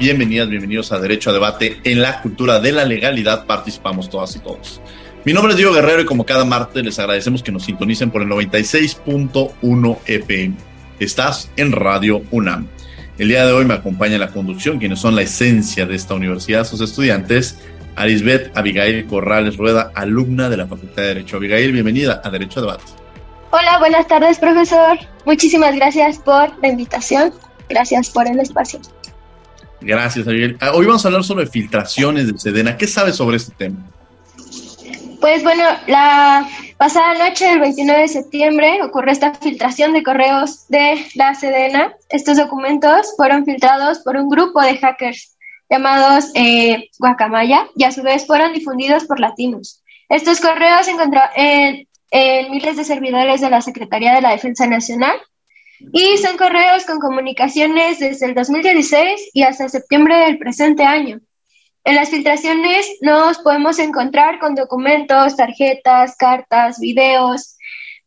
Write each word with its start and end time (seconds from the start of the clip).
Bienvenidas, 0.00 0.48
bienvenidos 0.48 0.92
a 0.92 0.98
Derecho 0.98 1.28
a 1.28 1.34
Debate. 1.34 1.78
En 1.84 2.00
la 2.00 2.22
cultura 2.22 2.58
de 2.58 2.72
la 2.72 2.86
legalidad 2.86 3.44
participamos 3.44 4.08
todas 4.08 4.34
y 4.34 4.38
todos. 4.38 4.80
Mi 5.26 5.34
nombre 5.34 5.52
es 5.52 5.58
Diego 5.58 5.74
Guerrero 5.74 6.00
y 6.00 6.06
como 6.06 6.24
cada 6.24 6.46
martes 6.46 6.82
les 6.82 6.98
agradecemos 6.98 7.42
que 7.42 7.52
nos 7.52 7.64
sintonicen 7.64 8.10
por 8.10 8.22
el 8.22 8.28
96.1 8.28 9.98
FM. 10.06 10.56
Estás 11.00 11.50
en 11.56 11.72
Radio 11.72 12.22
UNAM. 12.30 12.66
El 13.18 13.28
día 13.28 13.44
de 13.44 13.52
hoy 13.52 13.66
me 13.66 13.74
acompaña 13.74 14.14
en 14.14 14.20
la 14.20 14.30
conducción 14.30 14.78
quienes 14.78 15.00
son 15.00 15.14
la 15.14 15.20
esencia 15.20 15.84
de 15.84 15.96
esta 15.96 16.14
universidad, 16.14 16.64
sus 16.64 16.80
estudiantes, 16.80 17.58
Arisbet 17.94 18.56
Abigail 18.56 19.04
Corrales 19.04 19.58
Rueda, 19.58 19.92
alumna 19.94 20.48
de 20.48 20.56
la 20.56 20.66
Facultad 20.66 21.02
de 21.02 21.08
Derecho. 21.08 21.36
Abigail, 21.36 21.72
bienvenida 21.72 22.22
a 22.24 22.30
Derecho 22.30 22.60
a 22.60 22.62
Debate. 22.62 22.84
Hola, 23.50 23.78
buenas 23.78 24.08
tardes, 24.08 24.38
profesor. 24.38 24.98
Muchísimas 25.26 25.76
gracias 25.76 26.20
por 26.20 26.58
la 26.62 26.68
invitación. 26.68 27.34
Gracias 27.68 28.08
por 28.08 28.26
el 28.26 28.40
espacio. 28.40 28.80
Gracias, 29.80 30.28
Ariel. 30.28 30.56
Ah, 30.60 30.72
hoy 30.74 30.86
vamos 30.86 31.04
a 31.04 31.08
hablar 31.08 31.24
sobre 31.24 31.46
filtraciones 31.46 32.26
del 32.26 32.38
Sedena. 32.38 32.76
¿Qué 32.76 32.86
sabes 32.86 33.16
sobre 33.16 33.38
este 33.38 33.52
tema? 33.52 33.78
Pues 35.20 35.42
bueno, 35.42 35.64
la 35.86 36.48
pasada 36.76 37.14
noche 37.14 37.46
del 37.46 37.60
29 37.60 38.02
de 38.02 38.08
septiembre 38.08 38.82
ocurrió 38.82 39.12
esta 39.12 39.34
filtración 39.34 39.92
de 39.92 40.02
correos 40.02 40.66
de 40.68 41.04
la 41.14 41.34
Sedena. 41.34 41.94
Estos 42.08 42.38
documentos 42.38 43.14
fueron 43.16 43.44
filtrados 43.44 43.98
por 44.00 44.16
un 44.16 44.28
grupo 44.28 44.60
de 44.62 44.78
hackers 44.78 45.36
llamados 45.68 46.30
eh, 46.34 46.88
Guacamaya 46.98 47.66
y 47.76 47.84
a 47.84 47.92
su 47.92 48.02
vez 48.02 48.26
fueron 48.26 48.52
difundidos 48.52 49.04
por 49.04 49.20
latinos. 49.20 49.82
Estos 50.08 50.40
correos 50.40 50.86
se 50.86 50.92
encontraron 50.92 51.30
en 51.36 52.50
miles 52.50 52.76
de 52.76 52.84
servidores 52.84 53.40
de 53.40 53.50
la 53.50 53.60
Secretaría 53.60 54.14
de 54.14 54.22
la 54.22 54.30
Defensa 54.30 54.66
Nacional 54.66 55.16
y 55.92 56.16
son 56.18 56.36
correos 56.36 56.84
con 56.84 57.00
comunicaciones 57.00 57.98
desde 57.98 58.26
el 58.26 58.34
2016 58.34 59.30
y 59.32 59.42
hasta 59.42 59.68
septiembre 59.68 60.16
del 60.16 60.38
presente 60.38 60.84
año. 60.84 61.20
En 61.84 61.96
las 61.96 62.10
filtraciones 62.10 62.98
nos 63.00 63.38
podemos 63.38 63.78
encontrar 63.78 64.38
con 64.38 64.54
documentos, 64.54 65.36
tarjetas, 65.36 66.14
cartas, 66.16 66.78
videos, 66.78 67.56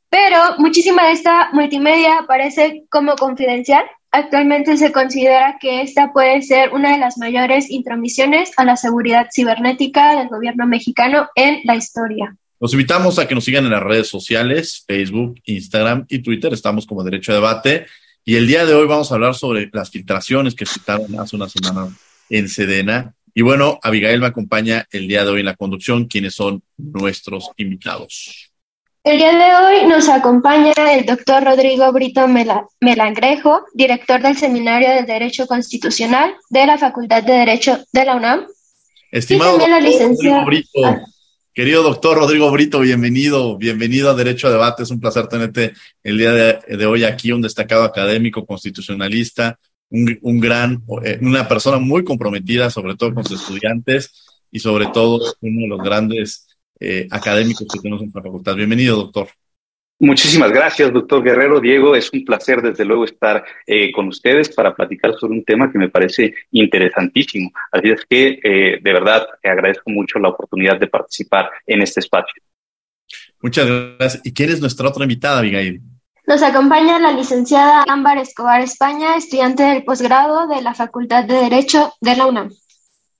pero 0.10 0.38
muchísima 0.60 1.08
de 1.08 1.14
esta 1.14 1.50
multimedia 1.54 2.20
aparece 2.20 2.84
como 2.92 3.16
confidencial. 3.16 3.84
Actualmente 4.12 4.78
se 4.78 4.92
considera 4.92 5.58
que 5.59 5.81
esta 5.81 6.14
puede 6.14 6.44
ser 6.44 6.72
una 6.72 6.92
de 6.92 7.00
las 7.00 7.18
mayores 7.18 7.72
intromisiones 7.72 8.52
a 8.58 8.64
la 8.64 8.78
seguridad 8.78 9.30
cibernética 9.34 10.16
del 10.16 10.28
gobierno 10.28 10.68
mexicano 10.68 11.30
en 11.34 11.62
la 11.64 11.76
historia. 11.76 12.38
Los 12.63 12.72
invitamos 12.72 13.19
a 13.19 13.28
que 13.28 13.35
nos 13.35 13.44
sigan 13.44 13.66
en 13.66 13.72
las 13.72 13.84
redes 13.84 14.07
sociales, 14.07 14.85
Facebook, 14.88 15.35
Instagram 15.44 16.06
y 16.07 16.19
Twitter. 16.19 16.53
Estamos 16.53 16.85
como 16.85 17.03
Derecho 17.03 17.34
a 17.34 17.35
Debate. 17.35 17.88
Y 18.24 18.38
el 18.38 18.47
día 18.47 18.66
de 18.66 18.74
hoy 18.74 18.88
vamos 18.88 19.12
a 19.12 19.16
hablar 19.16 19.35
sobre 19.35 19.69
las 19.74 19.90
filtraciones 19.90 20.56
que 20.56 20.66
citaron 20.66 21.19
hace 21.19 21.35
una 21.35 21.50
semana 21.50 21.94
en 22.29 22.47
Sedena. 22.47 23.13
Y 23.34 23.41
bueno, 23.41 23.79
Abigail 23.84 24.22
me 24.22 24.28
acompaña 24.28 24.88
el 24.91 25.09
día 25.09 25.25
de 25.25 25.31
hoy 25.31 25.40
en 25.41 25.47
la 25.47 25.57
conducción, 25.57 26.06
quienes 26.06 26.35
son 26.35 26.63
nuestros 26.78 27.52
invitados. 27.57 28.53
El 29.03 29.18
día 29.18 29.34
de 29.34 29.56
hoy 29.81 29.88
nos 29.90 30.07
acompaña 30.07 30.72
el 30.94 31.06
doctor 31.06 31.44
Rodrigo 31.44 31.91
Brito 31.91 32.29
Melangrejo, 32.79 33.66
director 33.73 34.22
del 34.22 34.38
Seminario 34.38 34.88
de 34.88 35.03
Derecho 35.03 35.47
Constitucional 35.47 36.34
de 36.50 36.66
la 36.66 36.78
Facultad 36.78 37.23
de 37.23 37.34
Derecho 37.34 37.84
de 37.91 38.06
la 38.06 38.16
UNAM. 38.16 38.47
Estimado 39.12 39.57
doctor 39.57 39.69
Rodrigo 39.69 40.46
Brito, 40.46 40.85
ah. 40.85 41.03
Querido 41.53 41.84
doctor 41.84 42.18
Rodrigo 42.18 42.50
Brito, 42.50 42.80
bienvenido, 42.80 43.59
bienvenido 43.59 44.09
a 44.09 44.16
Derecho 44.16 44.47
a 44.47 44.52
Debate. 44.52 44.81
Es 44.81 44.90
un 44.90 45.00
placer 45.00 45.28
tenerte 45.28 45.74
el 46.02 46.18
día 46.18 46.31
de, 46.31 46.86
hoy 46.88 47.03
aquí, 47.03 47.31
un 47.31 47.44
destacado 47.44 47.84
académico, 47.84 48.44
constitucionalista, 48.44 49.59
un, 49.91 50.40
gran, 50.40 50.84
eh, 51.03 51.19
una 51.22 51.47
persona 51.47 51.78
muy 51.78 52.03
comprometida, 52.03 52.72
sobre 52.72 52.96
todo 52.96 53.14
con 53.14 53.24
sus 53.24 53.40
estudiantes 53.40 54.40
y 54.50 54.58
sobre 54.58 54.88
todo 54.88 55.36
uno 55.41 55.62
de 55.62 55.68
los 55.68 55.84
grandes 55.84 56.47
eh, 56.80 57.08
académicos 57.12 57.68
que 57.72 57.80
tenemos 57.80 58.02
en 58.02 58.12
la 58.12 58.24
facultad. 58.24 58.56
Bienvenido, 58.56 58.96
doctor. 58.96 59.28
Muchísimas 60.00 60.52
gracias, 60.52 60.92
doctor 60.92 61.24
Guerrero. 61.24 61.59
Diego, 61.59 61.96
es 61.96 62.12
un 62.12 62.26
placer 62.26 62.62
desde 62.62 62.84
luego 62.84 63.06
estar 63.06 63.44
eh, 63.66 63.92
con 63.92 64.08
ustedes 64.08 64.50
para 64.50 64.76
platicar 64.76 65.14
sobre 65.18 65.34
un 65.34 65.46
tema 65.46 65.72
que 65.72 65.78
me 65.78 65.90
parece 65.90 66.34
interesantísimo. 66.52 67.52
Así 67.72 67.90
es 67.90 68.06
que, 68.09 68.40
eh, 68.44 68.80
de 68.82 68.94
verdad, 68.94 69.26
te 69.42 69.50
agradezco 69.50 69.90
mucho 69.92 70.20
la 70.20 70.30
oportunidad 70.30 70.80
de 70.80 70.88
participar 70.88 71.50
en 71.66 71.82
este 71.82 72.02
espacio. 72.02 72.44
Muchas 73.42 73.68
gracias. 73.68 74.22
¿Y 74.26 74.34
quién 74.34 74.50
es 74.50 74.59
nuestra 74.59 74.90
otra 74.90 75.03
invitada, 75.03 75.40
Abigail? 75.40 75.82
Nos 76.26 76.42
acompaña 76.42 77.00
la 77.00 77.12
licenciada 77.12 77.84
Ámbar 77.88 78.18
Escobar 78.18 78.62
España, 78.62 79.18
estudiante 79.18 79.64
del 79.64 79.84
posgrado 79.84 80.48
de 80.48 80.62
la 80.62 80.74
Facultad 80.74 81.26
de 81.26 81.36
Derecho 81.36 81.94
de 82.00 82.16
la 82.16 82.26
UNAM. 82.26 82.50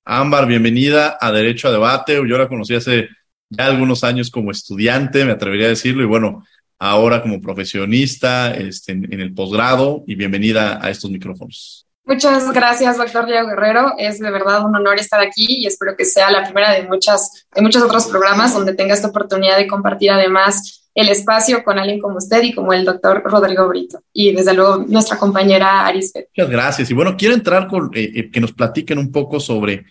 Ámbar, 0.06 0.46
bienvenida 0.46 1.16
a 1.20 1.30
Derecho 1.30 1.68
a 1.68 1.72
Debate. 1.72 2.14
Yo 2.14 2.38
la 2.38 2.48
conocí 2.48 2.74
hace 2.74 3.08
ya 3.50 3.66
algunos 3.66 4.04
años 4.04 4.30
como 4.30 4.50
estudiante, 4.50 5.24
me 5.24 5.32
atrevería 5.32 5.66
a 5.66 5.70
decirlo, 5.70 6.02
y 6.02 6.06
bueno, 6.06 6.44
ahora 6.84 7.22
como 7.22 7.40
profesionista 7.40 8.52
este, 8.52 8.92
en, 8.92 9.20
el 9.20 9.32
posgrado 9.32 10.04
y 10.06 10.14
bienvenida 10.16 10.78
a 10.82 10.90
estos 10.90 11.10
micrófonos. 11.10 11.86
Muchas 12.04 12.52
gracias, 12.52 12.98
doctor 12.98 13.24
Diego 13.24 13.48
Guerrero. 13.48 13.94
Es 13.96 14.18
de 14.18 14.30
verdad 14.30 14.66
un 14.66 14.76
honor 14.76 14.98
estar 14.98 15.18
aquí 15.20 15.62
y 15.62 15.66
espero 15.66 15.96
que 15.96 16.04
sea 16.04 16.30
la 16.30 16.44
primera 16.44 16.72
de, 16.74 16.82
muchas, 16.82 17.46
de 17.54 17.62
muchos 17.62 17.82
otros 17.82 18.04
programas 18.06 18.52
donde 18.52 18.74
tenga 18.74 18.92
esta 18.92 19.08
oportunidad 19.08 19.56
de 19.56 19.66
compartir 19.66 20.10
además 20.10 20.90
el 20.94 21.08
espacio 21.08 21.64
con 21.64 21.78
alguien 21.78 22.00
como 22.00 22.18
usted 22.18 22.42
y 22.42 22.54
como 22.54 22.74
el 22.74 22.84
doctor 22.84 23.22
Rodrigo 23.24 23.66
Brito 23.66 24.00
y 24.12 24.32
desde 24.32 24.52
luego 24.52 24.84
nuestra 24.86 25.16
compañera 25.16 25.86
Arisbet. 25.86 26.28
Muchas 26.36 26.50
gracias. 26.50 26.90
Y 26.90 26.94
bueno, 26.94 27.16
quiero 27.16 27.34
entrar 27.34 27.66
con 27.66 27.90
eh, 27.94 28.12
eh, 28.14 28.30
que 28.30 28.40
nos 28.40 28.52
platiquen 28.52 28.98
un 28.98 29.10
poco 29.10 29.40
sobre 29.40 29.86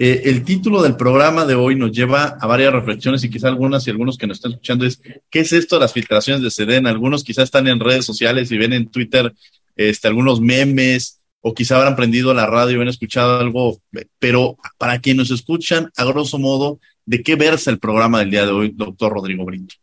eh, 0.00 0.22
el 0.26 0.44
título 0.44 0.80
del 0.80 0.94
programa 0.94 1.44
de 1.44 1.56
hoy 1.56 1.74
nos 1.74 1.90
lleva 1.90 2.36
a 2.40 2.46
varias 2.46 2.72
reflexiones 2.72 3.24
y 3.24 3.30
quizá 3.30 3.48
algunas 3.48 3.84
y 3.84 3.90
algunos 3.90 4.16
que 4.16 4.28
nos 4.28 4.36
están 4.36 4.52
escuchando 4.52 4.86
es, 4.86 5.02
¿qué 5.28 5.40
es 5.40 5.52
esto 5.52 5.74
de 5.74 5.80
las 5.80 5.92
filtraciones 5.92 6.40
de 6.40 6.52
Sedena? 6.52 6.88
Algunos 6.88 7.24
quizás 7.24 7.44
están 7.44 7.66
en 7.66 7.80
redes 7.80 8.04
sociales 8.04 8.52
y 8.52 8.58
ven 8.58 8.72
en 8.72 8.88
Twitter 8.88 9.34
este, 9.74 10.06
algunos 10.06 10.40
memes 10.40 11.20
o 11.40 11.52
quizá 11.52 11.78
habrán 11.78 11.96
prendido 11.96 12.32
la 12.32 12.46
radio 12.46 12.78
y 12.78 12.82
han 12.82 12.86
escuchado 12.86 13.40
algo, 13.40 13.78
pero 14.20 14.56
para 14.78 15.00
quienes 15.00 15.30
nos 15.30 15.40
escuchan, 15.40 15.90
a 15.96 16.04
grosso 16.04 16.38
modo, 16.38 16.78
¿de 17.04 17.20
qué 17.24 17.34
versa 17.34 17.72
el 17.72 17.80
programa 17.80 18.20
del 18.20 18.30
día 18.30 18.46
de 18.46 18.52
hoy, 18.52 18.72
doctor 18.72 19.12
Rodrigo 19.12 19.44
Brito? 19.44 19.74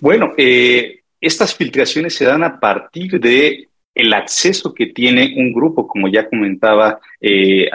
Bueno, 0.00 0.32
eh, 0.36 1.02
estas 1.20 1.54
filtraciones 1.54 2.16
se 2.16 2.24
dan 2.24 2.42
a 2.42 2.58
partir 2.58 3.20
de 3.20 3.68
el 3.94 4.12
acceso 4.12 4.74
que 4.74 4.86
tiene 4.86 5.34
un 5.36 5.52
grupo, 5.52 5.86
como 5.86 6.08
ya 6.08 6.28
comentaba 6.28 6.98
eh, 7.20 7.68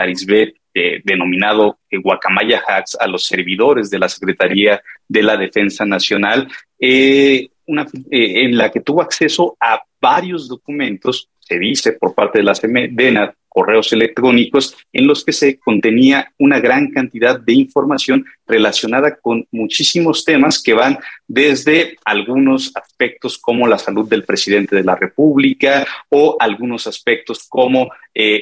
eh, 0.81 1.01
denominado 1.03 1.79
eh, 1.89 1.97
Guacamaya 1.97 2.61
Hacks 2.65 2.95
a 3.01 3.05
los 3.05 3.25
servidores 3.25 3.89
de 3.89 3.99
la 3.99 4.07
Secretaría 4.07 4.81
de 5.09 5.23
la 5.23 5.35
Defensa 5.35 5.83
Nacional, 5.83 6.47
eh, 6.79 7.49
en 7.67 8.57
la 8.57 8.71
que 8.71 8.79
tuvo 8.79 9.01
acceso 9.01 9.57
a 9.59 9.83
varios 9.99 10.47
documentos, 10.47 11.29
se 11.41 11.59
dice 11.59 11.91
por 11.93 12.15
parte 12.15 12.37
de 12.39 12.45
la 12.45 12.53
CMDENA, 12.53 13.35
correos 13.49 13.91
electrónicos, 13.91 14.77
en 14.93 15.05
los 15.05 15.25
que 15.25 15.33
se 15.33 15.59
contenía 15.59 16.31
una 16.37 16.61
gran 16.61 16.91
cantidad 16.91 17.37
de 17.37 17.53
información 17.53 18.25
relacionada 18.47 19.17
con 19.17 19.45
muchísimos 19.51 20.23
temas 20.23 20.63
que 20.63 20.73
van 20.73 20.97
desde 21.27 21.97
algunos 22.05 22.71
aspectos 22.73 23.37
como 23.37 23.67
la 23.67 23.77
salud 23.77 24.07
del 24.07 24.23
presidente 24.23 24.77
de 24.77 24.83
la 24.83 24.95
República 24.95 25.85
o 26.07 26.37
algunos 26.39 26.87
aspectos 26.87 27.45
como 27.49 27.89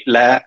la 0.05 0.45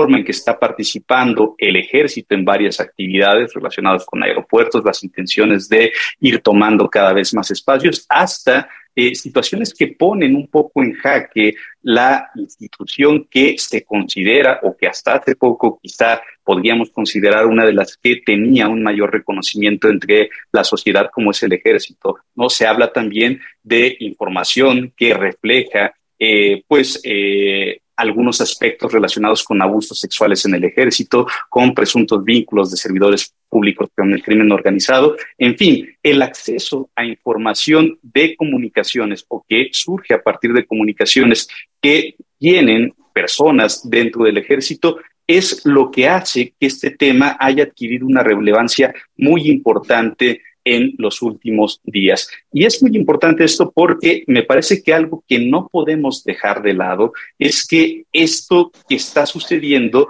en 0.00 0.24
que 0.24 0.32
está 0.32 0.58
participando 0.58 1.54
el 1.58 1.76
ejército 1.76 2.34
en 2.34 2.44
varias 2.44 2.80
actividades 2.80 3.52
relacionadas 3.52 4.06
con 4.06 4.22
aeropuertos, 4.22 4.84
las 4.84 5.04
intenciones 5.04 5.68
de 5.68 5.92
ir 6.20 6.40
tomando 6.40 6.88
cada 6.88 7.12
vez 7.12 7.34
más 7.34 7.50
espacios, 7.50 8.06
hasta 8.08 8.68
eh, 8.94 9.14
situaciones 9.14 9.74
que 9.74 9.88
ponen 9.88 10.34
un 10.34 10.48
poco 10.48 10.82
en 10.82 10.94
jaque 10.94 11.54
la 11.82 12.30
institución 12.36 13.26
que 13.30 13.56
se 13.58 13.84
considera 13.84 14.60
o 14.62 14.76
que 14.76 14.86
hasta 14.86 15.14
hace 15.14 15.34
poco 15.36 15.78
quizá 15.82 16.20
podríamos 16.42 16.90
considerar 16.90 17.46
una 17.46 17.64
de 17.64 17.72
las 17.72 17.96
que 17.96 18.22
tenía 18.24 18.68
un 18.68 18.82
mayor 18.82 19.12
reconocimiento 19.12 19.88
entre 19.88 20.30
la 20.52 20.64
sociedad 20.64 21.10
como 21.12 21.32
es 21.32 21.42
el 21.42 21.52
ejército. 21.52 22.16
No 22.34 22.48
se 22.48 22.66
habla 22.66 22.92
también 22.92 23.40
de 23.62 23.96
información 24.00 24.92
que 24.96 25.14
refleja 25.14 25.94
eh, 26.24 26.62
pues 26.68 27.00
eh, 27.02 27.80
algunos 27.96 28.40
aspectos 28.40 28.92
relacionados 28.92 29.42
con 29.42 29.60
abusos 29.60 29.98
sexuales 29.98 30.44
en 30.44 30.54
el 30.54 30.62
ejército, 30.62 31.26
con 31.50 31.74
presuntos 31.74 32.22
vínculos 32.22 32.70
de 32.70 32.76
servidores 32.76 33.34
públicos 33.48 33.88
con 33.92 34.12
el 34.12 34.22
crimen 34.22 34.52
organizado, 34.52 35.16
en 35.36 35.58
fin, 35.58 35.96
el 36.00 36.22
acceso 36.22 36.90
a 36.94 37.04
información 37.04 37.98
de 38.02 38.36
comunicaciones 38.36 39.24
o 39.26 39.44
que 39.48 39.70
surge 39.72 40.14
a 40.14 40.22
partir 40.22 40.52
de 40.52 40.64
comunicaciones 40.64 41.48
que 41.80 42.14
tienen 42.38 42.94
personas 43.12 43.90
dentro 43.90 44.22
del 44.22 44.38
ejército 44.38 44.98
es 45.26 45.66
lo 45.66 45.90
que 45.90 46.06
hace 46.06 46.54
que 46.58 46.66
este 46.66 46.92
tema 46.92 47.36
haya 47.40 47.64
adquirido 47.64 48.06
una 48.06 48.22
relevancia 48.22 48.94
muy 49.16 49.48
importante 49.50 50.40
en 50.64 50.94
los 50.98 51.22
últimos 51.22 51.80
días. 51.84 52.28
Y 52.52 52.64
es 52.64 52.82
muy 52.82 52.96
importante 52.96 53.44
esto 53.44 53.72
porque 53.72 54.24
me 54.26 54.42
parece 54.42 54.82
que 54.82 54.94
algo 54.94 55.24
que 55.26 55.38
no 55.38 55.68
podemos 55.68 56.24
dejar 56.24 56.62
de 56.62 56.74
lado 56.74 57.12
es 57.38 57.66
que 57.66 58.04
esto 58.12 58.70
que 58.88 58.96
está 58.96 59.26
sucediendo 59.26 60.08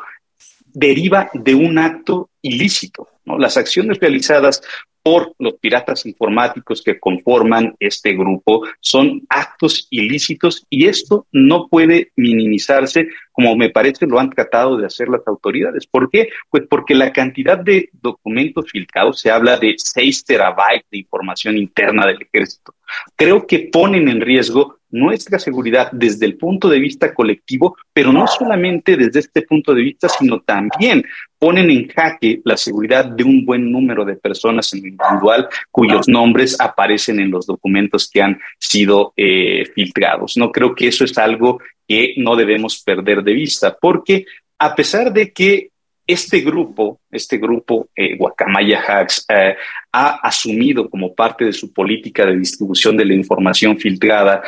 deriva 0.72 1.30
de 1.34 1.54
un 1.54 1.78
acto 1.78 2.30
ilícito. 2.40 3.08
¿no? 3.24 3.38
Las 3.38 3.56
acciones 3.56 3.98
realizadas 3.98 4.62
por 5.02 5.34
los 5.38 5.54
piratas 5.54 6.06
informáticos 6.06 6.82
que 6.82 6.98
conforman 6.98 7.74
este 7.80 8.12
grupo 8.12 8.62
son 8.80 9.22
actos 9.28 9.86
ilícitos 9.90 10.66
y 10.70 10.86
esto 10.86 11.26
no 11.32 11.68
puede 11.68 12.12
minimizarse 12.16 13.08
como 13.32 13.56
me 13.56 13.70
parece 13.70 14.06
lo 14.06 14.20
han 14.20 14.30
tratado 14.30 14.76
de 14.76 14.86
hacer 14.86 15.08
las 15.08 15.26
autoridades. 15.26 15.86
¿Por 15.86 16.10
qué? 16.10 16.28
Pues 16.50 16.64
porque 16.68 16.94
la 16.94 17.12
cantidad 17.12 17.58
de 17.58 17.88
documentos 17.92 18.70
filtrados, 18.70 19.20
se 19.20 19.30
habla 19.30 19.56
de 19.56 19.74
6 19.76 20.24
terabytes 20.24 20.88
de 20.90 20.98
información 20.98 21.56
interna 21.56 22.06
del 22.06 22.22
ejército, 22.22 22.74
creo 23.16 23.46
que 23.46 23.70
ponen 23.72 24.08
en 24.08 24.20
riesgo 24.20 24.78
nuestra 24.90 25.38
seguridad 25.38 25.90
desde 25.92 26.26
el 26.26 26.36
punto 26.36 26.68
de 26.68 26.78
vista 26.78 27.14
colectivo, 27.14 27.76
pero 27.94 28.12
no 28.12 28.26
solamente 28.26 28.96
desde 28.96 29.20
este 29.20 29.42
punto 29.42 29.74
de 29.74 29.82
vista, 29.82 30.08
sino 30.08 30.40
también 30.40 31.02
ponen 31.42 31.70
en 31.70 31.88
jaque 31.88 32.40
la 32.44 32.56
seguridad 32.56 33.04
de 33.04 33.24
un 33.24 33.44
buen 33.44 33.72
número 33.72 34.04
de 34.04 34.14
personas 34.14 34.72
en 34.74 34.86
individual 34.86 35.48
cuyos 35.72 36.06
nombres 36.06 36.56
aparecen 36.60 37.18
en 37.18 37.32
los 37.32 37.46
documentos 37.46 38.08
que 38.08 38.22
han 38.22 38.38
sido 38.60 39.12
eh, 39.16 39.64
filtrados. 39.74 40.36
No 40.36 40.52
creo 40.52 40.72
que 40.72 40.86
eso 40.86 41.04
es 41.04 41.18
algo 41.18 41.60
que 41.88 42.14
no 42.16 42.36
debemos 42.36 42.80
perder 42.84 43.24
de 43.24 43.32
vista, 43.32 43.76
porque 43.76 44.24
a 44.56 44.72
pesar 44.76 45.12
de 45.12 45.32
que 45.32 45.70
este 46.06 46.42
grupo, 46.42 47.00
este 47.10 47.38
grupo 47.38 47.88
eh, 47.96 48.16
Guacamaya 48.16 48.80
Hacks, 48.80 49.26
eh, 49.28 49.56
ha 49.90 50.20
asumido 50.22 50.88
como 50.88 51.12
parte 51.12 51.44
de 51.44 51.52
su 51.52 51.72
política 51.72 52.24
de 52.24 52.38
distribución 52.38 52.96
de 52.96 53.04
la 53.04 53.14
información 53.14 53.76
filtrada 53.78 54.44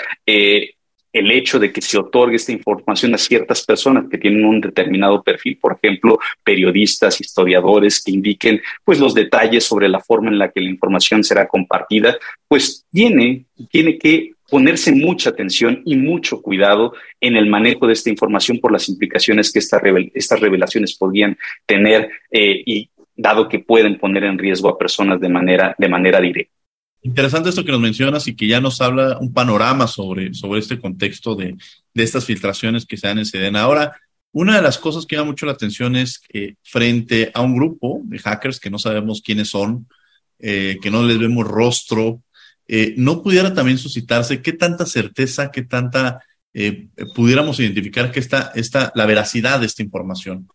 el 1.14 1.30
hecho 1.30 1.58
de 1.60 1.72
que 1.72 1.80
se 1.80 1.96
otorgue 1.96 2.36
esta 2.36 2.52
información 2.52 3.14
a 3.14 3.18
ciertas 3.18 3.64
personas 3.64 4.06
que 4.10 4.18
tienen 4.18 4.44
un 4.44 4.60
determinado 4.60 5.22
perfil, 5.22 5.56
por 5.58 5.78
ejemplo, 5.80 6.18
periodistas, 6.42 7.20
historiadores 7.20 8.02
que 8.02 8.10
indiquen 8.10 8.60
pues 8.84 8.98
los 8.98 9.14
detalles 9.14 9.64
sobre 9.64 9.88
la 9.88 10.00
forma 10.00 10.28
en 10.28 10.38
la 10.38 10.50
que 10.50 10.60
la 10.60 10.68
información 10.68 11.22
será 11.22 11.46
compartida, 11.46 12.18
pues 12.48 12.84
tiene, 12.90 13.46
tiene 13.70 13.96
que 13.96 14.32
ponerse 14.50 14.92
mucha 14.92 15.30
atención 15.30 15.82
y 15.84 15.96
mucho 15.96 16.42
cuidado 16.42 16.94
en 17.20 17.36
el 17.36 17.46
manejo 17.46 17.86
de 17.86 17.92
esta 17.92 18.10
información 18.10 18.58
por 18.58 18.72
las 18.72 18.88
implicaciones 18.88 19.52
que 19.52 19.60
estas 19.60 20.40
revelaciones 20.40 20.96
podrían 20.96 21.38
tener 21.64 22.10
eh, 22.30 22.62
y 22.66 22.90
dado 23.16 23.48
que 23.48 23.60
pueden 23.60 23.98
poner 23.98 24.24
en 24.24 24.36
riesgo 24.36 24.68
a 24.68 24.76
personas 24.76 25.20
de 25.20 25.28
manera, 25.28 25.76
de 25.78 25.88
manera 25.88 26.20
directa. 26.20 26.52
Interesante 27.04 27.50
esto 27.50 27.66
que 27.66 27.70
nos 27.70 27.82
mencionas 27.82 28.26
y 28.28 28.34
que 28.34 28.46
ya 28.46 28.62
nos 28.62 28.80
habla 28.80 29.18
un 29.18 29.30
panorama 29.30 29.86
sobre, 29.86 30.32
sobre 30.32 30.60
este 30.60 30.80
contexto 30.80 31.34
de, 31.34 31.54
de 31.92 32.02
estas 32.02 32.24
filtraciones 32.24 32.86
que 32.86 32.96
se 32.96 33.06
dan 33.06 33.18
en 33.18 33.26
Sedena. 33.26 33.60
Ahora, 33.60 33.94
una 34.32 34.56
de 34.56 34.62
las 34.62 34.78
cosas 34.78 35.04
que 35.04 35.14
llama 35.14 35.30
mucho 35.30 35.44
la 35.44 35.52
atención 35.52 35.96
es 35.96 36.18
que 36.18 36.56
frente 36.62 37.30
a 37.34 37.42
un 37.42 37.54
grupo 37.54 38.00
de 38.04 38.18
hackers 38.18 38.58
que 38.58 38.70
no 38.70 38.78
sabemos 38.78 39.20
quiénes 39.20 39.50
son, 39.50 39.86
eh, 40.38 40.78
que 40.80 40.90
no 40.90 41.02
les 41.02 41.18
vemos 41.18 41.46
rostro, 41.46 42.22
eh, 42.66 42.94
no 42.96 43.22
pudiera 43.22 43.52
también 43.52 43.76
suscitarse 43.76 44.40
qué 44.40 44.54
tanta 44.54 44.86
certeza, 44.86 45.50
qué 45.50 45.62
tanta 45.62 46.24
eh, 46.54 46.88
pudiéramos 47.14 47.60
identificar 47.60 48.12
que 48.12 48.20
esta, 48.20 48.50
esta, 48.54 48.92
la 48.94 49.04
veracidad 49.04 49.60
de 49.60 49.66
esta 49.66 49.82
información, 49.82 50.48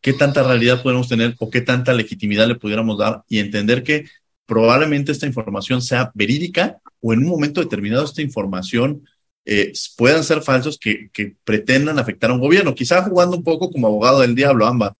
qué 0.00 0.12
tanta 0.12 0.44
realidad 0.44 0.84
podemos 0.84 1.08
tener 1.08 1.34
o 1.40 1.50
qué 1.50 1.62
tanta 1.62 1.92
legitimidad 1.94 2.46
le 2.46 2.54
pudiéramos 2.54 2.96
dar 2.96 3.24
y 3.28 3.40
entender 3.40 3.82
que 3.82 4.04
probablemente 4.50 5.12
esta 5.12 5.26
información 5.26 5.80
sea 5.80 6.10
verídica 6.12 6.80
o 7.00 7.12
en 7.12 7.20
un 7.20 7.28
momento 7.28 7.60
determinado 7.60 8.04
esta 8.04 8.20
información 8.20 9.06
eh, 9.44 9.72
puedan 9.96 10.24
ser 10.24 10.42
falsos 10.42 10.76
que, 10.76 11.08
que, 11.12 11.36
pretendan 11.44 12.00
afectar 12.00 12.30
a 12.30 12.34
un 12.34 12.40
gobierno, 12.40 12.74
quizá 12.74 13.00
jugando 13.04 13.36
un 13.36 13.44
poco 13.44 13.70
como 13.70 13.86
abogado 13.86 14.20
del 14.20 14.34
diablo, 14.34 14.66
ambas. 14.66 14.92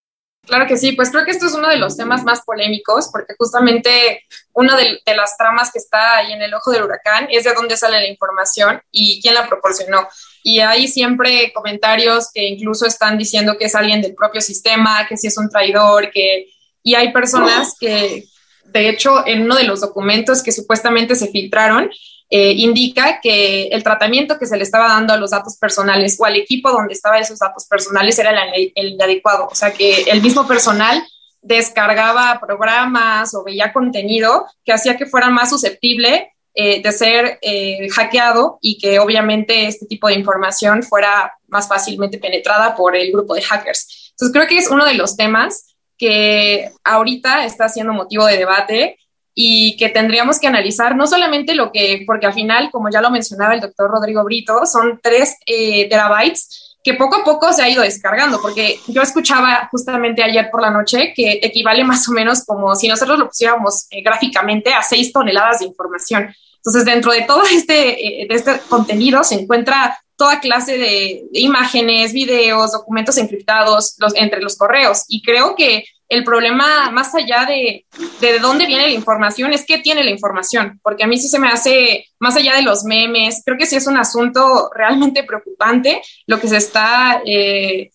Claro 0.47 0.65
que 0.67 0.77
sí, 0.77 0.93
pues 0.93 1.11
creo 1.11 1.25
que 1.25 1.31
esto 1.31 1.47
es 1.47 1.53
uno 1.53 1.67
de 1.67 1.77
los 1.77 1.97
temas 1.97 2.23
más 2.23 2.41
polémicos, 2.45 3.09
porque 3.11 3.35
justamente 3.37 4.23
una 4.53 4.77
de, 4.77 5.01
las 5.15 5.37
tramas 5.37 5.69
que 5.69 5.79
está 5.79 6.17
ahí 6.17 6.31
en 6.31 6.41
el 6.41 6.53
ojo 6.53 6.71
del 6.71 6.83
huracán 6.83 7.27
es 7.29 7.43
de 7.43 7.53
dónde 7.53 7.75
sale 7.75 7.99
la 7.99 8.07
información 8.07 8.81
y 8.89 9.21
quién 9.21 9.33
la 9.33 9.49
proporcionó. 9.49 10.07
Y 10.43 10.61
hay 10.61 10.87
siempre 10.87 11.51
comentarios 11.53 12.31
que 12.33 12.47
incluso 12.47 12.85
están 12.85 13.17
diciendo 13.17 13.57
que 13.57 13.65
es 13.65 13.75
alguien 13.75 14.01
del 14.01 14.15
propio 14.15 14.39
sistema, 14.39 15.05
que 15.07 15.17
si 15.17 15.27
es 15.27 15.37
un 15.37 15.49
traidor, 15.49 16.09
que... 16.09 16.47
Y 16.83 16.95
hay 16.95 17.11
personas 17.11 17.75
que, 17.79 18.25
de 18.71 18.89
hecho, 18.89 19.25
en 19.25 19.43
uno 19.43 19.55
de 19.55 19.63
los 19.63 19.81
documentos 19.81 20.41
que 20.43 20.51
supuestamente 20.51 21.15
se 21.15 21.27
filtraron, 21.27 21.89
eh, 22.29 22.53
indica 22.53 23.19
que 23.21 23.67
el 23.67 23.83
tratamiento 23.83 24.39
que 24.39 24.45
se 24.45 24.55
le 24.55 24.63
estaba 24.63 24.87
dando 24.87 25.13
a 25.13 25.17
los 25.17 25.31
datos 25.31 25.57
personales 25.57 26.17
o 26.17 26.25
al 26.25 26.37
equipo 26.37 26.71
donde 26.71 26.93
estaban 26.93 27.21
esos 27.21 27.39
datos 27.39 27.65
personales 27.65 28.17
era 28.19 28.31
el, 28.55 28.71
el, 28.73 29.01
adecuado. 29.01 29.49
O 29.51 29.55
sea, 29.55 29.73
que 29.73 30.03
el 30.03 30.21
mismo 30.21 30.47
personal 30.47 31.03
descargaba 31.41 32.39
programas 32.39 33.33
o 33.33 33.43
veía 33.43 33.73
contenido 33.73 34.45
que 34.63 34.71
hacía 34.71 34.95
que 34.95 35.07
fuera 35.07 35.29
más 35.29 35.49
susceptible 35.49 36.31
eh, 36.53 36.81
de 36.81 36.91
ser 36.91 37.39
eh, 37.41 37.89
hackeado 37.89 38.59
y 38.61 38.77
que 38.77 38.99
obviamente 38.99 39.67
este 39.67 39.85
tipo 39.85 40.07
de 40.07 40.15
información 40.15 40.83
fuera 40.83 41.33
más 41.47 41.67
fácilmente 41.67 42.17
penetrada 42.17 42.75
por 42.75 42.95
el 42.95 43.11
grupo 43.11 43.35
de 43.35 43.41
hackers. 43.41 44.11
Entonces 44.11 44.33
creo 44.33 44.47
que 44.47 44.57
es 44.57 44.69
uno 44.69 44.85
de 44.85 44.93
los 44.93 45.15
temas 45.15 45.70
que 46.01 46.71
ahorita 46.83 47.45
está 47.45 47.69
siendo 47.69 47.93
motivo 47.93 48.25
de 48.25 48.35
debate 48.35 48.97
y 49.35 49.77
que 49.77 49.89
tendríamos 49.89 50.39
que 50.39 50.47
analizar 50.47 50.95
no 50.95 51.05
solamente 51.05 51.53
lo 51.53 51.71
que, 51.71 52.01
porque 52.07 52.25
al 52.25 52.33
final, 52.33 52.71
como 52.71 52.89
ya 52.89 53.01
lo 53.01 53.11
mencionaba 53.11 53.53
el 53.53 53.61
doctor 53.61 53.91
Rodrigo 53.91 54.23
Brito, 54.23 54.65
son 54.65 54.99
tres 55.03 55.37
eh, 55.45 55.87
terabytes 55.87 56.75
que 56.83 56.95
poco 56.95 57.17
a 57.17 57.23
poco 57.23 57.53
se 57.53 57.61
ha 57.61 57.69
ido 57.69 57.83
descargando, 57.83 58.41
porque 58.41 58.79
yo 58.87 59.03
escuchaba 59.03 59.67
justamente 59.69 60.23
ayer 60.23 60.49
por 60.49 60.63
la 60.63 60.71
noche 60.71 61.13
que 61.15 61.33
equivale 61.43 61.83
más 61.83 62.09
o 62.09 62.13
menos 62.13 62.43
como 62.45 62.75
si 62.75 62.87
nosotros 62.87 63.19
lo 63.19 63.27
pusiéramos 63.27 63.85
eh, 63.91 64.01
gráficamente 64.01 64.73
a 64.73 64.81
seis 64.81 65.13
toneladas 65.13 65.59
de 65.59 65.67
información. 65.67 66.33
Entonces, 66.55 66.83
dentro 66.83 67.11
de 67.11 67.21
todo 67.21 67.43
este, 67.43 68.23
eh, 68.23 68.27
este 68.27 68.59
contenido 68.67 69.23
se 69.23 69.35
encuentra 69.35 69.99
toda 70.21 70.39
clase 70.39 70.77
de, 70.77 71.23
imágenes, 71.33 72.13
videos, 72.13 72.73
documentos 72.73 73.17
encriptados 73.17 73.95
entre 74.13 74.39
los 74.39 74.55
correos. 74.55 75.03
Y 75.07 75.23
creo 75.23 75.55
que 75.55 75.83
el 76.07 76.23
problema, 76.23 76.91
más 76.91 77.15
allá 77.15 77.47
de, 77.47 77.87
de, 78.19 78.37
dónde 78.37 78.67
viene 78.67 78.83
la 78.83 78.93
información, 78.93 79.51
es 79.51 79.65
qué 79.65 79.79
tiene 79.79 80.03
la 80.03 80.11
información, 80.11 80.79
porque 80.83 81.03
a 81.03 81.07
mí 81.07 81.17
sí 81.17 81.27
se 81.27 81.39
me 81.39 81.47
hace, 81.47 82.05
más 82.19 82.35
allá 82.35 82.55
de 82.55 82.61
los 82.61 82.83
memes, 82.83 83.41
creo 83.43 83.57
que 83.57 83.65
sí 83.65 83.77
es 83.77 83.87
un 83.87 83.97
asunto 83.97 84.69
realmente 84.75 85.23
preocupante 85.23 86.03
lo 86.27 86.39
que 86.39 86.49
se 86.49 86.57
está, 86.57 87.23
eh, 87.25 87.89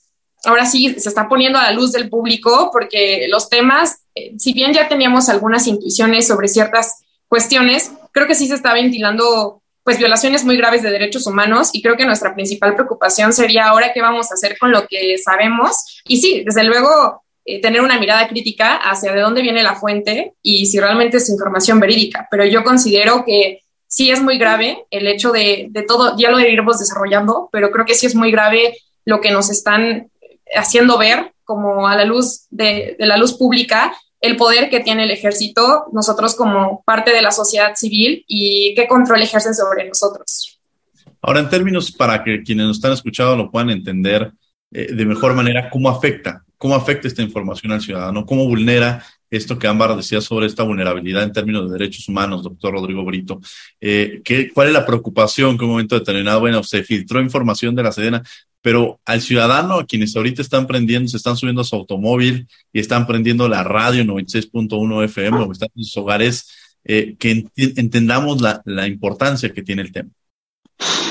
ahora 0.46 0.66
sí, 0.66 0.96
se 0.98 1.08
está 1.08 1.28
poniendo 1.28 1.60
a 1.60 1.62
la 1.62 1.70
luz 1.70 1.92
del 1.92 2.10
público, 2.10 2.70
porque 2.72 3.28
los 3.28 3.48
temas, 3.48 4.00
eh, 4.16 4.32
si 4.36 4.52
bien 4.52 4.72
ya 4.72 4.88
teníamos 4.88 5.28
algunas 5.28 5.64
intuiciones 5.68 6.26
sobre 6.26 6.48
ciertas 6.48 7.04
cuestiones, 7.28 7.92
creo 8.10 8.26
que 8.26 8.34
sí 8.34 8.48
se 8.48 8.56
está 8.56 8.74
ventilando 8.74 9.62
pues 9.86 9.98
violaciones 9.98 10.44
muy 10.44 10.56
graves 10.56 10.82
de 10.82 10.90
derechos 10.90 11.28
humanos 11.28 11.70
y 11.72 11.80
creo 11.80 11.96
que 11.96 12.04
nuestra 12.04 12.34
principal 12.34 12.74
preocupación 12.74 13.32
sería 13.32 13.66
ahora 13.66 13.92
qué 13.94 14.02
vamos 14.02 14.28
a 14.32 14.34
hacer 14.34 14.58
con 14.58 14.72
lo 14.72 14.84
que 14.88 15.16
sabemos. 15.16 16.02
Y 16.08 16.16
sí, 16.16 16.42
desde 16.44 16.64
luego, 16.64 17.22
eh, 17.44 17.60
tener 17.60 17.80
una 17.80 17.96
mirada 18.00 18.26
crítica 18.26 18.78
hacia 18.78 19.12
de 19.12 19.20
dónde 19.20 19.42
viene 19.42 19.62
la 19.62 19.76
fuente 19.76 20.34
y 20.42 20.66
si 20.66 20.80
realmente 20.80 21.18
es 21.18 21.30
información 21.30 21.78
verídica. 21.78 22.26
Pero 22.32 22.44
yo 22.44 22.64
considero 22.64 23.24
que 23.24 23.60
sí 23.86 24.10
es 24.10 24.20
muy 24.20 24.38
grave 24.38 24.84
el 24.90 25.06
hecho 25.06 25.30
de, 25.30 25.68
de 25.70 25.82
todo, 25.84 26.16
ya 26.18 26.32
lo 26.32 26.40
iremos 26.40 26.80
desarrollando, 26.80 27.48
pero 27.52 27.70
creo 27.70 27.86
que 27.86 27.94
sí 27.94 28.06
es 28.06 28.16
muy 28.16 28.32
grave 28.32 28.76
lo 29.04 29.20
que 29.20 29.30
nos 29.30 29.50
están 29.50 30.10
haciendo 30.56 30.98
ver 30.98 31.30
como 31.44 31.86
a 31.86 31.94
la 31.94 32.04
luz 32.04 32.48
de 32.50 32.96
la 32.98 33.16
luz 33.16 33.34
pública 33.34 33.96
el 34.20 34.36
poder 34.36 34.70
que 34.70 34.80
tiene 34.80 35.04
el 35.04 35.10
ejército, 35.10 35.86
nosotros 35.92 36.34
como 36.34 36.82
parte 36.84 37.12
de 37.12 37.22
la 37.22 37.32
sociedad 37.32 37.74
civil 37.74 38.24
y 38.26 38.74
qué 38.74 38.86
control 38.88 39.22
ejercen 39.22 39.54
sobre 39.54 39.86
nosotros. 39.86 40.60
Ahora, 41.20 41.40
en 41.40 41.48
términos 41.48 41.90
para 41.92 42.22
que 42.22 42.42
quienes 42.42 42.66
nos 42.66 42.76
están 42.76 42.92
escuchando 42.92 43.36
lo 43.36 43.50
puedan 43.50 43.70
entender 43.70 44.32
eh, 44.70 44.92
de 44.92 45.06
mejor 45.06 45.34
manera, 45.34 45.70
¿cómo 45.70 45.88
afecta? 45.88 46.44
¿Cómo 46.58 46.74
afecta 46.74 47.08
esta 47.08 47.22
información 47.22 47.72
al 47.72 47.80
ciudadano? 47.80 48.24
¿Cómo 48.24 48.46
vulnera 48.46 49.04
esto 49.28 49.58
que 49.58 49.66
Ámbar 49.66 49.96
decía 49.96 50.20
sobre 50.20 50.46
esta 50.46 50.62
vulnerabilidad 50.62 51.22
en 51.22 51.32
términos 51.32 51.66
de 51.66 51.78
derechos 51.78 52.08
humanos, 52.08 52.42
doctor 52.42 52.72
Rodrigo 52.72 53.04
Brito? 53.04 53.40
Eh, 53.80 54.22
¿qué, 54.24 54.50
¿Cuál 54.52 54.68
es 54.68 54.72
la 54.72 54.86
preocupación 54.86 55.56
que 55.56 55.64
en 55.64 55.70
un 55.70 55.76
momento 55.76 55.98
determinado, 55.98 56.40
bueno, 56.40 56.62
se 56.62 56.82
filtró 56.82 57.20
información 57.20 57.74
de 57.74 57.82
la 57.82 57.92
Sedena, 57.92 58.22
pero 58.66 59.00
al 59.04 59.22
ciudadano, 59.22 59.74
a 59.74 59.86
quienes 59.86 60.16
ahorita 60.16 60.42
están 60.42 60.66
prendiendo, 60.66 61.08
se 61.08 61.18
están 61.18 61.36
subiendo 61.36 61.60
a 61.62 61.64
su 61.64 61.76
automóvil 61.76 62.48
y 62.72 62.80
están 62.80 63.06
prendiendo 63.06 63.48
la 63.48 63.62
radio 63.62 64.02
96.1 64.02 65.04
FM 65.04 65.38
o 65.38 65.52
están 65.52 65.68
en 65.76 65.84
sus 65.84 65.96
hogares, 65.98 66.50
eh, 66.82 67.14
que 67.16 67.46
entendamos 67.54 68.40
la, 68.40 68.62
la 68.64 68.88
importancia 68.88 69.52
que 69.52 69.62
tiene 69.62 69.82
el 69.82 69.92
tema. 69.92 70.10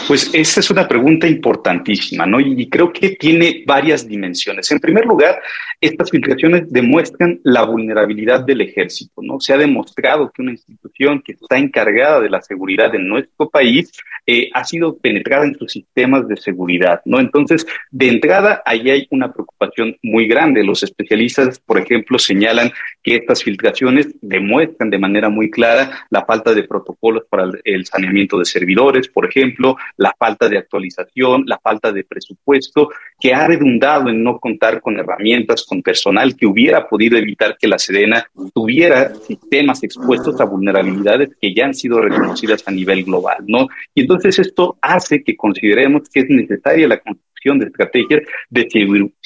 Pues 0.07 0.29
esa 0.33 0.59
es 0.59 0.69
una 0.69 0.87
pregunta 0.87 1.27
importantísima, 1.27 2.27
¿no? 2.27 2.39
Y 2.39 2.69
creo 2.69 2.93
que 2.93 3.15
tiene 3.15 3.63
varias 3.65 4.07
dimensiones. 4.07 4.69
En 4.71 4.79
primer 4.79 5.03
lugar, 5.05 5.41
estas 5.81 6.11
filtraciones 6.11 6.71
demuestran 6.71 7.39
la 7.43 7.63
vulnerabilidad 7.63 8.41
del 8.41 8.61
ejército, 8.61 9.21
¿no? 9.23 9.39
Se 9.39 9.53
ha 9.53 9.57
demostrado 9.57 10.31
que 10.31 10.43
una 10.43 10.51
institución 10.51 11.21
que 11.21 11.31
está 11.33 11.57
encargada 11.57 12.19
de 12.19 12.29
la 12.29 12.41
seguridad 12.41 12.93
en 12.93 13.07
nuestro 13.07 13.49
país 13.49 13.91
eh, 14.27 14.49
ha 14.53 14.63
sido 14.63 14.97
penetrada 14.97 15.45
en 15.45 15.57
sus 15.57 15.71
sistemas 15.71 16.27
de 16.27 16.37
seguridad, 16.37 17.01
¿no? 17.05 17.19
Entonces, 17.19 17.65
de 17.91 18.07
entrada, 18.07 18.61
ahí 18.65 18.89
hay 18.89 19.07
una 19.09 19.33
preocupación 19.33 19.97
muy 20.03 20.27
grande. 20.27 20.63
Los 20.63 20.83
especialistas, 20.83 21.59
por 21.59 21.79
ejemplo, 21.79 22.19
señalan 22.19 22.71
que 23.03 23.15
estas 23.15 23.43
filtraciones 23.43 24.07
demuestran 24.21 24.89
de 24.89 24.99
manera 24.99 25.29
muy 25.29 25.49
clara 25.49 26.05
la 26.09 26.25
falta 26.25 26.53
de 26.53 26.63
protocolos 26.63 27.23
para 27.29 27.49
el 27.63 27.85
saneamiento 27.85 28.39
de 28.39 28.45
servidores, 28.45 29.07
por 29.07 29.27
ejemplo, 29.27 29.77
la 29.97 30.13
falta 30.17 30.49
de 30.49 30.57
actualización, 30.57 31.43
la 31.45 31.59
falta 31.59 31.91
de 31.91 32.03
presupuesto, 32.03 32.89
que 33.19 33.33
ha 33.33 33.47
redundado 33.47 34.09
en 34.09 34.23
no 34.23 34.39
contar 34.39 34.81
con 34.81 34.97
herramientas, 34.97 35.65
con 35.65 35.81
personal 35.81 36.35
que 36.35 36.45
hubiera 36.45 36.87
podido 36.87 37.17
evitar 37.17 37.57
que 37.57 37.67
la 37.67 37.79
Sedena 37.79 38.25
tuviera 38.53 39.13
sistemas 39.15 39.83
expuestos 39.83 40.39
a 40.41 40.45
vulnerabilidades 40.45 41.29
que 41.39 41.53
ya 41.53 41.65
han 41.65 41.73
sido 41.73 42.01
reconocidas 42.01 42.63
a 42.67 42.71
nivel 42.71 43.03
global, 43.03 43.37
¿no? 43.47 43.67
Y 43.93 44.01
entonces 44.01 44.39
esto 44.39 44.77
hace 44.81 45.23
que 45.23 45.35
consideremos 45.35 46.09
que 46.09 46.21
es 46.21 46.29
necesaria 46.29 46.87
la 46.87 46.99
construcción 46.99 47.59
de 47.59 47.65
estrategias 47.65 48.21
de 48.49 48.67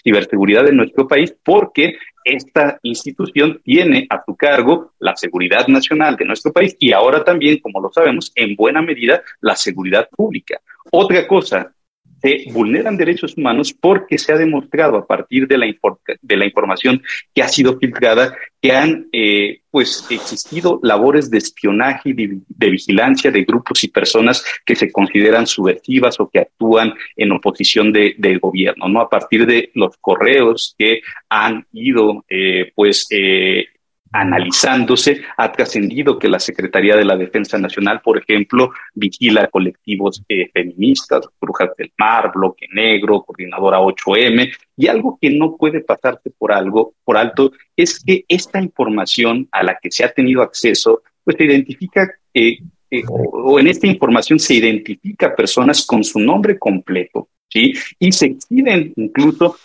ciberseguridad 0.03 0.67
en 0.67 0.77
nuestro 0.77 1.07
país 1.07 1.33
porque 1.43 1.95
esta 2.29 2.79
institución 2.83 3.61
tiene 3.63 4.07
a 4.09 4.23
su 4.25 4.35
cargo 4.35 4.93
la 4.99 5.15
seguridad 5.15 5.67
nacional 5.67 6.15
de 6.15 6.25
nuestro 6.25 6.51
país 6.51 6.75
y 6.79 6.91
ahora 6.91 7.23
también, 7.23 7.59
como 7.59 7.81
lo 7.81 7.91
sabemos, 7.91 8.31
en 8.35 8.55
buena 8.55 8.81
medida 8.81 9.21
la 9.41 9.55
seguridad 9.55 10.07
pública. 10.09 10.59
Otra 10.91 11.27
cosa, 11.27 11.73
se 12.21 12.45
vulneran 12.51 12.97
derechos 12.97 13.37
humanos 13.37 13.73
porque 13.73 14.17
se 14.17 14.31
ha 14.31 14.37
demostrado 14.37 14.97
a 14.97 15.05
partir 15.05 15.47
de 15.47 15.57
la, 15.57 15.65
de 16.21 16.37
la 16.37 16.45
información 16.45 17.01
que 17.33 17.41
ha 17.41 17.47
sido 17.47 17.77
filtrada 17.77 18.35
que 18.61 18.73
han 18.73 19.07
eh, 19.13 19.61
pues 19.71 20.05
existido 20.09 20.79
labores 20.83 21.31
de 21.31 21.37
espionaje 21.37 22.09
y 22.09 22.13
de, 22.13 22.69
vigilancia 22.69 23.31
de 23.31 23.43
grupos 23.43 23.83
y 23.83 23.87
personas 23.87 24.43
que 24.65 24.75
se 24.75 24.91
consideran 24.91 25.47
subversivas 25.47 26.19
o 26.19 26.29
que 26.29 26.39
actúan 26.39 26.93
en 27.15 27.31
oposición 27.31 27.93
del 27.93 28.15
de 28.17 28.37
gobierno, 28.37 28.89
¿no? 28.89 29.01
A 29.01 29.09
partir 29.09 29.45
de 29.45 29.71
los 29.75 29.95
correos 29.97 30.75
que 30.77 31.01
han 31.29 31.65
ido 31.71 32.25
eh, 32.29 32.71
pues 32.75 33.07
eh, 33.11 33.65
analizándose, 34.11 35.21
ha 35.37 35.51
trascendido 35.51 36.17
que 36.17 36.27
la 36.27 36.39
Secretaría 36.39 36.95
de 36.95 37.05
la 37.05 37.15
Defensa 37.15 37.57
Nacional, 37.57 38.01
por 38.01 38.17
ejemplo, 38.17 38.71
vigila 38.93 39.47
colectivos 39.47 40.23
eh, 40.27 40.49
feministas, 40.53 41.27
Brujas 41.39 41.69
del 41.77 41.91
Mar, 41.97 42.31
Bloque 42.33 42.67
Negro, 42.73 43.23
Coordinadora 43.23 43.79
8M, 43.79 44.51
y 44.77 44.87
algo 44.87 45.17
que 45.21 45.29
no 45.29 45.57
puede 45.57 45.81
pasarse 45.81 46.31
por 46.37 46.51
algo, 46.51 46.93
por 47.03 47.17
alto, 47.17 47.51
es 47.75 47.99
que 48.03 48.25
esta 48.27 48.61
información 48.61 49.47
a 49.51 49.63
la 49.63 49.77
que 49.81 49.91
se 49.91 50.03
ha 50.03 50.11
tenido 50.11 50.41
acceso, 50.41 51.03
pues 51.23 51.37
se 51.37 51.45
identifica 51.45 52.09
eh, 52.33 52.59
eh, 52.91 53.03
o, 53.07 53.59
en 53.59 53.67
esta 53.67 53.87
información 53.87 54.39
se 54.39 54.55
identifica 54.55 55.35
personas 55.35 55.85
con 55.85 56.03
su 56.03 56.19
nombre 56.19 56.57
completo, 56.57 57.29
¿sí? 57.47 57.73
Y 57.99 58.11
se 58.11 58.27
exhiben 58.27 58.93
incluso 58.95 59.55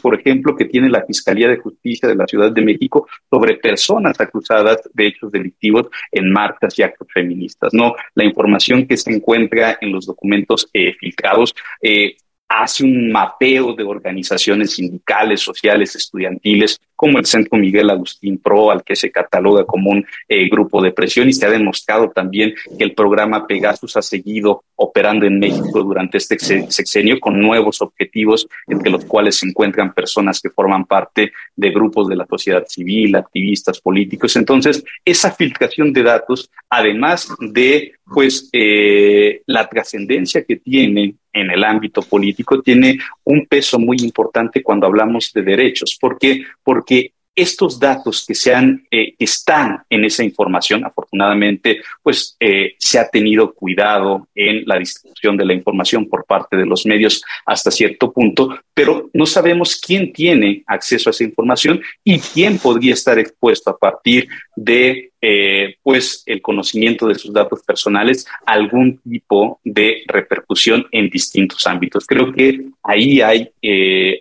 por 0.00 0.18
ejemplo, 0.18 0.56
que 0.56 0.66
tiene 0.66 0.88
la 0.88 1.04
Fiscalía 1.04 1.48
de 1.48 1.58
Justicia 1.58 2.08
de 2.08 2.16
la 2.16 2.26
Ciudad 2.26 2.52
de 2.52 2.62
México 2.62 3.06
sobre 3.30 3.56
personas 3.56 4.20
acusadas 4.20 4.78
de 4.92 5.06
hechos 5.06 5.30
delictivos 5.30 5.88
en 6.10 6.30
marcas 6.30 6.78
y 6.78 6.82
actos 6.82 7.08
feministas. 7.12 7.72
No, 7.72 7.94
la 8.14 8.24
información 8.24 8.86
que 8.86 8.96
se 8.96 9.12
encuentra 9.12 9.78
en 9.80 9.92
los 9.92 10.06
documentos 10.06 10.68
eh, 10.72 10.94
filtrados 10.94 11.54
eh, 11.80 12.16
hace 12.48 12.84
un 12.84 13.10
mapeo 13.10 13.74
de 13.74 13.84
organizaciones 13.84 14.72
sindicales, 14.74 15.40
sociales, 15.40 15.96
estudiantiles, 15.96 16.78
como 17.02 17.18
el 17.18 17.26
Centro 17.26 17.58
Miguel 17.58 17.90
Agustín 17.90 18.38
Pro, 18.38 18.70
al 18.70 18.84
que 18.84 18.94
se 18.94 19.10
cataloga 19.10 19.64
como 19.64 19.90
un 19.90 20.06
eh, 20.28 20.48
grupo 20.48 20.80
de 20.80 20.92
presión, 20.92 21.28
y 21.28 21.32
se 21.32 21.44
ha 21.44 21.50
demostrado 21.50 22.10
también 22.10 22.54
que 22.78 22.84
el 22.84 22.94
programa 22.94 23.44
Pegasus 23.44 23.96
ha 23.96 24.02
seguido 24.02 24.62
operando 24.76 25.26
en 25.26 25.40
México 25.40 25.82
durante 25.82 26.18
este 26.18 26.38
sexenio 26.38 27.18
con 27.18 27.40
nuevos 27.40 27.82
objetivos, 27.82 28.46
entre 28.68 28.88
los 28.88 29.04
cuales 29.04 29.34
se 29.34 29.48
encuentran 29.48 29.92
personas 29.92 30.40
que 30.40 30.50
forman 30.50 30.84
parte 30.84 31.32
de 31.56 31.70
grupos 31.70 32.06
de 32.06 32.14
la 32.14 32.24
sociedad 32.24 32.64
civil, 32.68 33.16
activistas 33.16 33.80
políticos. 33.80 34.36
Entonces, 34.36 34.84
esa 35.04 35.32
filtración 35.32 35.92
de 35.92 36.04
datos, 36.04 36.52
además 36.70 37.28
de 37.40 37.94
pues 38.14 38.48
eh, 38.52 39.42
la 39.46 39.68
trascendencia 39.68 40.44
que 40.44 40.56
tiene 40.56 41.16
en 41.32 41.50
el 41.50 41.64
ámbito 41.64 42.02
político 42.02 42.60
tiene 42.62 42.98
un 43.24 43.46
peso 43.46 43.78
muy 43.78 43.98
importante 44.00 44.62
cuando 44.62 44.86
hablamos 44.86 45.32
de 45.32 45.42
derechos. 45.42 45.96
¿Por 46.00 46.18
qué? 46.18 46.44
Porque 46.62 47.12
estos 47.34 47.80
datos 47.80 48.24
que, 48.26 48.34
se 48.34 48.54
han, 48.54 48.86
eh, 48.90 49.14
están 49.18 49.82
en 49.88 50.04
esa 50.04 50.22
información, 50.22 50.84
afortunadamente, 50.84 51.80
pues 52.02 52.36
eh, 52.38 52.74
se 52.78 52.98
ha 52.98 53.08
tenido 53.08 53.54
cuidado 53.54 54.28
en 54.34 54.64
la 54.66 54.78
distribución 54.78 55.36
de 55.36 55.46
la 55.46 55.54
información 55.54 56.08
por 56.08 56.26
parte 56.26 56.56
de 56.56 56.66
los 56.66 56.84
medios 56.84 57.22
hasta 57.46 57.70
cierto 57.70 58.12
punto, 58.12 58.58
pero 58.74 59.08
no 59.14 59.24
sabemos 59.24 59.76
quién 59.76 60.12
tiene 60.12 60.62
acceso 60.66 61.08
a 61.08 61.12
esa 61.12 61.24
información 61.24 61.80
y 62.04 62.18
quién 62.18 62.58
podría 62.58 62.94
estar 62.94 63.18
expuesto 63.18 63.70
a 63.70 63.78
partir 63.78 64.28
de 64.54 65.10
eh, 65.24 65.76
pues 65.82 66.24
el 66.26 66.42
conocimiento 66.42 67.06
de 67.06 67.14
sus 67.14 67.32
datos 67.32 67.62
personales 67.62 68.26
algún 68.44 68.98
tipo 68.98 69.60
de 69.62 70.02
repercusión 70.06 70.86
en 70.90 71.08
distintos 71.08 71.66
ámbitos. 71.66 72.06
Creo 72.06 72.32
que 72.32 72.66
ahí 72.82 73.20
hay 73.20 73.50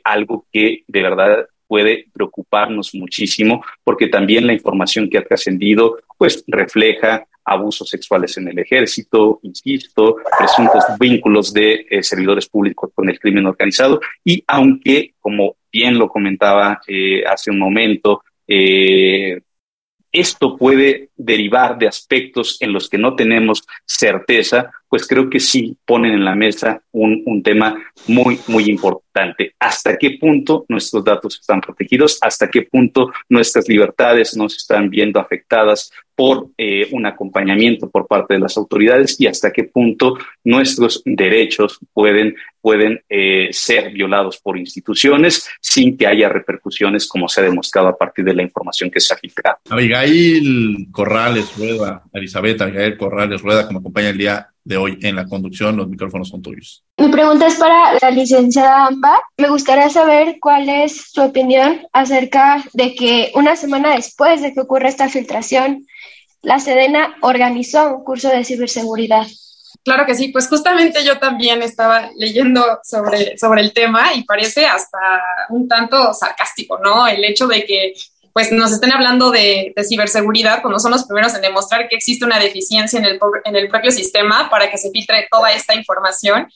algo 0.03 0.45
que 0.51 0.83
de 0.87 1.01
verdad 1.01 1.47
puede 1.71 2.07
preocuparnos 2.11 2.93
muchísimo 2.93 3.63
porque 3.81 4.09
también 4.09 4.45
la 4.45 4.51
información 4.51 5.09
que 5.09 5.17
ha 5.17 5.23
trascendido 5.23 5.99
pues 6.17 6.43
refleja 6.45 7.25
abusos 7.45 7.87
sexuales 7.87 8.35
en 8.37 8.49
el 8.49 8.59
ejército, 8.59 9.39
insisto, 9.43 10.17
presuntos 10.37 10.83
vínculos 10.99 11.53
de 11.53 11.85
eh, 11.89 12.03
servidores 12.03 12.49
públicos 12.49 12.91
con 12.93 13.09
el 13.09 13.17
crimen 13.17 13.45
organizado. 13.45 14.01
Y 14.25 14.43
aunque, 14.47 15.13
como 15.21 15.55
bien 15.71 15.97
lo 15.97 16.09
comentaba 16.09 16.81
eh, 16.89 17.23
hace 17.25 17.51
un 17.51 17.59
momento, 17.59 18.21
eh, 18.45 19.39
esto 20.11 20.57
puede 20.57 21.11
derivar 21.15 21.77
de 21.77 21.87
aspectos 21.87 22.57
en 22.61 22.73
los 22.73 22.89
que 22.89 22.97
no 22.97 23.15
tenemos 23.15 23.63
certeza, 23.85 24.71
pues 24.91 25.07
creo 25.07 25.29
que 25.29 25.39
sí 25.39 25.77
ponen 25.86 26.12
en 26.12 26.25
la 26.25 26.36
mesa 26.36 26.83
un, 26.91 27.24
un, 27.25 27.41
tema 27.41 27.81
muy, 28.07 28.38
muy 28.48 28.65
importante. 28.65 29.55
¿Hasta 29.57 29.95
qué 29.98 30.17
punto 30.19 30.65
nuestros 30.67 31.01
datos 31.05 31.39
están 31.39 31.62
protegidos? 31.62 32.17
¿Hasta 32.19 32.50
qué 32.50 32.63
punto 32.63 33.10
nuestras 33.29 33.69
libertades 33.69 34.36
no 34.36 34.50
se 34.50 34.57
están 34.57 34.89
viendo 34.89 35.21
afectadas 35.21 35.93
por 36.13 36.50
eh, 36.57 36.89
un 36.91 37.05
acompañamiento 37.05 37.89
por 37.89 38.05
parte 38.05 38.33
de 38.33 38.41
las 38.41 38.57
autoridades? 38.57 39.15
¿Y 39.17 39.27
hasta 39.27 39.53
qué 39.53 39.63
punto 39.63 40.17
nuestros 40.43 41.01
derechos 41.05 41.79
pueden, 41.93 42.36
pueden 42.60 43.01
eh, 43.07 43.48
ser 43.51 43.93
violados 43.93 44.41
por 44.41 44.57
instituciones 44.57 45.50
sin 45.62 45.95
que 45.95 46.05
haya 46.05 46.27
repercusiones 46.27 47.07
como 47.07 47.29
se 47.29 47.39
ha 47.39 47.45
demostrado 47.45 47.88
a 47.88 47.98
partir 47.98 48.25
de 48.25 48.33
la 48.33 48.43
información 48.43 48.91
que 48.91 49.00
se 49.00 49.13
ha 49.13 49.17
filtrado? 49.17 49.60
Abigail 49.69 50.89
Corrales 50.91 51.57
Rueda, 51.57 52.03
Elizabeth 52.12 52.62
Abigail 52.62 52.98
Corrales 52.98 53.41
Rueda, 53.41 53.65
que 53.65 53.74
me 53.74 53.79
acompaña 53.79 54.10
el 54.10 54.17
día 54.17 54.50
de 54.63 54.77
hoy 54.77 54.99
en 55.01 55.15
la 55.15 55.25
conducción. 55.25 55.77
Los 55.77 55.87
micrófonos 55.87 56.29
son 56.29 56.41
tuyos. 56.41 56.83
Mi 56.97 57.07
pregunta 57.09 57.47
es 57.47 57.55
para 57.55 57.97
la 58.01 58.11
licenciada 58.11 58.87
Amba. 58.87 59.19
Me 59.37 59.49
gustaría 59.49 59.89
saber 59.89 60.37
cuál 60.39 60.69
es 60.69 61.11
su 61.11 61.21
opinión 61.21 61.81
acerca 61.93 62.63
de 62.73 62.93
que 62.95 63.31
una 63.35 63.55
semana 63.55 63.95
después 63.95 64.41
de 64.41 64.53
que 64.53 64.61
ocurra 64.61 64.89
esta 64.89 65.09
filtración, 65.09 65.85
la 66.41 66.59
Sedena 66.59 67.15
organizó 67.21 67.95
un 67.95 68.03
curso 68.03 68.29
de 68.29 68.43
ciberseguridad. 68.43 69.27
claro 69.83 70.05
que 70.05 70.15
sí. 70.15 70.29
Pues 70.29 70.47
justamente 70.47 71.03
yo 71.03 71.17
también 71.19 71.61
estaba 71.61 72.09
leyendo 72.15 72.63
sobre, 72.83 73.37
sobre 73.37 73.61
el 73.61 73.73
tema 73.73 74.13
y 74.13 74.23
parece 74.23 74.65
hasta 74.65 74.97
un 75.49 75.67
tanto 75.67 76.13
sarcástico, 76.13 76.79
¿no? 76.79 77.07
El 77.07 77.23
hecho 77.23 77.47
de 77.47 77.65
que 77.65 77.93
pues 78.33 78.51
nos 78.51 78.71
estén 78.71 78.93
hablando 78.93 79.31
de, 79.31 79.73
ciberseguridad 79.88 80.61
cuando 80.61 80.79
son 80.79 80.91
los 80.91 81.05
primeros 81.05 81.33
en 81.35 81.41
demostrar 81.41 81.88
que 81.89 81.95
existe 81.95 82.25
una 82.25 82.39
deficiencia 82.39 83.00
en 83.00 83.05
el, 83.05 83.19
en 83.43 83.55
el 83.55 83.67
propio 83.67 83.91
sistema 83.91 84.50
para 84.50 84.69
que 84.69 84.77
se 84.77 84.91
filtre 84.91 85.27
toda 85.29 85.51
esta 85.51 85.75
información. 85.75 86.47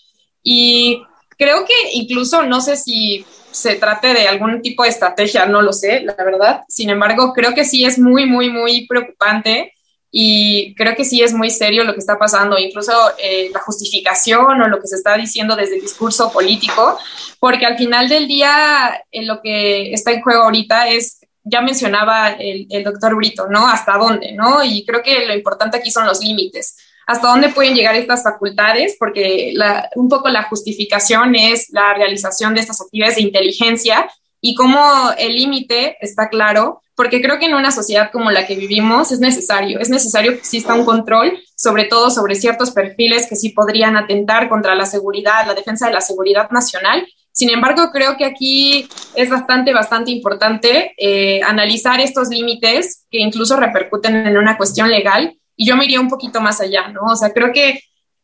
Y 0.41 1.03
creo 1.38 1.65
que 1.65 1.74
incluso 1.94 2.44
no 2.44 2.62
sé 2.62 2.77
si 2.77 3.25
se 3.51 3.75
trate 3.75 4.13
de 4.13 4.27
algún 4.27 4.62
tipo 4.62 4.84
de 4.84 4.89
estrategia, 4.89 5.46
no 5.46 5.62
lo 5.62 5.74
sé, 5.74 6.01
la 6.01 6.15
verdad. 6.15 6.63
Sin 6.67 6.89
embargo, 6.89 7.34
creo 7.34 7.53
que 7.53 7.65
sí 7.65 7.86
es 7.86 7.98
muy, 7.98 8.25
muy, 8.25 8.50
muy 8.50 8.86
preocupante 8.86 9.74
y 10.12 10.74
creo 10.75 10.96
que 10.96 11.03
sí 11.03 11.22
es 11.22 11.34
muy 11.34 11.50
serio 11.50 11.84
lo 11.84 11.94
que 11.94 12.00
está 12.00 12.17
pasando, 12.17 12.58
incluso 12.58 12.94
eh, 13.17 13.50
la 13.53 13.60
justificación 13.60 14.62
o 14.62 14.67
lo 14.70 14.79
que 14.79 14.88
se 14.88 14.96
está 14.96 15.17
diciendo 15.17 15.58
desde 15.58 15.75
el 15.75 15.82
discurso 15.82 16.32
político, 16.32 16.98
porque 17.39 17.65
al 17.65 17.77
final 17.77 18.08
del 18.08 18.27
día 18.27 19.03
eh, 19.12 19.25
lo 19.25 19.41
que 19.41 19.91
está 19.91 20.12
en 20.12 20.22
juego 20.22 20.44
ahorita 20.44 20.88
es 20.88 21.20
ya 21.46 21.62
mencionaba 21.62 22.32
el, 22.32 22.84
doctor 22.84 23.16
Brito, 23.16 23.48
¿no? 23.48 23.68
¿Hasta 23.68 23.98
dónde, 23.98 24.34
no? 24.34 24.64
Y 24.64 24.84
creo 24.84 25.02
que 25.04 25.25
lo 25.25 25.34
importante 25.34 25.78
aquí 25.78 25.92
son 25.92 26.06
los 26.06 26.20
límites. 26.20 26.75
¿Hasta 27.06 27.28
dónde 27.28 27.50
pueden 27.50 27.75
llegar 27.75 27.96
estas 27.96 28.24
facultades? 28.24 28.96
Porque 28.98 29.54
un 29.96 30.10
poco 30.10 30.28
la 30.30 30.44
justificación 30.44 31.36
es 31.36 31.70
la 31.70 31.94
realización 31.94 32.56
de 32.56 32.62
estas 32.62 32.82
actividades 32.82 33.18
de 33.18 33.22
inteligencia 33.22 34.10
y 34.42 34.56
cómo 34.56 34.80
el 35.18 35.36
límite 35.36 35.98
está 36.02 36.30
claro, 36.30 36.82
porque 36.96 37.22
creo 37.22 37.38
que 37.38 37.46
en 37.46 37.54
una 37.54 37.72
sociedad 37.72 38.10
como 38.12 38.32
la 38.32 38.48
que 38.48 38.56
vivimos 38.56 39.12
es 39.12 39.20
necesario, 39.20 39.80
es 39.80 39.90
necesario 39.90 40.32
que 40.32 40.40
exista 40.40 40.74
un 40.74 40.86
control, 40.86 41.38
sobre 41.56 41.86
todo 41.86 42.10
sobre 42.10 42.36
ciertos 42.36 42.72
perfiles 42.72 43.28
que 43.30 43.36
sí 43.36 43.50
podrían 43.50 43.98
atentar 43.98 44.50
contra 44.50 44.74
la 44.74 44.88
seguridad, 44.88 45.46
la 45.46 45.54
defensa 45.54 45.88
de 45.88 45.94
la 45.94 46.02
seguridad 46.02 46.50
nacional 46.50 47.08
sin 47.36 47.50
embargo, 47.50 47.92
creo 47.92 48.15
que 48.15 48.24
aquí 48.24 48.88
es 49.13 49.30
bastante, 49.30 49.74
bastante 49.74 50.10
importante 50.10 50.94
eh, 50.98 51.42
analizar 51.44 52.00
estos 52.00 52.30
límites 52.30 53.06
que 53.12 53.20
incluso 53.20 53.58
repercuten 53.58 54.15
en 54.25 54.38
una 54.38 54.56
cuestión 54.56 54.89
legal. 54.89 55.38
Y 55.58 55.68
yo 55.68 55.75
me 55.75 55.84
iría 55.84 56.00
un 56.00 56.08
poquito 56.08 56.39
más 56.39 56.62
allá, 56.62 56.88
¿no? 56.88 57.01
O 57.12 57.15
sea, 57.18 57.34
creo 57.34 57.51
que 57.51 57.82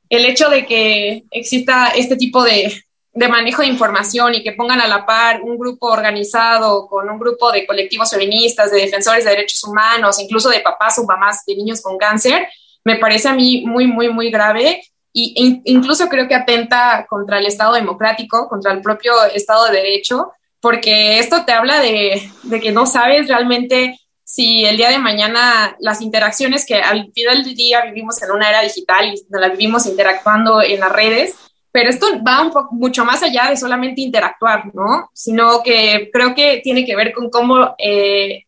el 0.07 0.25
hecho 0.25 0.49
de 0.49 0.65
que 0.65 1.25
exista 1.29 1.87
este 1.89 2.15
tipo 2.15 2.41
de, 2.41 2.73
de 3.11 3.27
manejo 3.27 3.63
de 3.63 3.67
información 3.67 4.33
y 4.33 4.43
que 4.43 4.53
pongan 4.53 4.79
a 4.79 4.87
la 4.87 5.05
par 5.05 5.41
un 5.41 5.57
grupo 5.57 5.87
organizado 5.87 6.87
con 6.87 7.09
un 7.09 7.19
grupo 7.19 7.51
de 7.51 7.65
colectivos 7.65 8.11
feministas, 8.11 8.71
de 8.71 8.79
defensores 8.79 9.25
de 9.25 9.31
derechos 9.31 9.61
humanos, 9.65 10.21
incluso 10.21 10.49
de 10.49 10.61
papás 10.61 10.97
o 10.99 11.03
mamás 11.03 11.43
de 11.45 11.57
niños 11.57 11.81
con 11.81 11.97
cáncer, 11.97 12.47
me 12.85 12.95
parece 12.95 13.27
a 13.27 13.33
mí 13.33 13.65
muy, 13.67 13.87
muy, 13.87 14.07
muy 14.07 14.31
grave 14.31 14.81
y 15.13 15.61
incluso 15.65 16.07
creo 16.07 16.27
que 16.27 16.35
atenta 16.35 17.05
contra 17.09 17.39
el 17.39 17.45
Estado 17.45 17.73
democrático, 17.73 18.47
contra 18.47 18.71
el 18.71 18.81
propio 18.81 19.13
Estado 19.33 19.65
de 19.65 19.77
Derecho, 19.77 20.31
porque 20.61 21.19
esto 21.19 21.43
te 21.43 21.51
habla 21.51 21.79
de, 21.79 22.31
que 22.61 22.71
no 22.71 22.85
sabes 22.85 23.27
realmente 23.27 23.99
si 24.23 24.63
el 24.63 24.77
día 24.77 24.89
de 24.89 24.99
mañana 24.99 25.75
las 25.79 26.01
interacciones 26.01 26.65
que 26.65 26.75
al 26.75 27.11
final 27.13 27.43
del 27.43 27.55
día 27.55 27.81
vivimos 27.81 28.21
en 28.21 28.31
una 28.31 28.49
era 28.49 28.61
digital 28.61 29.13
y 29.13 29.25
la 29.29 29.49
vivimos 29.49 29.85
interactuando 29.87 30.61
en 30.61 30.79
las 30.79 30.91
redes, 30.91 31.35
pero 31.71 31.89
esto 31.89 32.07
va 32.25 32.41
un 32.41 32.51
poco 32.51 32.75
mucho 32.75 33.03
más 33.03 33.23
allá 33.23 33.49
de 33.49 33.57
solamente 33.57 34.01
interactuar, 34.01 34.73
¿no? 34.73 35.09
Sino 35.13 35.61
que 35.63 36.09
creo 36.13 36.33
que 36.35 36.61
tiene 36.63 36.85
que 36.85 36.95
ver 36.95 37.11
con 37.11 37.29
cómo 37.29 37.75
eh, 37.77 38.45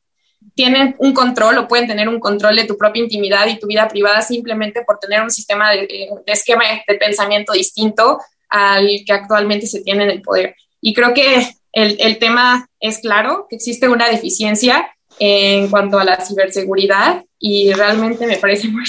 tienen 0.55 0.95
un 0.99 1.13
control 1.13 1.57
o 1.57 1.67
pueden 1.67 1.87
tener 1.87 2.07
un 2.07 2.19
control 2.19 2.55
de 2.55 2.65
tu 2.65 2.77
propia 2.77 3.03
intimidad 3.03 3.47
y 3.47 3.59
tu 3.59 3.67
vida 3.67 3.87
privada 3.87 4.21
simplemente 4.21 4.83
por 4.83 4.99
tener 4.99 5.21
un 5.21 5.31
sistema 5.31 5.71
de, 5.71 5.83
eh, 5.83 6.09
esquema 6.27 6.63
de 6.87 6.95
pensamiento 6.95 7.53
distinto 7.53 8.19
al 8.49 8.87
que 9.05 9.13
actualmente 9.13 9.65
se 9.67 9.81
tiene 9.81 10.03
en 10.03 10.11
el 10.11 10.21
poder. 10.21 10.55
Y 10.79 10.93
creo 10.93 11.13
que 11.13 11.47
el, 11.71 11.97
el 11.99 12.19
tema 12.19 12.69
es 12.79 12.99
claro, 12.99 13.47
que 13.49 13.55
existe 13.55 13.89
una 13.89 14.07
deficiencia 14.07 14.89
en 15.19 15.69
cuanto 15.69 15.99
a 15.99 16.03
la 16.03 16.23
ciberseguridad 16.23 17.23
y 17.39 17.73
realmente 17.73 18.25
me 18.27 18.37
parece 18.37 18.67
muy, 18.69 18.85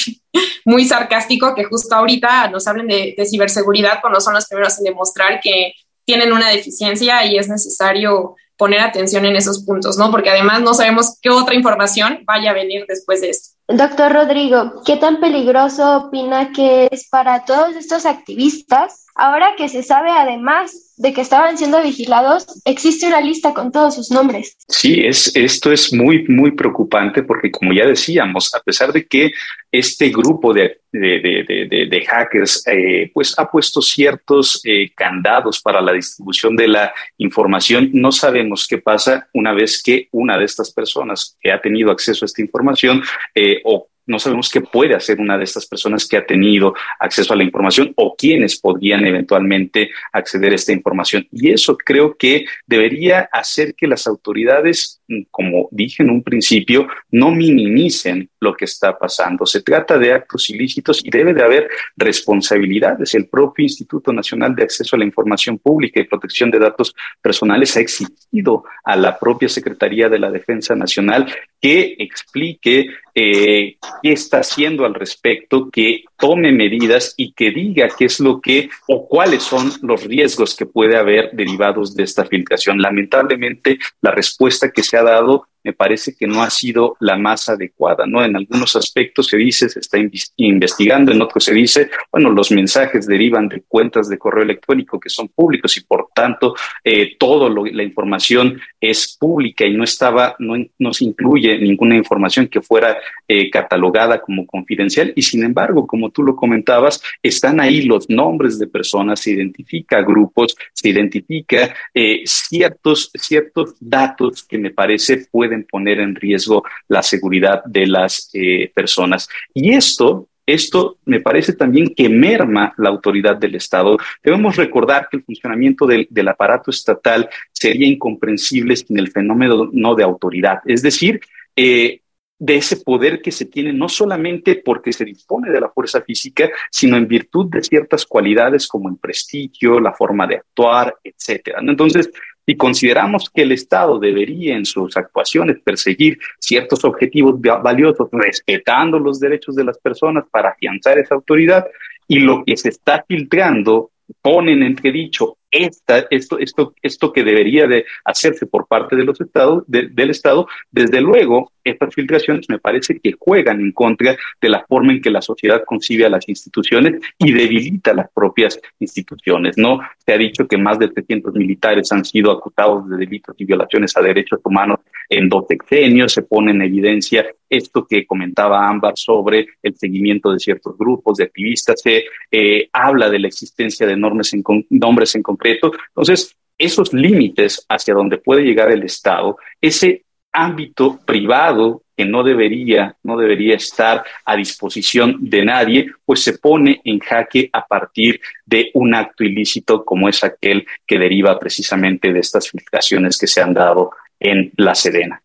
muy 0.65 0.85
sarcástico 0.85 1.55
que 1.55 1.65
justo 1.65 1.95
ahorita 1.95 2.49
nos 2.49 2.67
hablen 2.67 2.89
de, 2.89 3.15
de 3.17 3.27
ciberseguridad 3.27 4.01
cuando 4.01 4.21
son 4.21 4.35
los 4.35 4.47
primeros 4.47 4.79
en 4.79 4.85
demostrar 4.85 5.41
que 5.41 5.73
tienen 6.05 6.33
una 6.33 6.51
deficiencia 6.51 7.25
y 7.25 7.39
es 7.39 7.49
necesario 7.49 8.37
poner 8.57 8.81
atención 8.81 9.25
en 9.25 9.37
esos 9.37 9.65
puntos, 9.65 9.99
¿no? 9.99 10.11
Porque 10.11 10.31
además 10.31 10.61
no 10.63 10.75
sabemos 10.75 11.19
qué 11.21 11.31
otra 11.31 11.55
información 11.55 12.21
vaya 12.25 12.51
a 12.51 12.55
venir 12.55 12.85
después 12.89 13.21
de 13.21 13.31
esto. 13.31 13.57
Doctor 13.69 14.13
Rodrigo, 14.13 14.83
¿qué 14.85 14.97
tan 14.97 15.21
peligroso 15.21 15.97
opina 15.97 16.53
que 16.53 16.89
es 16.91 17.09
para 17.09 17.45
todos 17.45 17.75
estos 17.77 18.07
activistas 18.07 19.04
ahora 19.15 19.55
que 19.57 19.69
se 19.69 19.83
sabe 19.83 20.11
además 20.11 20.95
de 20.97 21.13
que 21.13 21.21
estaban 21.21 21.59
siendo 21.59 21.83
vigilados, 21.83 22.47
existe 22.65 23.07
una 23.07 23.21
lista 23.21 23.53
con 23.53 23.73
todos 23.73 23.97
sus 23.97 24.11
nombres. 24.11 24.57
Sí, 24.69 25.01
es, 25.05 25.35
esto 25.35 25.73
es 25.73 25.93
muy, 25.93 26.25
muy 26.29 26.53
preocupante 26.53 27.23
porque, 27.23 27.51
como 27.51 27.73
ya 27.73 27.87
decíamos, 27.87 28.55
a 28.55 28.61
pesar 28.61 28.93
de 28.93 29.07
que 29.07 29.33
este 29.73 30.11
grupo 30.11 30.55
de, 30.55 30.81
de, 30.93 32.07
hackers 32.09 32.65
eh, 32.69 33.11
pues 33.13 33.37
ha 33.39 33.51
puesto 33.51 33.83
ciertos 33.83 34.61
eh, 34.65 34.93
candados 34.95 35.61
para 35.61 35.81
la 35.81 35.93
distribución 35.93 36.55
de 36.55 36.69
la 36.69 36.95
información, 37.19 37.91
no 37.93 38.13
sabemos 38.13 38.69
qué 38.69 38.79
pasa 38.79 39.29
una 39.33 39.53
vez 39.53 39.83
que 39.83 40.09
una 40.13 40.39
de 40.39 40.45
estas 40.45 40.73
personas 40.73 41.37
que 41.41 41.51
ha 41.51 41.61
tenido 41.61 41.91
acceso 41.91 42.25
a 42.25 42.27
esta 42.27 42.43
información 42.43 43.03
eh, 43.35 43.61
o 43.65 43.89
no 44.07 44.19
sabemos 44.19 44.51
qué 44.51 44.61
puede 44.61 44.95
hacer 44.95 45.21
una 45.21 45.39
de 45.39 45.45
estas 45.45 45.67
personas 45.67 46.07
que 46.07 46.17
ha 46.17 46.27
tenido 46.27 46.75
acceso 46.99 47.33
a 47.33 47.37
la 47.37 47.45
información 47.45 47.93
o 47.97 48.15
quiénes 48.17 48.59
podrían 48.59 49.07
eventualmente 49.07 49.91
acceder 50.13 50.53
a 50.53 50.57
esta 50.57 50.73
información. 50.73 51.27
Y 51.33 51.51
eso 51.51 51.77
creo 51.77 52.17
que 52.17 52.45
debería 52.67 53.29
hacer 53.33 53.75
que 53.75 53.87
las 53.87 54.07
autoridades, 54.07 55.01
mm, 55.09 55.23
como 55.31 55.69
dije 55.71 56.03
en 56.03 56.11
un 56.11 56.23
principio, 56.23 56.87
no 57.11 57.31
minimicen 57.31 58.31
lo 58.41 58.55
que 58.55 58.67
está 58.67 58.99
pasando. 58.99 59.47
Se 59.47 59.63
trata 59.63 59.99
de 59.99 60.13
actos 60.13 60.51
ilícitos 60.51 61.05
y 61.05 61.11
debe 61.11 61.33
de 61.33 61.43
haber 61.43 61.69
responsabilidades. 61.97 63.15
El 63.15 63.29
propio 63.29 63.63
Instituto 63.63 64.13
Nacional 64.13 64.55
de 64.55 64.65
Acceso 64.65 64.97
a 64.97 64.99
la 64.99 65.05
Información 65.05 65.59
Pública 65.59 66.01
y 66.01 66.05
Protección 66.05 66.51
de 66.51 66.59
Datos 66.59 66.95
Personales 67.23 67.77
ha 67.77 67.81
exigido 67.81 68.65
a 68.85 68.97
la 68.97 69.19
propia 69.19 69.49
Secretaría 69.49 70.09
de 70.09 70.19
la 70.19 70.31
Defensa 70.31 70.75
Nacional 70.75 71.27
que 71.65 71.97
explique 71.99 72.89
eh, 73.15 73.79
qué 74.03 74.13
está 74.13 74.41
haciendo 74.41 74.85
al 74.85 74.93
respecto, 74.93 75.71
que 75.71 76.05
tome 76.19 76.53
medidas 76.53 77.15
y 77.17 77.33
que 77.33 77.53
diga 77.53 77.89
qué 77.89 78.05
es 78.05 78.21
lo 78.21 78.39
que 78.43 78.69
o 78.87 79.09
cuáles 79.09 79.45
son 79.45 79.73
los 79.81 80.05
riesgos 80.05 80.55
que 80.55 80.67
puede 80.67 80.99
haber 80.99 81.31
derivados 81.33 81.97
de 81.97 82.03
esta 82.03 82.27
filtración. 82.27 82.83
Lamentablemente, 82.83 83.79
la 84.03 84.11
respuesta 84.11 84.71
que 84.73 84.83
se 84.83 84.99
ha 84.99 85.05
dado 85.05 85.47
me 85.65 85.73
parece 85.73 86.15
que 86.15 86.27
no 86.27 86.43
ha 86.43 86.51
sido 86.51 86.97
la 87.01 87.17
más 87.17 87.49
adecuada, 87.49 88.07
¿no? 88.07 88.23
En 88.23 88.37
algunos 88.37 88.77
aspectos 88.77 89.27
se 89.29 89.39
dice, 89.39 89.69
se 89.69 89.81
está 89.81 89.99
investigando, 90.37 91.11
en 91.11 91.23
otros 91.23 91.45
se 91.45 91.55
dice, 91.55 91.91
bueno, 92.13 92.31
los 92.31 92.53
mensajes 92.53 93.07
derivan 93.07 93.49
de 93.49 93.63
cuentas 93.63 94.09
de 94.09 94.19
correo 94.19 94.45
electrónico 94.45 95.01
que 95.01 95.09
son 95.09 95.29
públicos 95.29 95.77
y 95.77 95.81
por 95.81 96.09
tanto 96.15 96.55
eh, 96.85 97.17
toda 97.19 97.49
la 97.51 97.83
información 97.83 98.61
es 98.81 99.17
pública 99.19 99.65
y 99.65 99.75
no 99.75 99.85
estaba, 99.85 100.37
no, 100.39 100.55
no, 100.79 100.93
se 100.93 101.05
incluye 101.05 101.59
ninguna 101.59 101.97
información 101.97 102.49
que 102.49 102.61
fuera 102.61 102.99
eh, 103.27 103.51
catalogada 103.51 104.21
como 104.21 104.47
confidencial 104.47 105.13
y 105.17 105.23
sin 105.23 105.45
embargo, 105.45 105.87
como 105.87 106.11
tú 106.11 106.23
lo 106.23 106.37
comentabas, 106.37 107.03
están 107.23 107.61
ahí 107.61 107.83
los 107.83 108.09
nombres 108.11 108.59
de 108.59 108.67
personas, 108.67 109.21
se 109.21 109.31
identifica 109.31 110.03
grupos, 110.03 110.57
se 110.73 110.91
identifica 110.91 111.75
eh, 111.95 112.23
ciertos, 112.27 113.11
ciertos 113.15 113.75
datos 113.81 114.43
que 114.43 114.59
me 114.59 114.71
parece 114.71 115.27
pueden 115.31 115.54
poner 115.63 116.01
en 116.01 116.17
riesgo 116.17 116.65
la 116.89 117.03
seguridad 117.03 117.63
de 117.65 117.87
las 117.87 118.31
eh, 118.33 118.73
personas. 118.75 119.29
Y 119.55 119.73
esto 119.73 120.29
esto 120.47 120.99
me 121.07 121.21
parece 121.21 121.55
también 121.55 121.95
que 121.95 122.09
merma 122.09 122.75
la 122.77 122.91
autoridad 122.91 123.37
del 123.37 123.55
Estado. 123.55 123.97
Debemos 124.23 124.57
recordar 124.57 125.09
que 125.11 125.17
el 125.17 125.23
funcionamiento 125.23 125.87
del, 125.87 126.29
aparato 126.29 126.71
estatal 126.71 127.29
sería 127.53 127.87
incomprensible 127.87 128.77
sin 128.77 128.99
el 128.99 129.11
fenómeno 129.11 129.71
no 129.73 129.95
de 129.95 130.05
autoridad, 130.05 130.59
es 130.67 130.83
decir, 130.83 131.21
eh, 131.57 132.01
de 132.39 132.57
ese 132.57 132.79
poder 132.79 133.23
que 133.23 133.31
se 133.31 133.47
tiene 133.47 133.73
no 133.73 133.89
solamente 133.89 134.57
porque 134.57 134.93
se 134.93 135.05
dispone 135.05 135.51
de 135.51 135.61
la 135.61 135.71
fuerza 135.71 136.03
física, 136.03 136.51
sino 136.71 136.97
en 136.97 137.07
virtud 137.07 137.47
de 137.49 137.63
ciertas 137.63 138.05
cualidades 138.05 138.67
como 138.67 138.89
el 138.89 138.97
prestigio, 138.97 139.81
la 139.81 139.93
forma 139.93 140.27
de 140.27 140.37
actuar, 140.37 140.97
etcétera. 141.03 141.61
Entonces, 141.63 142.11
y 142.47 142.57
consideramos 142.57 143.31
que 143.31 143.43
el 143.43 143.53
Estado 143.53 143.99
debería 143.99 144.57
en 144.57 144.65
sus 144.65 144.97
actuaciones 144.97 145.59
perseguir 145.65 146.19
ciertos 146.39 146.85
objetivos 146.85 147.41
valiosos, 147.41 148.09
respetando 148.13 148.99
los 148.99 149.19
derechos 149.19 149.57
de 149.57 149.65
las 149.65 149.79
personas 149.79 150.25
para 150.31 150.51
afianzar 150.51 150.99
esa 150.99 151.15
autoridad, 151.15 151.67
y 152.07 152.19
lo 152.19 152.45
que 152.45 152.57
se 152.57 152.69
está 152.69 153.05
filtrando 153.07 153.91
pone 154.21 154.53
en 154.53 154.63
entredicho 154.63 155.39
esta, 155.55 156.07
esto, 156.11 156.39
esto, 156.39 156.75
esto 156.83 157.13
que 157.13 157.23
debería 157.23 157.67
de 157.67 157.85
hacerse 158.05 158.47
por 158.47 158.67
parte 158.67 158.97
de 158.97 159.05
los 159.05 159.21
estados, 159.21 159.63
del 159.67 160.11
Estado, 160.11 160.47
desde 160.71 161.01
luego, 161.01 161.53
estas 161.63 161.95
filtraciones 161.95 162.47
me 162.49 162.59
parece 162.59 163.01
que 163.01 163.15
juegan 163.19 163.61
en 163.61 163.73
contra 163.73 164.17
de 164.41 164.49
la 164.49 164.65
forma 164.67 164.93
en 164.93 165.01
que 165.01 165.11
la 165.11 165.23
sociedad 165.23 165.63
concibe 165.65 166.05
a 166.05 166.11
las 166.11 166.29
instituciones 166.29 167.01
y 167.19 167.33
debilita 167.33 167.95
las 167.95 168.11
propias 168.13 168.61
instituciones, 168.79 169.57
¿no? 169.57 169.81
Se 170.05 170.13
ha 170.13 170.19
dicho 170.19 170.47
que 170.47 170.59
más 170.59 170.79
de 170.79 170.89
300 170.89 171.35
militares 171.35 171.91
han 171.93 172.05
sido 172.05 172.33
acusados 172.33 172.89
de 172.91 172.99
delitos 172.99 173.35
y 173.39 173.45
violaciones 173.45 173.97
a 173.97 174.03
derechos 174.03 174.41
humanos 174.45 174.81
en 175.09 175.29
dos 175.29 175.47
sexenios, 175.49 176.13
se 176.13 176.23
pone 176.23 176.51
en 176.51 176.63
evidencia 176.63 177.27
esto 177.49 177.87
que 177.87 178.07
comentaba 178.07 178.69
Ámbar 178.69 178.95
sobre 178.97 179.47
el 179.63 179.77
seguimiento 179.77 180.33
de 180.33 180.39
ciertos 180.39 180.77
grupos 180.77 181.19
de 181.19 181.25
activistas, 181.25 181.81
se 181.81 182.05
eh, 182.31 182.69
habla 182.73 183.09
de 183.09 183.19
la 183.19 183.29
existencia 183.29 183.87
de 183.87 183.97
normas 183.97 184.33
en 184.33 184.43
nombres 184.71 185.15
en 185.15 185.23
concreto. 185.45 185.73
Entonces, 185.89 186.37
esos 186.57 186.93
límites 186.93 187.65
hacia 187.69 187.95
donde 187.95 188.19
puede 188.19 188.43
llegar 188.43 188.71
el 188.71 188.83
Estado, 188.85 189.37
ese 189.61 190.05
ámbito 190.33 190.99
privado 191.05 191.83
que 191.97 192.05
no 192.05 192.25
debería, 192.25 192.97
no 193.05 193.17
debería 193.17 193.55
estar 193.55 194.05
a 194.25 194.37
disposición 194.37 195.19
de 195.21 195.45
nadie, 195.45 195.93
pues 196.05 196.23
se 196.23 196.39
pone 196.39 196.81
en 196.85 196.99
jaque 196.99 197.49
a 197.53 197.65
partir 197.65 198.21
de 198.45 198.71
un 198.75 198.95
acto 198.95 199.23
ilícito 199.23 199.85
como 199.85 200.09
es 200.09 200.25
aquel 200.25 200.67
que 200.85 200.99
deriva 200.99 201.39
precisamente 201.39 202.13
de 202.13 202.19
estas 202.19 202.51
filtraciones 202.51 203.17
que 203.17 203.29
se 203.29 203.41
han 203.41 203.55
dado 203.55 203.91
en 204.19 204.53
la 204.57 204.75
Sedena. 204.75 205.23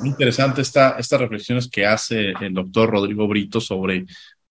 Muy 0.00 0.08
interesante 0.08 0.62
esta, 0.62 0.96
estas 0.98 1.20
reflexiones 1.20 1.70
que 1.70 1.86
hace 1.86 2.32
el 2.40 2.52
doctor 2.52 2.90
Rodrigo 2.90 3.28
Brito 3.28 3.60
sobre 3.60 4.04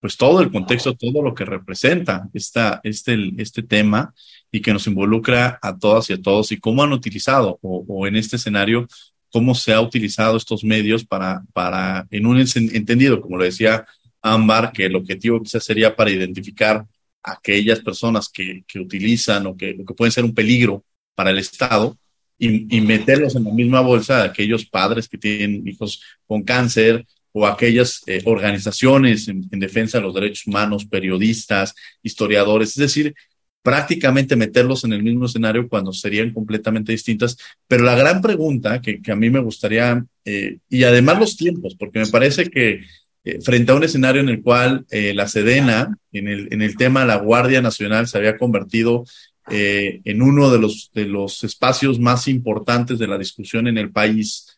pues 0.03 0.17
todo 0.17 0.41
el 0.41 0.51
contexto, 0.51 0.95
todo 0.95 1.21
lo 1.21 1.33
que 1.33 1.45
representa 1.45 2.29
esta, 2.33 2.81
este, 2.83 3.31
este 3.37 3.63
tema 3.63 4.13
y 4.51 4.59
que 4.59 4.73
nos 4.73 4.85
involucra 4.85 5.57
a 5.61 5.77
todas 5.77 6.09
y 6.09 6.13
a 6.13 6.21
todos 6.21 6.51
y 6.51 6.59
cómo 6.59 6.83
han 6.83 6.91
utilizado 6.91 7.57
o, 7.61 8.05
en 8.05 8.17
este 8.17 8.35
escenario, 8.35 8.85
cómo 9.31 9.55
se 9.55 9.71
ha 9.71 9.79
utilizado 9.79 10.35
estos 10.35 10.65
medios 10.65 11.05
para, 11.05 11.41
para 11.53 12.05
en 12.11 12.25
un 12.25 12.37
entendido, 12.37 13.21
como 13.21 13.37
lo 13.37 13.45
decía 13.45 13.85
Ámbar, 14.21 14.73
que 14.73 14.87
el 14.87 14.97
objetivo 14.97 15.41
quizás 15.41 15.63
sería 15.63 15.95
para 15.95 16.11
identificar 16.11 16.85
aquellas 17.23 17.79
personas 17.79 18.27
que, 18.27 18.65
que 18.67 18.81
utilizan 18.81 19.47
o 19.47 19.55
que, 19.55 19.73
que 19.87 19.93
pueden 19.93 20.11
ser 20.11 20.25
un 20.25 20.33
peligro 20.33 20.83
para 21.15 21.29
el 21.29 21.37
Estado 21.37 21.97
y, 22.37 22.75
y, 22.75 22.81
meterlos 22.81 23.37
en 23.37 23.45
la 23.45 23.53
misma 23.53 23.79
bolsa 23.79 24.17
de 24.17 24.27
aquellos 24.27 24.65
padres 24.65 25.07
que 25.07 25.17
tienen 25.17 25.65
hijos 25.65 26.01
con 26.27 26.43
cáncer 26.43 27.05
o 27.33 27.47
aquellas 27.47 28.01
eh, 28.05 28.21
organizaciones 28.25 29.27
en, 29.27 29.49
defensa 29.51 29.97
de 29.97 30.03
los 30.03 30.13
derechos 30.13 30.47
humanos, 30.47 30.85
periodistas, 30.85 31.73
historiadores, 32.03 32.69
es 32.69 32.77
decir, 32.77 33.15
prácticamente 33.63 34.35
meterlos 34.35 34.83
en 34.83 34.93
el 34.93 35.03
mismo 35.03 35.25
escenario 35.25 35.67
cuando 35.67 35.91
serían 35.93 36.31
completamente 36.31 36.91
distintas. 36.91 37.37
Pero 37.67 37.83
la 37.83 37.95
gran 37.95 38.21
pregunta 38.21 38.81
que, 38.81 38.99
a 39.11 39.15
mí 39.15 39.29
me 39.29 39.39
gustaría, 39.39 40.05
eh, 40.25 40.59
y 40.69 40.83
además 40.83 41.19
los 41.19 41.35
tiempos, 41.35 41.75
porque 41.77 41.99
me 41.99 42.07
parece 42.07 42.49
que 42.49 42.81
eh, 43.23 43.39
frente 43.41 43.71
a 43.71 43.75
un 43.75 43.83
escenario 43.83 44.21
en 44.21 44.29
el 44.29 44.41
cual 44.43 44.85
la 44.91 45.27
Sedena, 45.27 45.97
en 46.11 46.27
el, 46.27 46.49
en 46.51 46.61
el 46.61 46.77
tema 46.77 47.01
de 47.01 47.07
la 47.07 47.15
Guardia 47.15 47.61
Nacional, 47.61 48.07
se 48.07 48.17
había 48.17 48.37
convertido 48.37 49.05
en 49.49 50.21
uno 50.21 50.49
de 50.49 50.57
los, 50.57 50.89
de 50.93 51.05
los 51.05 51.43
espacios 51.43 51.99
más 51.99 52.29
importantes 52.29 52.97
de 52.97 53.07
la 53.07 53.17
discusión 53.17 53.67
en 53.67 53.77
el 53.77 53.91
país, 53.91 54.52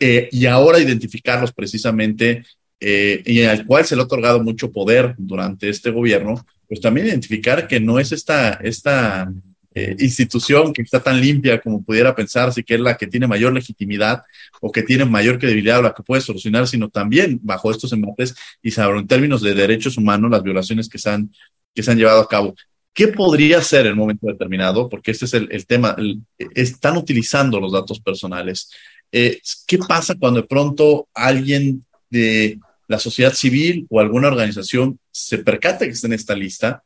eh, 0.00 0.30
y 0.32 0.46
ahora 0.46 0.80
identificarlos 0.80 1.52
precisamente 1.52 2.42
eh, 2.80 3.22
y 3.26 3.42
al 3.42 3.66
cual 3.66 3.84
se 3.84 3.94
le 3.94 4.00
ha 4.00 4.06
otorgado 4.06 4.42
mucho 4.42 4.72
poder 4.72 5.14
durante 5.18 5.68
este 5.68 5.90
gobierno, 5.90 6.46
pues 6.66 6.80
también 6.80 7.08
identificar 7.08 7.68
que 7.68 7.78
no 7.78 7.98
es 7.98 8.10
esta, 8.10 8.54
esta 8.54 9.30
eh, 9.74 9.94
institución 9.98 10.72
que 10.72 10.80
está 10.80 11.02
tan 11.02 11.20
limpia 11.20 11.60
como 11.60 11.82
pudiera 11.82 12.14
pensarse, 12.14 12.64
que 12.64 12.74
es 12.74 12.80
la 12.80 12.96
que 12.96 13.06
tiene 13.06 13.26
mayor 13.26 13.52
legitimidad 13.52 14.22
o 14.62 14.72
que 14.72 14.82
tiene 14.82 15.04
mayor 15.04 15.38
credibilidad 15.38 15.80
o 15.80 15.82
la 15.82 15.94
que 15.94 16.02
puede 16.02 16.22
solucionar, 16.22 16.66
sino 16.66 16.88
también 16.88 17.38
bajo 17.42 17.70
estos 17.70 17.92
embates 17.92 18.34
y 18.62 18.70
sobre 18.70 18.98
en 18.98 19.06
términos 19.06 19.42
de 19.42 19.54
derechos 19.54 19.98
humanos 19.98 20.30
las 20.30 20.42
violaciones 20.42 20.88
que 20.88 20.98
se 20.98 21.10
han, 21.10 21.30
que 21.74 21.82
se 21.82 21.90
han 21.90 21.98
llevado 21.98 22.20
a 22.20 22.28
cabo. 22.28 22.54
¿Qué 22.94 23.08
podría 23.08 23.62
ser 23.62 23.86
en 23.86 23.92
un 23.92 23.98
momento 23.98 24.26
determinado? 24.26 24.88
Porque 24.88 25.10
este 25.10 25.26
es 25.26 25.34
el, 25.34 25.48
el 25.52 25.66
tema, 25.66 25.94
están 26.38 26.96
utilizando 26.96 27.60
los 27.60 27.72
datos 27.72 28.00
personales. 28.00 28.70
Eh, 29.12 29.40
¿Qué 29.66 29.78
pasa 29.78 30.14
cuando 30.18 30.42
de 30.42 30.46
pronto 30.46 31.08
alguien 31.14 31.84
de 32.10 32.58
la 32.88 32.98
sociedad 32.98 33.32
civil 33.32 33.86
o 33.88 34.00
alguna 34.00 34.28
organización 34.28 34.98
se 35.10 35.38
percata 35.38 35.84
que 35.84 35.92
está 35.92 36.06
en 36.06 36.14
esta 36.14 36.34
lista? 36.34 36.82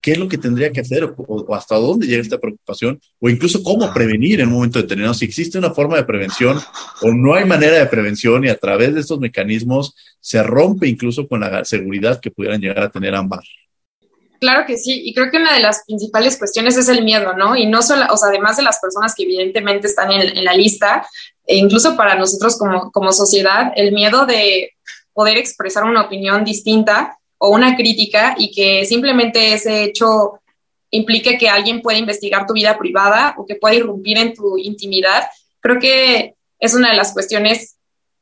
¿Qué 0.00 0.12
es 0.12 0.18
lo 0.18 0.28
que 0.28 0.38
tendría 0.38 0.70
que 0.70 0.80
hacer 0.80 1.12
o, 1.16 1.54
hasta 1.54 1.74
dónde 1.74 2.06
llega 2.06 2.22
esta 2.22 2.38
preocupación? 2.38 3.00
O 3.18 3.28
incluso 3.28 3.62
cómo 3.64 3.92
prevenir 3.92 4.40
en 4.40 4.48
un 4.48 4.54
momento 4.54 4.80
determinado. 4.80 5.14
Si 5.14 5.24
existe 5.24 5.58
una 5.58 5.74
forma 5.74 5.96
de 5.96 6.04
prevención 6.04 6.58
o 7.02 7.10
no 7.12 7.34
hay 7.34 7.44
manera 7.44 7.78
de 7.78 7.86
prevención 7.86 8.44
y 8.44 8.48
a 8.48 8.56
través 8.56 8.94
de 8.94 9.00
estos 9.00 9.18
mecanismos 9.18 9.94
se 10.20 10.42
rompe 10.42 10.86
incluso 10.86 11.26
con 11.26 11.40
la 11.40 11.64
seguridad 11.64 12.20
que 12.20 12.30
pudieran 12.30 12.60
llegar 12.60 12.84
a 12.84 12.90
tener 12.90 13.14
ambas. 13.14 13.48
Claro 14.40 14.64
que 14.66 14.76
sí, 14.76 15.02
y 15.04 15.14
creo 15.14 15.30
que 15.30 15.38
una 15.38 15.52
de 15.52 15.60
las 15.60 15.84
principales 15.84 16.36
cuestiones 16.36 16.76
es 16.76 16.88
el 16.88 17.02
miedo, 17.02 17.32
¿no? 17.32 17.56
Y 17.56 17.66
no 17.66 17.82
solo, 17.82 18.04
o 18.10 18.16
sea, 18.16 18.28
además 18.28 18.56
de 18.56 18.62
las 18.62 18.78
personas 18.78 19.14
que 19.14 19.24
evidentemente 19.24 19.88
están 19.88 20.12
en, 20.12 20.44
la 20.44 20.54
lista, 20.54 21.06
e 21.44 21.56
incluso 21.56 21.96
para 21.96 22.14
nosotros 22.14 22.56
como, 22.56 22.92
como 22.92 23.10
sociedad, 23.12 23.72
el 23.74 23.92
miedo 23.92 24.26
de 24.26 24.74
poder 25.12 25.38
expresar 25.38 25.84
una 25.84 26.02
opinión 26.02 26.44
distinta 26.44 27.18
o 27.38 27.48
una 27.50 27.74
crítica 27.74 28.36
y 28.38 28.52
que 28.52 28.84
simplemente 28.84 29.54
ese 29.54 29.82
hecho 29.82 30.40
implique 30.90 31.36
que 31.36 31.48
alguien 31.48 31.82
pueda 31.82 31.98
investigar 31.98 32.46
tu 32.46 32.54
vida 32.54 32.78
privada 32.78 33.34
o 33.38 33.44
que 33.44 33.56
pueda 33.56 33.74
irrumpir 33.74 34.18
en 34.18 34.34
tu 34.34 34.56
intimidad, 34.56 35.24
creo 35.60 35.80
que 35.80 36.34
es 36.60 36.74
una 36.74 36.90
de 36.90 36.96
las 36.96 37.12
cuestiones 37.12 37.76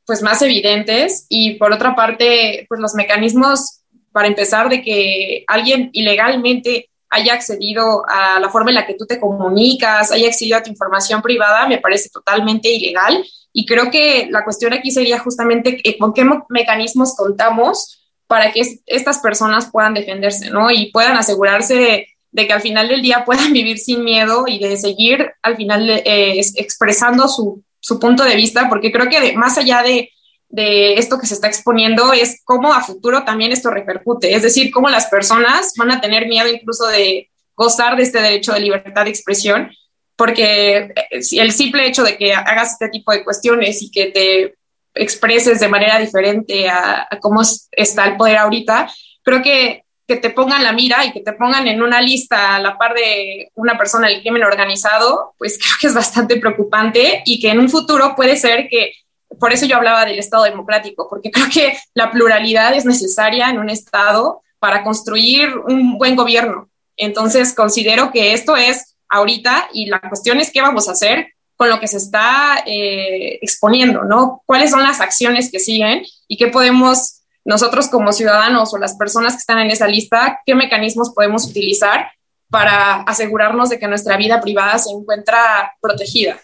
pues 0.05 0.21
más 0.21 0.41
evidentes 0.41 1.25
y 1.29 1.55
por 1.55 1.73
otra 1.73 1.95
parte, 1.95 2.65
pues 2.69 2.79
los 2.79 2.95
mecanismos 2.95 3.76
para 4.17 4.29
empezar, 4.29 4.67
de 4.67 4.81
que 4.81 5.43
alguien 5.45 5.91
ilegalmente 5.93 6.89
haya 7.07 7.35
accedido 7.35 8.03
a 8.09 8.39
la 8.39 8.49
forma 8.49 8.71
en 8.71 8.75
la 8.77 8.87
que 8.87 8.95
tú 8.95 9.05
te 9.05 9.19
comunicas, 9.19 10.11
haya 10.11 10.27
accedido 10.27 10.57
a 10.57 10.63
tu 10.63 10.71
información 10.71 11.21
privada, 11.21 11.67
me 11.67 11.77
parece 11.77 12.09
totalmente 12.09 12.67
ilegal. 12.67 13.23
Y 13.53 13.67
creo 13.67 13.91
que 13.91 14.27
la 14.31 14.43
cuestión 14.43 14.73
aquí 14.73 14.89
sería 14.89 15.19
justamente 15.19 15.79
con 15.99 16.13
qué 16.15 16.27
mecanismos 16.49 17.15
contamos 17.15 18.01
para 18.25 18.51
que 18.51 18.63
estas 18.87 19.19
personas 19.19 19.69
puedan 19.71 19.93
defenderse, 19.93 20.49
¿no? 20.49 20.71
Y 20.71 20.91
puedan 20.91 21.15
asegurarse 21.15 22.07
de, 22.31 22.47
que 22.47 22.53
al 22.53 22.61
final 22.61 22.87
del 22.87 23.03
día 23.03 23.23
puedan 23.23 23.53
vivir 23.59 23.77
sin 23.77 24.03
miedo 24.03 24.45
y 24.47 24.57
de 24.57 24.77
seguir 24.77 25.31
al 25.43 25.57
final 25.57 25.87
eh, 25.91 26.41
expresando 26.55 27.27
su, 27.27 27.63
su 27.79 27.99
punto 27.99 28.23
de 28.23 28.35
vista, 28.35 28.67
porque 28.67 28.91
creo 28.91 29.09
que 29.09 29.37
más 29.37 29.59
allá 29.59 29.83
de 29.83 30.09
de 30.49 30.93
esto 30.95 31.19
que 31.19 31.27
se 31.27 31.33
está 31.33 31.47
exponiendo 31.47 32.13
es 32.13 32.41
cómo 32.45 32.73
a 32.73 32.81
futuro 32.81 33.23
también 33.23 33.51
esto 33.51 33.69
repercute, 33.69 34.33
es 34.33 34.43
decir, 34.43 34.71
cómo 34.71 34.89
las 34.89 35.07
personas 35.07 35.73
van 35.77 35.91
a 35.91 36.01
tener 36.01 36.27
miedo 36.27 36.47
incluso 36.49 36.87
de 36.87 37.29
gozar 37.55 37.97
de 37.97 38.03
este 38.03 38.21
derecho 38.21 38.53
de 38.53 38.61
libertad 38.61 39.03
de 39.03 39.09
expresión, 39.09 39.71
porque 40.15 40.77
eh, 40.77 41.21
el 41.33 41.51
simple 41.51 41.85
hecho 41.87 42.03
de 42.03 42.17
que 42.17 42.33
hagas 42.33 42.73
este 42.73 42.89
tipo 42.89 43.11
de 43.11 43.23
cuestiones 43.23 43.81
y 43.81 43.91
que 43.91 44.07
te 44.07 44.55
expreses 44.93 45.59
de 45.59 45.67
manera 45.67 45.99
diferente 45.99 46.69
a, 46.69 47.07
cómo 47.21 47.41
está 47.71 48.05
el 48.05 48.17
poder 48.17 48.37
ahorita, 48.37 48.89
creo 49.23 49.41
que 49.41 49.83
que 50.07 50.15
te 50.15 50.29
pongan 50.29 50.63
la 50.63 50.71
mira 50.71 51.03
y 51.05 51.11
que 51.11 51.19
te 51.19 51.33
pongan 51.33 51.67
en 51.67 51.81
una 51.81 52.01
lista 52.01 52.55
a 52.55 52.61
la 52.61 52.77
par 52.77 52.93
de 52.93 53.51
una 53.55 53.77
persona 53.77 54.07
del 54.07 54.21
crimen 54.21 54.43
organizado, 54.43 55.33
pues 55.37 55.57
creo 55.61 55.73
que 55.81 55.87
es 55.87 55.93
bastante 55.93 56.37
preocupante 56.37 57.23
y 57.25 57.39
que 57.39 57.49
en 57.49 57.59
un 57.59 57.69
futuro 57.69 58.15
puede 58.15 58.37
ser 58.37 58.69
que 58.69 58.93
por 59.39 59.53
eso 59.53 59.65
yo 59.65 59.77
hablaba 59.77 60.05
del 60.05 60.19
Estado 60.19 60.43
democrático, 60.43 61.07
porque 61.09 61.31
creo 61.31 61.47
que 61.53 61.77
la 61.93 62.11
pluralidad 62.11 62.73
es 62.73 62.85
necesaria 62.85 63.49
en 63.49 63.59
un 63.59 63.69
Estado 63.69 64.41
para 64.59 64.83
construir 64.83 65.55
un 65.67 65.97
buen 65.97 66.15
gobierno. 66.15 66.69
Entonces, 66.95 67.53
considero 67.53 68.11
que 68.11 68.33
esto 68.33 68.55
es 68.55 68.95
ahorita 69.09 69.69
y 69.73 69.85
la 69.85 70.01
cuestión 70.01 70.39
es 70.39 70.51
qué 70.51 70.61
vamos 70.61 70.89
a 70.89 70.93
hacer 70.93 71.27
con 71.55 71.69
lo 71.69 71.79
que 71.79 71.87
se 71.87 71.97
está 71.97 72.63
eh, 72.65 73.39
exponiendo, 73.41 74.03
¿no? 74.03 74.43
¿Cuáles 74.45 74.71
son 74.71 74.83
las 74.83 75.01
acciones 75.01 75.51
que 75.51 75.59
siguen 75.59 76.05
y 76.27 76.37
qué 76.37 76.47
podemos 76.47 77.23
nosotros 77.45 77.87
como 77.87 78.11
ciudadanos 78.11 78.73
o 78.73 78.77
las 78.77 78.95
personas 78.95 79.33
que 79.33 79.39
están 79.39 79.59
en 79.59 79.71
esa 79.71 79.87
lista, 79.87 80.41
qué 80.45 80.53
mecanismos 80.53 81.13
podemos 81.15 81.45
utilizar 81.45 82.11
para 82.49 83.01
asegurarnos 83.03 83.69
de 83.69 83.79
que 83.79 83.87
nuestra 83.87 84.17
vida 84.17 84.39
privada 84.41 84.77
se 84.77 84.91
encuentra 84.91 85.75
protegida? 85.81 86.39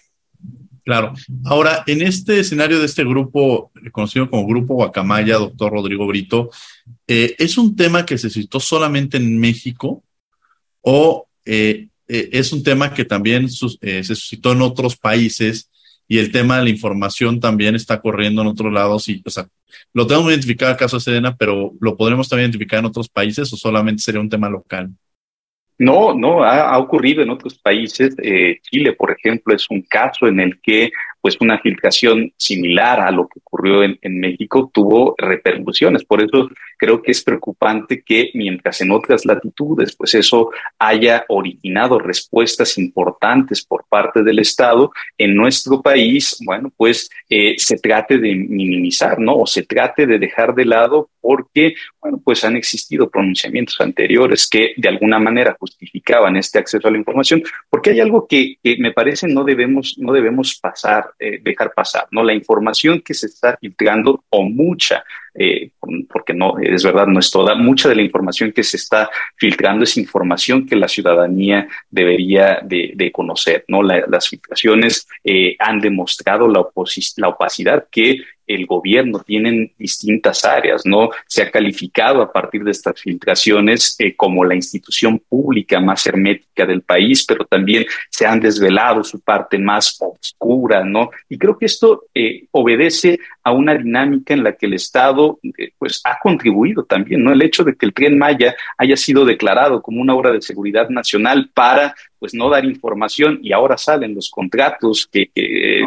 Claro. 0.83 1.13
Ahora, 1.45 1.83
en 1.87 2.01
este 2.01 2.39
escenario 2.39 2.79
de 2.79 2.85
este 2.85 3.05
grupo, 3.05 3.71
conocido 3.91 4.29
como 4.29 4.45
Grupo 4.45 4.75
Guacamaya, 4.75 5.37
doctor 5.37 5.71
Rodrigo 5.71 6.05
Brito, 6.05 6.49
eh, 7.07 7.35
¿es 7.39 7.57
un 7.57 7.75
tema 7.75 8.05
que 8.05 8.17
se 8.17 8.29
citó 8.29 8.59
solamente 8.59 9.17
en 9.17 9.39
México 9.39 10.03
o 10.81 11.27
eh, 11.45 11.87
eh, 12.07 12.29
es 12.33 12.51
un 12.51 12.63
tema 12.63 12.93
que 12.93 13.05
también 13.05 13.49
se 13.49 14.03
suscitó 14.03 14.51
en 14.51 14.61
otros 14.61 14.97
países 14.97 15.69
y 16.05 16.17
el 16.17 16.31
tema 16.33 16.57
de 16.57 16.63
la 16.65 16.69
información 16.69 17.39
también 17.39 17.75
está 17.75 18.01
corriendo 18.01 18.41
en 18.41 18.49
otros 18.49 18.73
lados? 18.73 19.07
Y, 19.07 19.21
o 19.25 19.29
sea, 19.29 19.47
lo 19.93 20.05
tenemos 20.05 20.31
identificado 20.31 20.73
el 20.73 20.77
caso 20.77 20.97
de 20.97 21.01
Sedena, 21.01 21.35
pero 21.37 21.71
¿lo 21.79 21.95
podremos 21.95 22.27
también 22.27 22.49
identificar 22.49 22.79
en 22.79 22.85
otros 22.85 23.07
países 23.07 23.51
o 23.53 23.55
solamente 23.55 24.03
sería 24.03 24.19
un 24.19 24.29
tema 24.29 24.49
local? 24.49 24.91
No, 25.77 26.13
no, 26.13 26.43
ha, 26.43 26.77
ocurrido 26.77 27.23
en 27.23 27.29
otros 27.29 27.57
países. 27.57 28.15
Eh, 28.21 28.59
Chile, 28.61 28.93
por 28.93 29.11
ejemplo, 29.11 29.55
es 29.55 29.69
un 29.69 29.81
caso 29.81 30.27
en 30.27 30.39
el 30.39 30.61
que 30.61 30.91
pues 31.23 31.37
una 31.39 31.57
filtración 31.57 32.33
similar 32.35 32.99
a 32.99 33.09
lo 33.09 33.29
que 33.29 33.39
ocurrió 33.39 33.81
en, 33.81 34.19
México 34.19 34.69
tuvo 34.73 35.15
repercusiones. 35.17 36.03
Por 36.03 36.21
eso 36.21 36.49
creo 36.77 37.01
que 37.01 37.11
es 37.11 37.23
preocupante 37.23 38.03
que 38.03 38.29
mientras 38.33 38.81
en 38.81 38.91
otras 38.91 39.25
latitudes, 39.25 39.95
pues 39.95 40.15
eso 40.15 40.51
haya 40.77 41.23
originado 41.29 41.97
respuestas 41.97 42.77
importantes 42.77 43.63
por 43.65 43.85
parte 43.87 44.21
del 44.21 44.39
Estado, 44.39 44.91
en 45.17 45.33
nuestro 45.33 45.81
país, 45.81 46.37
bueno, 46.45 46.73
pues 46.75 47.09
eh, 47.29 47.55
se 47.57 47.77
trate 47.77 48.17
de 48.17 48.35
minimizar, 48.35 49.17
¿no? 49.17 49.37
O 49.37 49.47
se 49.47 49.63
trate 49.63 50.05
de 50.05 50.19
dejar 50.19 50.53
de 50.53 50.65
lado 50.65 51.09
porque, 51.21 51.75
bueno, 52.01 52.21
pues 52.21 52.43
han 52.43 52.57
existido 52.57 53.09
pronunciamientos 53.09 53.79
anteriores 53.79 54.45
que 54.49 54.73
de 54.75 54.89
alguna 54.89 55.19
manera 55.19 55.55
justificaban 55.57 56.35
este 56.35 56.59
acceso 56.59 56.85
a 56.85 56.91
la 56.91 56.97
información, 56.97 57.41
porque 57.69 57.91
hay 57.91 58.01
algo 58.01 58.27
que, 58.27 58.57
que 58.61 58.75
me 58.77 58.91
parece 58.91 59.27
no 59.29 59.45
debemos, 59.45 59.95
no 59.97 60.11
debemos 60.11 60.59
pasar 60.59 61.12
eh, 61.19 61.39
dejar 61.41 61.73
pasar, 61.73 62.07
¿no? 62.11 62.23
La 62.23 62.33
información 62.33 63.01
que 63.01 63.13
se 63.13 63.27
está 63.27 63.57
filtrando 63.57 64.23
o 64.29 64.43
mucha, 64.43 65.03
eh, 65.33 65.71
porque 66.09 66.33
no, 66.33 66.57
es 66.59 66.83
verdad, 66.83 67.07
no 67.07 67.19
es 67.19 67.31
toda, 67.31 67.55
mucha 67.55 67.89
de 67.89 67.95
la 67.95 68.01
información 68.01 68.51
que 68.51 68.63
se 68.63 68.77
está 68.77 69.09
filtrando 69.35 69.83
es 69.83 69.97
información 69.97 70.65
que 70.65 70.75
la 70.75 70.87
ciudadanía 70.87 71.67
debería 71.89 72.59
de, 72.63 73.11
conocer, 73.11 73.65
¿no? 73.67 73.83
las 73.83 74.29
filtraciones 74.29 75.07
eh, 75.23 75.55
han 75.59 75.79
demostrado 75.79 76.47
la, 76.47 76.65
la 77.17 77.27
opacidad 77.29 77.87
que 77.91 78.17
el 78.47 78.65
gobierno 78.65 79.19
tiene 79.19 79.73
distintas 79.77 80.43
áreas, 80.45 80.85
¿no? 80.85 81.09
Se 81.27 81.43
ha 81.43 81.51
calificado 81.51 82.21
a 82.21 82.31
partir 82.31 82.63
de 82.63 82.71
estas 82.71 82.99
filtraciones 82.99 83.95
eh, 83.99 84.15
como 84.15 84.43
la 84.43 84.55
institución 84.55 85.19
pública 85.19 85.79
más 85.79 86.05
hermética 86.05 86.65
del 86.65 86.81
país, 86.81 87.25
pero 87.25 87.45
también 87.45 87.85
se 88.09 88.25
han 88.25 88.39
desvelado 88.39 89.03
su 89.03 89.19
parte 89.19 89.57
más 89.57 89.97
oscura, 89.99 90.83
¿no? 90.83 91.09
Y 91.29 91.37
creo 91.37 91.57
que 91.57 91.65
esto 91.65 92.05
eh, 92.13 92.45
obedece 92.51 93.19
a 93.43 93.51
una 93.51 93.75
dinámica 93.75 94.33
en 94.33 94.43
la 94.43 94.53
que 94.53 94.65
el 94.65 94.73
Estado, 94.73 95.39
eh, 95.57 95.71
pues, 95.77 96.01
ha 96.03 96.17
contribuido 96.21 96.83
también, 96.83 97.23
¿no? 97.23 97.31
El 97.31 97.41
hecho 97.41 97.63
de 97.63 97.75
que 97.75 97.85
el 97.85 97.93
Tren 97.93 98.17
Maya 98.17 98.55
haya 98.77 98.95
sido 98.95 99.25
declarado 99.25 99.81
como 99.81 100.01
una 100.01 100.15
obra 100.15 100.31
de 100.31 100.41
seguridad 100.41 100.89
nacional 100.89 101.49
para 101.53 101.95
pues 102.23 102.33
no 102.33 102.49
dar 102.49 102.63
información 102.63 103.39
y 103.43 103.51
ahora 103.51 103.77
salen 103.77 104.15
los 104.15 104.31
contratos 104.31 105.09
que, 105.11 105.29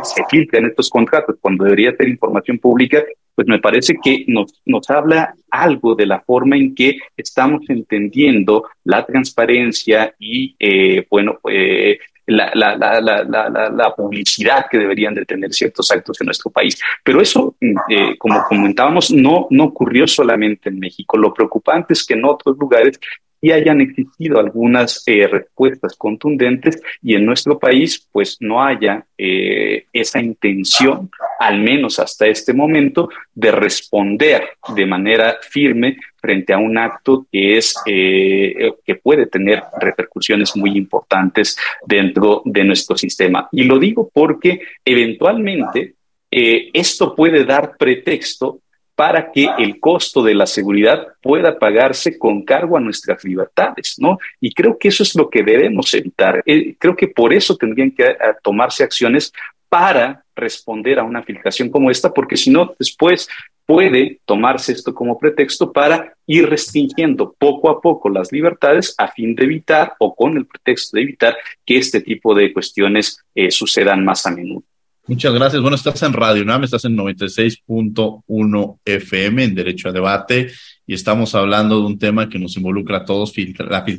se 0.03 0.23
filtran 0.29 0.67
estos 0.67 0.91
contratos 0.91 1.37
cuando 1.41 1.65
debería 1.65 1.97
ser 1.97 2.11
información 2.11 2.59
pública, 2.59 3.03
pues 3.35 3.49
me 3.49 3.59
parece 3.59 3.97
que 4.05 4.27
nos, 4.29 4.53
nos 4.67 4.91
habla 4.91 5.35
algo 5.51 5.95
de 5.95 6.05
la 6.05 6.21
forma 6.21 6.59
en 6.59 6.75
que 6.75 6.99
estamos 7.17 7.63
entendiendo 7.71 8.65
la 8.85 9.07
transparencia 9.07 10.15
y, 10.19 10.55
eh, 10.59 11.07
bueno, 11.09 11.39
eh, 11.51 12.01
la, 12.27 12.51
la, 12.55 12.77
la, 12.77 13.71
la, 13.71 13.95
publicidad 13.97 14.67
que 14.71 14.77
deberían 14.77 15.15
de 15.15 15.25
tener 15.25 15.55
ciertos 15.55 15.91
actos 15.91 16.21
en 16.21 16.27
nuestro 16.27 16.51
país. 16.51 16.79
Pero 17.03 17.23
eso, 17.23 17.57
eh, 17.63 18.19
como 18.19 18.43
comentábamos, 18.43 19.11
no, 19.11 19.47
no 19.49 19.65
ocurrió 19.65 20.07
solamente 20.07 20.69
en 20.69 20.79
México. 20.79 21.17
Lo 21.17 21.33
preocupante 21.33 21.95
es 21.95 22.05
que 22.05 22.13
en 22.13 22.27
otros 22.27 22.59
lugares 22.59 23.01
y 23.47 23.53
hayan 23.53 23.81
existido 23.81 24.41
algunas 24.41 25.05
eh, 25.07 25.25
respuestas 25.29 25.95
contundentes 25.95 26.83
y 27.01 27.15
en 27.15 27.25
nuestro 27.25 27.61
país 27.61 28.05
pues 28.11 28.39
no 28.41 28.61
haya 28.61 29.07
eh, 29.17 29.85
esa 29.93 30.21
intención, 30.21 31.09
al 31.39 31.61
menos 31.61 32.01
hasta 32.01 32.27
este 32.27 32.53
momento, 32.53 33.09
de 33.33 33.53
responder 33.53 34.49
de 34.75 34.85
manera 34.85 35.37
firme 35.49 35.97
frente 36.17 36.55
a 36.55 36.59
un 36.59 36.77
acto 36.77 37.29
que 37.31 37.57
es 37.57 37.73
eh, 37.87 38.73
que 38.85 38.97
puede 38.97 39.27
tener 39.27 39.63
repercusiones 39.81 40.57
muy 40.57 40.77
importantes 40.77 41.57
dentro 41.87 42.43
de 42.45 42.65
nuestro 42.65 42.99
sistema. 42.99 43.49
Y 43.53 43.63
lo 43.63 43.79
digo 43.79 44.11
porque 44.13 44.59
eventualmente 44.85 45.95
esto 46.29 47.15
puede 47.15 47.45
dar 47.45 47.77
pretexto 47.79 48.59
para 48.97 49.31
que 49.31 49.49
el 49.59 49.79
costo 49.79 50.23
de 50.23 50.35
la 50.35 50.47
seguridad 50.47 51.07
pueda 51.23 51.59
pagarse 51.59 52.19
con 52.19 52.43
cargo 52.43 52.77
a 52.77 52.81
nuestras 52.81 53.23
libertades, 53.25 53.97
¿no? 53.99 54.19
Y 54.41 54.53
creo 54.53 54.79
que 54.79 54.89
eso 54.89 55.03
es 55.03 55.15
lo 55.15 55.29
que 55.29 55.43
debemos 55.43 55.93
evitar. 55.93 56.43
Eh, 56.47 56.75
creo 56.79 56.97
que 56.97 57.09
por 57.09 57.33
eso 57.35 57.57
tendrían 57.57 57.91
que 57.91 58.05
eh, 58.05 58.17
tomarse 58.43 58.83
acciones 58.83 59.33
para 59.69 60.25
responder 60.35 60.99
a 60.99 61.05
una 61.05 61.23
filtración 61.23 61.69
como 61.69 61.91
esta, 61.91 62.13
porque 62.13 62.39
si 62.39 62.51
no, 62.51 62.75
después 62.79 63.29
puede 63.67 64.21
tomarse 64.25 64.73
esto 64.73 64.95
como 64.95 65.19
pretexto 65.19 65.73
para 65.73 66.15
ir 66.27 66.49
restringiendo 66.49 67.35
poco 67.39 67.69
a 67.69 67.81
poco 67.81 68.09
las 68.09 68.33
libertades 68.33 68.95
a 68.97 69.09
fin 69.09 69.35
de 69.35 69.45
evitar 69.45 69.95
o 69.99 70.15
con 70.15 70.37
el 70.37 70.47
pretexto 70.47 70.97
de 70.97 71.03
evitar 71.03 71.37
que 71.67 71.77
este 71.77 72.01
tipo 72.01 72.35
de 72.35 72.53
cuestiones 72.53 73.23
eh, 73.35 73.51
sucedan 73.51 74.05
más 74.05 74.25
a 74.25 74.31
menudo. 74.31 74.63
Muchas 75.09 75.33
gracias. 75.35 75.63
Bueno, 75.63 75.77
estás 75.77 76.03
en 76.03 76.13
Radio 76.13 76.43
UNAM, 76.43 76.65
estás 76.65 76.85
en 76.85 76.97
96.1 76.97 78.79
FM 78.85 79.45
en 79.45 79.55
Derecho 79.55 79.89
a 79.89 79.93
Debate 79.93 80.51
y 80.85 80.95
estamos 80.95 81.33
hablando 81.37 81.79
de 81.79 81.87
un 81.87 81.97
tema 81.97 82.29
que 82.29 82.41
nos 82.41 82.57
involucra 82.57 82.99
a 82.99 83.05
todos, 83.05 83.33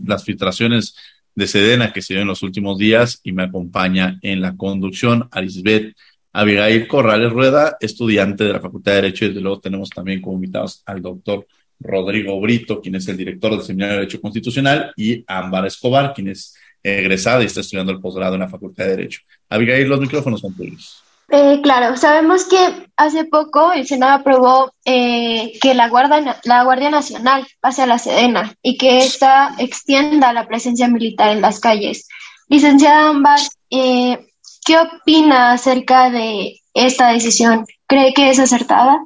las 0.06 0.26
filtraciones 0.26 0.98
de 1.34 1.48
Sedena 1.48 1.94
que 1.94 2.02
se 2.02 2.14
dio 2.14 2.24
en 2.24 2.28
los 2.28 2.44
últimos 2.44 2.78
días 2.78 3.22
y 3.24 3.32
me 3.32 3.44
acompaña 3.44 4.20
en 4.22 4.42
la 4.42 4.58
conducción 4.58 5.30
Arisbet 5.32 5.96
Abigail 6.34 6.88
Corrales 6.90 7.32
Rueda, 7.32 7.78
estudiante 7.80 8.44
de 8.44 8.52
la 8.52 8.60
Facultad 8.60 8.92
de 8.92 9.02
Derecho 9.04 9.26
y 9.26 9.28
desde 9.30 9.42
luego 9.42 9.62
tenemos 9.62 9.90
también 9.90 10.20
como 10.20 10.36
invitados 10.36 10.84
al 10.86 11.02
doctor 11.02 11.48
Rodrigo 11.80 12.38
Brito, 12.42 12.82
quien 12.82 12.96
es 12.96 13.08
el 13.08 13.16
director 13.16 13.52
del 13.52 13.62
Seminario 13.62 13.94
de 13.94 14.00
Derecho 14.02 14.20
Constitucional, 14.20 14.92
y 14.98 15.24
Ámbar 15.26 15.68
Escobar, 15.68 16.14
quien 16.14 16.28
es 16.28 16.54
egresada 16.84 17.44
y 17.44 17.46
está 17.46 17.62
estudiando 17.62 17.94
el 17.94 18.02
posgrado 18.02 18.34
en 18.34 18.42
la 18.42 18.50
Facultad 18.50 18.84
de 18.86 18.90
Derecho. 18.92 19.22
Abigail, 19.50 19.88
los 19.88 20.00
micrófonos 20.00 20.42
son 20.42 20.56
tuyos. 20.56 21.04
Eh, 21.30 21.60
claro, 21.62 21.98
sabemos 21.98 22.46
que 22.46 22.88
hace 22.96 23.26
poco 23.26 23.74
el 23.74 23.86
Senado 23.86 24.14
aprobó 24.14 24.72
eh, 24.86 25.58
que 25.62 25.74
la 25.74 25.90
Guardia, 25.90 26.40
la 26.46 26.64
Guardia 26.64 26.90
Nacional 26.90 27.46
pase 27.60 27.82
a 27.82 27.88
la 27.88 28.00
Sedena 28.00 28.56
y 28.62 28.78
que 28.78 29.00
ésta 29.00 29.54
extienda 29.58 30.32
la 30.32 30.48
presencia 30.48 30.88
militar 30.88 31.32
en 31.32 31.42
las 31.42 31.60
calles. 31.60 32.08
Licenciada 32.48 33.10
Ámbar, 33.10 33.40
eh, 33.70 34.26
¿qué 34.66 34.78
opina 34.80 35.52
acerca 35.52 36.10
de 36.10 36.62
esta 36.74 37.10
decisión? 37.10 37.66
¿Cree 37.88 38.14
que 38.14 38.30
es 38.30 38.40
acertada? 38.40 39.04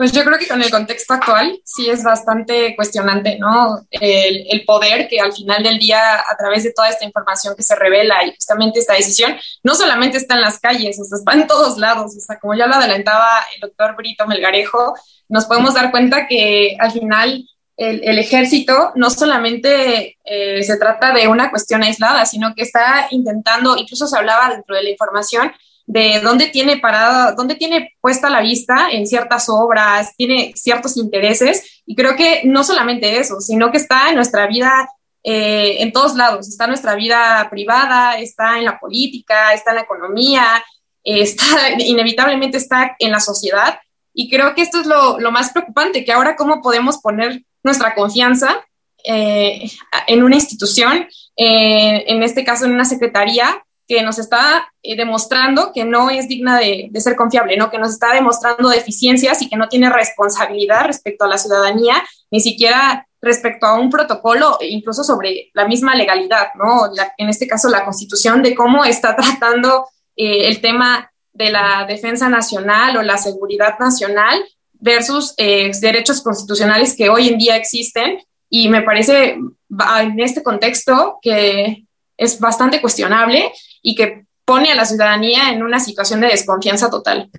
Pues 0.00 0.12
yo 0.12 0.24
creo 0.24 0.38
que 0.38 0.48
con 0.48 0.62
el 0.62 0.70
contexto 0.70 1.12
actual 1.12 1.60
sí 1.62 1.90
es 1.90 2.02
bastante 2.02 2.74
cuestionante, 2.74 3.38
¿no? 3.38 3.86
El, 3.90 4.64
poder 4.64 5.06
que 5.08 5.20
al 5.20 5.30
final 5.30 5.62
del 5.62 5.78
día, 5.78 6.00
a 6.20 6.36
través 6.38 6.64
de 6.64 6.72
toda 6.72 6.88
esta 6.88 7.04
información 7.04 7.54
que 7.54 7.62
se 7.62 7.76
revela 7.76 8.24
y 8.24 8.30
justamente 8.30 8.78
esta 8.78 8.94
decisión, 8.94 9.36
no 9.62 9.74
solamente 9.74 10.16
está 10.16 10.36
en 10.36 10.40
las 10.40 10.58
calles, 10.58 10.98
o 10.98 11.04
sea, 11.04 11.18
está 11.18 11.32
en 11.34 11.46
todos 11.46 11.76
lados. 11.76 12.16
O 12.16 12.20
sea, 12.20 12.38
como 12.38 12.54
ya 12.54 12.66
lo 12.66 12.76
adelantaba 12.76 13.44
el 13.54 13.60
doctor 13.60 13.94
Brito 13.94 14.26
Melgarejo, 14.26 14.94
nos 15.28 15.44
podemos 15.44 15.74
dar 15.74 15.90
cuenta 15.90 16.26
que 16.26 16.78
al 16.80 16.92
final 16.92 17.46
el, 17.76 18.18
ejército 18.18 18.92
no 18.94 19.10
solamente 19.10 20.16
eh, 20.24 20.62
se 20.62 20.78
trata 20.78 21.12
de 21.12 21.28
una 21.28 21.50
cuestión 21.50 21.82
aislada, 21.82 22.24
sino 22.24 22.54
que 22.54 22.62
está 22.62 23.08
intentando, 23.10 23.76
incluso 23.76 24.06
se 24.06 24.16
hablaba 24.16 24.48
dentro 24.48 24.76
de 24.76 24.82
la 24.82 24.88
información, 24.88 25.52
de 25.90 26.20
dónde 26.20 26.46
tiene 26.46 26.78
parada, 26.78 27.32
dónde 27.32 27.56
tiene 27.56 27.96
puesta 28.00 28.30
la 28.30 28.40
vista 28.40 28.90
en 28.92 29.08
ciertas 29.08 29.48
obras, 29.48 30.14
tiene 30.16 30.52
ciertos 30.54 30.96
intereses, 30.96 31.82
y 31.84 31.96
creo 31.96 32.14
que 32.14 32.42
no 32.44 32.62
solamente 32.62 33.18
eso, 33.18 33.40
sino 33.40 33.72
que 33.72 33.78
está 33.78 34.08
en 34.08 34.14
nuestra 34.14 34.46
vida 34.46 34.88
eh, 35.24 35.82
en 35.82 35.90
todos 35.90 36.14
lados, 36.14 36.48
está 36.48 36.64
en 36.64 36.70
nuestra 36.70 36.94
vida 36.94 37.48
privada, 37.50 38.18
está 38.18 38.58
en 38.58 38.66
la 38.66 38.78
política, 38.78 39.52
está 39.52 39.70
en 39.70 39.76
la 39.76 39.82
economía, 39.82 40.64
está, 41.04 41.44
inevitablemente 41.78 42.56
está 42.56 42.94
en 43.00 43.10
la 43.10 43.18
sociedad, 43.18 43.80
y 44.14 44.30
creo 44.30 44.54
que 44.54 44.62
esto 44.62 44.80
es 44.82 44.86
lo, 44.86 45.18
más 45.32 45.50
preocupante, 45.50 46.04
que 46.04 46.12
ahora 46.12 46.36
cómo 46.36 46.62
podemos 46.62 46.98
poner 46.98 47.42
nuestra 47.64 47.96
confianza 47.96 48.64
eh, 49.04 49.68
en 50.06 50.22
una 50.22 50.36
institución, 50.36 51.08
eh, 51.36 52.04
en 52.06 52.22
este 52.22 52.44
caso 52.44 52.64
en 52.66 52.74
una 52.74 52.84
secretaría, 52.84 53.60
que 53.90 54.04
nos 54.04 54.20
está 54.20 54.72
eh, 54.84 54.94
demostrando 54.96 55.72
que 55.72 55.84
no 55.84 56.10
es 56.10 56.28
digna 56.28 56.60
de, 56.60 56.92
ser 57.00 57.16
confiable, 57.16 57.56
¿no? 57.56 57.72
que 57.72 57.78
nos 57.78 57.90
está 57.90 58.14
demostrando 58.14 58.68
deficiencias 58.68 59.42
y 59.42 59.48
que 59.48 59.56
no 59.56 59.68
tiene 59.68 59.90
responsabilidad 59.90 60.84
respecto 60.84 61.24
a 61.24 61.28
la 61.28 61.38
ciudadanía, 61.38 62.00
ni 62.30 62.38
siquiera 62.38 63.08
respecto 63.20 63.66
a 63.66 63.80
un 63.80 63.90
protocolo, 63.90 64.58
incluso 64.60 65.02
sobre 65.02 65.50
la 65.54 65.66
misma 65.66 65.96
legalidad, 65.96 66.54
¿no? 66.54 66.88
en 67.18 67.28
este 67.28 67.48
caso, 67.48 67.68
la 67.68 67.84
constitución, 67.84 68.44
de 68.44 68.54
cómo 68.54 68.84
está 68.84 69.16
tratando 69.20 69.88
eh, 70.14 70.46
el 70.46 70.60
tema 70.60 71.10
de 71.32 71.50
la 71.50 71.84
defensa 71.88 72.28
nacional 72.28 72.96
o 72.96 73.02
la 73.02 73.18
seguridad 73.18 73.76
nacional 73.80 74.40
versus 74.74 75.34
eh, 75.36 75.72
derechos 75.80 76.20
constitucionales 76.20 76.94
que 76.96 77.10
hoy 77.10 77.26
en 77.26 77.38
día 77.38 77.56
existen. 77.56 78.20
Y 78.48 78.68
me 78.68 78.82
parece 78.82 79.30
en 79.32 80.20
este 80.20 80.44
contexto 80.44 81.18
que 81.20 81.86
es 82.16 82.38
bastante 82.38 82.80
cuestionable 82.80 83.50
y 83.82 83.94
que 83.94 84.24
pone 84.44 84.70
a 84.72 84.74
la 84.74 84.84
ciudadanía 84.84 85.50
en 85.50 85.62
una 85.62 85.78
situación 85.78 86.20
de 86.20 86.28
desconfianza 86.28 86.90
total. 86.90 87.30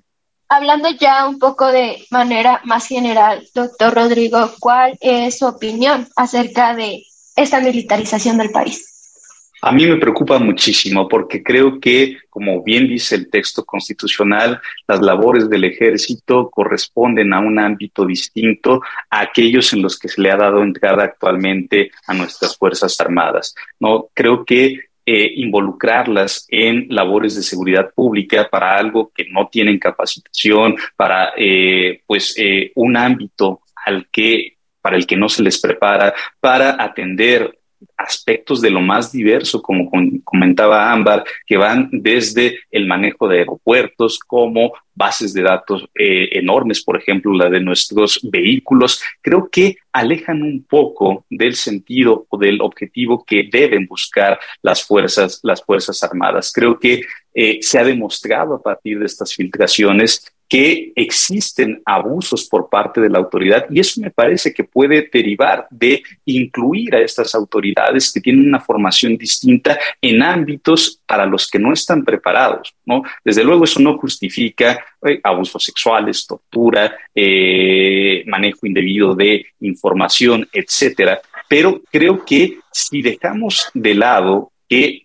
Hablando 0.48 0.90
ya 0.90 1.26
un 1.26 1.38
poco 1.38 1.72
de 1.72 2.04
manera 2.10 2.60
más 2.64 2.86
general, 2.86 3.46
doctor 3.54 3.94
Rodrigo, 3.94 4.50
¿cuál 4.60 4.96
es 5.00 5.38
su 5.38 5.46
opinión 5.46 6.06
acerca 6.16 6.74
de 6.74 7.04
esta 7.36 7.60
militarización 7.60 8.38
del 8.38 8.50
país. 8.50 8.88
A 9.64 9.70
mí 9.70 9.86
me 9.86 9.96
preocupa 9.96 10.40
muchísimo 10.40 11.06
porque 11.08 11.40
creo 11.40 11.78
que, 11.78 12.18
como 12.28 12.64
bien 12.64 12.88
dice 12.88 13.14
el 13.14 13.30
texto 13.30 13.64
constitucional, 13.64 14.60
las 14.88 15.00
labores 15.00 15.48
del 15.48 15.62
ejército 15.62 16.50
corresponden 16.50 17.32
a 17.32 17.38
un 17.38 17.60
ámbito 17.60 18.04
distinto 18.04 18.80
a 19.08 19.20
aquellos 19.20 19.72
en 19.72 19.82
los 19.82 19.96
que 20.00 20.08
se 20.08 20.20
le 20.20 20.32
ha 20.32 20.36
dado 20.36 20.64
entrada 20.64 21.04
actualmente 21.04 21.92
a 22.08 22.14
nuestras 22.14 22.56
Fuerzas 22.56 23.00
Armadas. 23.00 23.54
No 23.78 24.08
creo 24.12 24.44
que 24.44 24.80
eh, 25.04 25.32
involucrarlas 25.36 26.46
en 26.48 26.86
labores 26.88 27.34
de 27.34 27.42
seguridad 27.42 27.90
pública 27.94 28.48
para 28.50 28.76
algo 28.76 29.10
que 29.14 29.26
no 29.30 29.48
tienen 29.48 29.78
capacitación, 29.78 30.76
para 30.96 31.32
eh, 31.36 32.02
pues 32.06 32.34
eh, 32.38 32.72
un 32.76 32.96
ámbito 32.96 33.62
al 33.84 34.08
que 34.10 34.58
para 34.80 34.96
el 34.96 35.06
que 35.06 35.16
no 35.16 35.28
se 35.28 35.42
les 35.42 35.60
prepara, 35.60 36.12
para 36.40 36.82
atender 36.82 37.56
aspectos 37.96 38.60
de 38.60 38.70
lo 38.70 38.80
más 38.80 39.12
diverso, 39.12 39.62
como 39.62 39.90
comentaba 40.24 40.92
Ámbar, 40.92 41.24
que 41.46 41.56
van 41.56 41.88
desde 41.92 42.60
el 42.70 42.86
manejo 42.86 43.28
de 43.28 43.38
aeropuertos 43.38 44.18
como 44.18 44.72
bases 44.94 45.32
de 45.32 45.42
datos 45.42 45.88
eh, 45.94 46.28
enormes, 46.32 46.82
por 46.82 46.96
ejemplo, 46.96 47.32
la 47.32 47.48
de 47.48 47.60
nuestros 47.60 48.20
vehículos, 48.22 49.02
creo 49.20 49.48
que 49.50 49.76
alejan 49.92 50.42
un 50.42 50.64
poco 50.64 51.24
del 51.30 51.54
sentido 51.54 52.26
o 52.28 52.38
del 52.38 52.60
objetivo 52.60 53.24
que 53.24 53.48
deben 53.50 53.86
buscar 53.86 54.38
las 54.62 54.84
fuerzas, 54.84 55.40
las 55.42 55.62
fuerzas 55.62 56.02
armadas. 56.02 56.52
Creo 56.54 56.78
que 56.78 57.02
eh, 57.34 57.58
se 57.62 57.78
ha 57.78 57.84
demostrado 57.84 58.54
a 58.54 58.62
partir 58.62 58.98
de 58.98 59.06
estas 59.06 59.34
filtraciones 59.34 60.32
que 60.52 60.92
existen 60.96 61.80
abusos 61.86 62.46
por 62.46 62.68
parte 62.68 63.00
de 63.00 63.08
la 63.08 63.16
autoridad 63.16 63.64
y 63.70 63.80
eso 63.80 64.02
me 64.02 64.10
parece 64.10 64.52
que 64.52 64.64
puede 64.64 65.08
derivar 65.10 65.66
de 65.70 66.02
incluir 66.26 66.94
a 66.94 67.00
estas 67.00 67.34
autoridades 67.34 68.12
que 68.12 68.20
tienen 68.20 68.48
una 68.48 68.60
formación 68.60 69.16
distinta 69.16 69.78
en 70.02 70.22
ámbitos 70.22 71.00
para 71.06 71.24
los 71.24 71.48
que 71.48 71.58
no 71.58 71.72
están 71.72 72.04
preparados. 72.04 72.74
¿no? 72.84 73.02
Desde 73.24 73.44
luego 73.44 73.64
eso 73.64 73.80
no 73.80 73.96
justifica 73.96 74.84
eh, 75.08 75.20
abusos 75.24 75.64
sexuales, 75.64 76.26
tortura, 76.26 76.98
eh, 77.14 78.22
manejo 78.26 78.66
indebido 78.66 79.14
de 79.14 79.46
información, 79.60 80.46
etcétera. 80.52 81.18
Pero 81.48 81.80
creo 81.90 82.26
que 82.26 82.58
si 82.70 83.00
dejamos 83.00 83.70
de 83.72 83.94
lado 83.94 84.52
que 84.68 85.01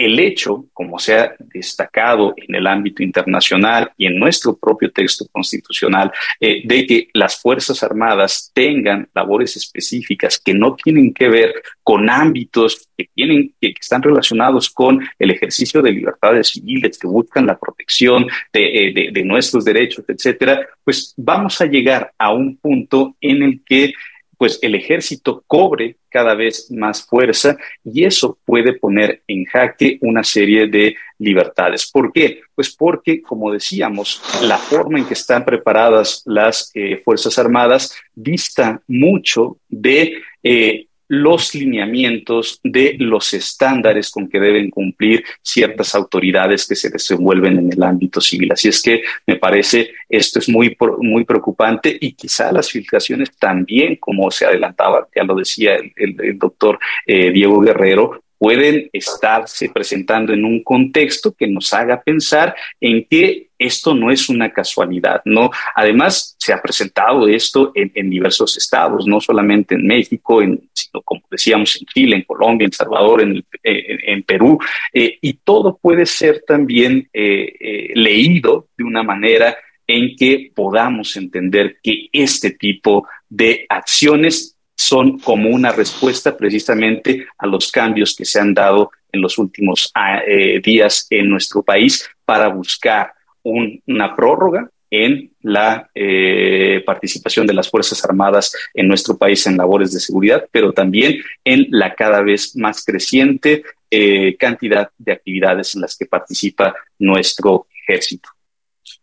el 0.00 0.18
hecho, 0.18 0.64
como 0.72 0.98
se 0.98 1.14
ha 1.14 1.34
destacado 1.38 2.32
en 2.36 2.54
el 2.54 2.66
ámbito 2.66 3.02
internacional 3.02 3.92
y 3.98 4.06
en 4.06 4.18
nuestro 4.18 4.56
propio 4.56 4.90
texto 4.90 5.26
constitucional, 5.30 6.10
eh, 6.40 6.62
de 6.64 6.86
que 6.86 7.08
las 7.12 7.38
Fuerzas 7.40 7.82
Armadas 7.82 8.50
tengan 8.54 9.08
labores 9.14 9.56
específicas 9.56 10.38
que 10.38 10.54
no 10.54 10.74
tienen 10.74 11.12
que 11.12 11.28
ver 11.28 11.54
con 11.82 12.08
ámbitos 12.08 12.88
que, 12.96 13.10
tienen, 13.14 13.54
que, 13.60 13.74
están 13.78 14.02
relacionados 14.02 14.70
con 14.70 15.06
el 15.18 15.30
ejercicio 15.32 15.82
de 15.82 15.92
libertades 15.92 16.48
civiles, 16.48 16.98
que 16.98 17.06
buscan 17.06 17.46
la 17.46 17.58
protección 17.58 18.26
de, 18.54 18.88
eh, 18.88 19.10
de 19.12 19.24
nuestros 19.24 19.66
derechos, 19.66 20.06
etcétera, 20.08 20.66
pues 20.82 21.12
vamos 21.18 21.60
a 21.60 21.66
llegar 21.66 22.12
a 22.16 22.32
un 22.32 22.56
punto 22.56 23.16
en 23.20 23.42
el 23.42 23.60
que 23.66 23.92
pues 24.40 24.58
el 24.62 24.74
ejército 24.74 25.44
cobre 25.46 25.96
cada 26.08 26.34
vez 26.34 26.70
más 26.70 27.04
fuerza 27.04 27.58
y 27.84 28.04
eso 28.04 28.38
puede 28.46 28.72
poner 28.72 29.22
en 29.28 29.44
jaque 29.44 29.98
una 30.00 30.24
serie 30.24 30.66
de 30.66 30.96
libertades. 31.18 31.90
¿Por 31.90 32.10
qué? 32.10 32.40
Pues 32.54 32.74
porque, 32.74 33.20
como 33.20 33.52
decíamos, 33.52 34.22
la 34.44 34.56
forma 34.56 34.98
en 34.98 35.04
que 35.04 35.12
están 35.12 35.44
preparadas 35.44 36.22
las 36.24 36.70
eh, 36.72 37.02
Fuerzas 37.04 37.38
Armadas 37.38 37.94
dista 38.14 38.80
mucho 38.86 39.58
de 39.68 40.14
eh, 40.42 40.86
los 41.10 41.56
lineamientos 41.56 42.60
de 42.62 42.94
los 43.00 43.34
estándares 43.34 44.12
con 44.12 44.28
que 44.28 44.38
deben 44.38 44.70
cumplir 44.70 45.24
ciertas 45.42 45.96
autoridades 45.96 46.68
que 46.68 46.76
se 46.76 46.88
desenvuelven 46.88 47.58
en 47.58 47.72
el 47.72 47.82
ámbito 47.82 48.20
civil. 48.20 48.52
Así 48.52 48.68
es 48.68 48.80
que 48.80 49.02
me 49.26 49.34
parece 49.34 49.90
esto 50.08 50.38
es 50.38 50.48
muy, 50.48 50.76
muy 51.00 51.24
preocupante 51.24 51.98
y 52.00 52.12
quizá 52.12 52.52
las 52.52 52.70
filtraciones 52.70 53.36
también, 53.36 53.96
como 53.96 54.30
se 54.30 54.46
adelantaba, 54.46 55.08
ya 55.14 55.24
lo 55.24 55.34
decía 55.34 55.72
el, 55.74 56.38
doctor 56.38 56.78
eh, 57.04 57.32
Diego 57.32 57.60
Guerrero, 57.60 58.22
pueden 58.40 58.88
estarse 58.94 59.68
presentando 59.68 60.32
en 60.32 60.46
un 60.46 60.64
contexto 60.64 61.34
que 61.34 61.46
nos 61.46 61.74
haga 61.74 62.00
pensar 62.00 62.56
en 62.80 63.04
que 63.04 63.48
esto 63.58 63.94
no 63.94 64.10
es 64.10 64.30
una 64.30 64.50
casualidad, 64.50 65.20
¿no? 65.26 65.50
Además, 65.74 66.36
se 66.38 66.54
ha 66.54 66.62
presentado 66.62 67.28
esto 67.28 67.70
en, 67.74 68.08
diversos 68.08 68.56
estados, 68.56 69.06
no 69.06 69.20
solamente 69.20 69.74
en 69.74 69.86
México, 69.86 70.40
sino 70.72 71.02
como 71.02 71.20
decíamos, 71.30 71.76
en 71.78 71.86
Chile, 71.88 72.16
en 72.16 72.22
Colombia, 72.22 72.64
en 72.64 72.72
Salvador, 72.72 73.20
en, 73.20 73.44
en, 73.62 74.22
Perú, 74.22 74.58
eh, 74.94 75.18
y 75.20 75.34
todo 75.34 75.76
puede 75.76 76.06
ser 76.06 76.42
también 76.46 77.10
eh, 77.12 77.52
eh, 77.60 77.92
leído 77.94 78.68
de 78.74 78.84
una 78.84 79.02
manera 79.02 79.54
en 79.86 80.16
que 80.16 80.50
podamos 80.54 81.14
entender 81.18 81.76
que 81.82 82.08
este 82.10 82.52
tipo 82.52 83.06
de 83.28 83.66
acciones 83.68 84.56
son 84.80 85.18
como 85.18 85.50
una 85.50 85.72
respuesta 85.72 86.34
precisamente 86.34 87.26
a 87.36 87.46
los 87.46 87.70
cambios 87.70 88.16
que 88.16 88.24
se 88.24 88.40
han 88.40 88.54
dado 88.54 88.90
en 89.12 89.20
los 89.20 89.36
últimos 89.36 89.90
ah, 89.94 90.20
eh, 90.26 90.58
días 90.64 91.06
en 91.10 91.28
nuestro 91.28 91.62
país 91.62 92.08
para 92.24 92.48
buscar 92.48 93.12
una 93.42 94.16
prórroga 94.16 94.70
en 94.90 95.32
la 95.42 95.90
eh, 95.94 96.82
participación 96.86 97.46
de 97.46 97.52
las 97.52 97.68
Fuerzas 97.68 98.02
Armadas 98.06 98.56
en 98.72 98.88
nuestro 98.88 99.18
país 99.18 99.46
en 99.46 99.58
labores 99.58 99.92
de 99.92 100.00
seguridad, 100.00 100.48
pero 100.50 100.72
también 100.72 101.20
en 101.44 101.66
la 101.68 101.94
cada 101.94 102.22
vez 102.22 102.56
más 102.56 102.82
creciente 102.82 103.62
eh, 103.90 104.34
cantidad 104.38 104.88
de 104.96 105.12
actividades 105.12 105.74
en 105.74 105.82
las 105.82 105.94
que 105.94 106.06
participa 106.06 106.74
nuestro 106.98 107.66
ejército. 107.86 108.30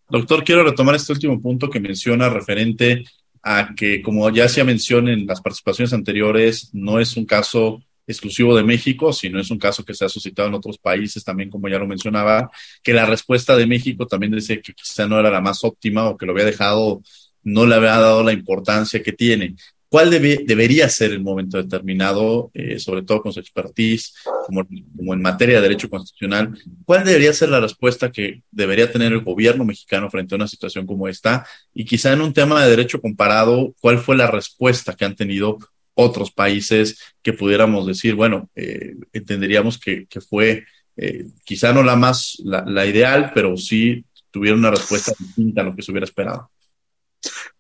Doctor, 0.10 0.44
quiero 0.44 0.64
retomar 0.64 0.96
este 0.96 1.14
último 1.14 1.40
punto 1.40 1.70
que 1.70 1.80
menciona 1.80 2.30
referente 2.30 3.04
a 3.44 3.74
que, 3.76 4.02
como 4.02 4.30
ya 4.30 4.48
se 4.50 4.62
mencionado 4.62 5.08
en 5.08 5.26
las 5.26 5.42
participaciones 5.42 5.94
anteriores, 5.94 6.70
no 6.74 7.00
es 7.00 7.18
un 7.18 7.26
caso 7.26 7.82
exclusivo 8.08 8.56
de 8.56 8.64
México, 8.64 9.12
sino 9.12 9.40
es 9.40 9.52
un 9.52 9.60
caso 9.60 9.84
que 9.84 9.94
se 9.94 10.06
ha 10.06 10.10
suscitado 10.10 10.48
en 10.48 10.54
otros 10.54 10.78
países 10.78 11.24
también, 11.24 11.50
como 11.50 11.68
ya 11.68 11.78
lo 11.78 11.88
mencionaba, 11.88 12.50
que 12.82 12.94
la 12.94 13.06
respuesta 13.06 13.56
de 13.56 13.68
México 13.68 14.08
también 14.08 14.32
dice 14.32 14.62
que 14.62 14.74
quizá 14.74 15.08
no 15.08 15.20
era 15.20 15.30
la 15.30 15.42
más 15.42 15.64
óptima 15.64 16.08
o 16.08 16.18
que 16.18 16.26
lo 16.26 16.32
había 16.32 16.46
dejado, 16.46 17.02
no 17.44 17.66
le 17.66 17.76
había 17.76 17.98
dado 17.98 18.24
la 18.24 18.32
importancia 18.32 19.04
que 19.04 19.12
tiene. 19.12 19.56
¿Cuál 19.90 20.10
debería 20.12 20.90
ser 20.90 21.12
el 21.12 21.22
momento 21.22 21.58
determinado, 21.58 22.52
eh, 22.54 22.78
sobre 22.78 23.04
todo 23.04 23.22
con 23.22 23.32
su 23.32 23.40
expertise, 23.40 24.14
como, 24.46 24.66
en 25.14 25.22
materia 25.22 25.56
de 25.56 25.62
derecho 25.62 25.90
constitucional? 25.90 26.58
¿Cuál 26.84 27.06
debería 27.06 27.32
ser 27.32 27.50
la 27.50 27.62
respuesta 27.62 28.12
que 28.12 28.44
debería 28.52 28.92
tener 28.92 29.14
el 29.14 29.24
gobierno 29.24 29.64
mexicano 29.64 30.10
frente 30.10 30.36
a 30.36 30.38
una 30.38 30.48
situación 30.48 30.86
como 30.86 31.08
esta? 31.08 31.46
Y 31.74 31.86
quizá 31.86 32.12
en 32.12 32.22
un 32.22 32.34
tema 32.34 32.64
de 32.64 32.70
derecho 32.70 33.00
comparado, 33.00 33.74
¿cuál 33.80 34.00
fue 34.00 34.18
la 34.18 34.28
respuesta 34.28 34.94
que 34.94 35.06
han 35.06 35.16
tenido 35.16 35.58
otros 35.94 36.32
países 36.32 37.00
que 37.24 37.34
pudiéramos 37.34 37.88
decir, 37.88 38.14
bueno, 38.14 38.50
eh, 38.56 38.96
entenderíamos 39.14 39.80
que, 39.80 40.06
que 40.06 40.22
fue 40.22 40.66
eh, 40.98 41.28
quizá 41.46 41.72
no 41.72 41.82
la 41.82 41.96
más, 41.96 42.38
la, 42.44 42.66
la 42.66 42.86
ideal, 42.86 43.32
pero 43.34 43.56
sí 43.56 44.04
tuvieron 44.32 44.60
una 44.60 44.72
respuesta 44.72 45.14
distinta 45.18 45.62
a 45.62 45.64
lo 45.64 45.76
que 45.76 45.82
se 45.82 45.92
hubiera 45.92 46.06
esperado? 46.06 46.52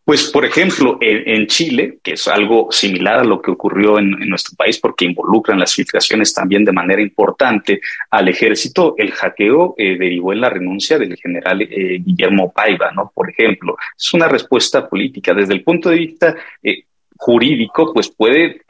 Pues, 0.07 0.31
por 0.31 0.45
ejemplo, 0.45 0.97
en, 1.01 1.47
Chile, 1.47 1.99
que 2.01 2.13
es 2.13 2.29
algo 2.29 2.71
similar 2.71 3.19
a 3.19 3.23
lo 3.25 3.41
que 3.41 3.51
ocurrió 3.51 3.99
en, 3.99 4.11
nuestro 4.29 4.55
país, 4.55 4.79
porque 4.79 5.03
involucran 5.03 5.59
las 5.59 5.73
filtraciones 5.73 6.33
también 6.33 6.63
de 6.63 6.71
manera 6.71 7.01
importante 7.01 7.81
al 8.09 8.29
ejército, 8.29 8.95
el 8.97 9.11
hackeo 9.11 9.75
eh, 9.77 9.97
derivó 9.97 10.31
en 10.31 10.39
la 10.39 10.49
renuncia 10.49 10.97
del 10.97 11.17
general 11.17 11.61
eh, 11.61 11.99
Guillermo 12.01 12.53
Paiva, 12.53 12.89
¿no? 12.93 13.11
Por 13.13 13.29
ejemplo, 13.29 13.75
es 13.97 14.13
una 14.13 14.29
respuesta 14.29 14.87
política. 14.87 15.33
Desde 15.33 15.55
el 15.55 15.63
punto 15.65 15.89
de 15.89 15.97
vista 15.97 16.37
eh, 16.63 16.85
jurídico, 17.17 17.93
pues 17.93 18.09
puede 18.09 18.61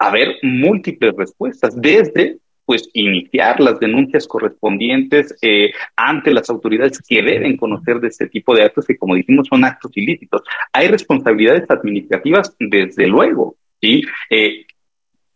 haber 0.00 0.38
múltiples 0.42 1.14
respuestas, 1.16 1.80
desde 1.80 2.38
pues 2.70 2.88
iniciar 2.92 3.58
las 3.58 3.80
denuncias 3.80 4.28
correspondientes 4.28 5.36
eh, 5.42 5.72
ante 5.96 6.32
las 6.32 6.48
autoridades 6.50 7.02
que 7.02 7.20
deben 7.20 7.56
conocer 7.56 7.98
de 7.98 8.06
este 8.06 8.28
tipo 8.28 8.54
de 8.54 8.62
actos 8.62 8.86
que, 8.86 8.96
como 8.96 9.16
dijimos, 9.16 9.48
son 9.50 9.64
actos 9.64 9.90
ilícitos. 9.96 10.42
Hay 10.72 10.86
responsabilidades 10.86 11.68
administrativas, 11.68 12.54
desde 12.60 13.08
luego, 13.08 13.56
¿sí? 13.80 14.02
Eh, 14.30 14.66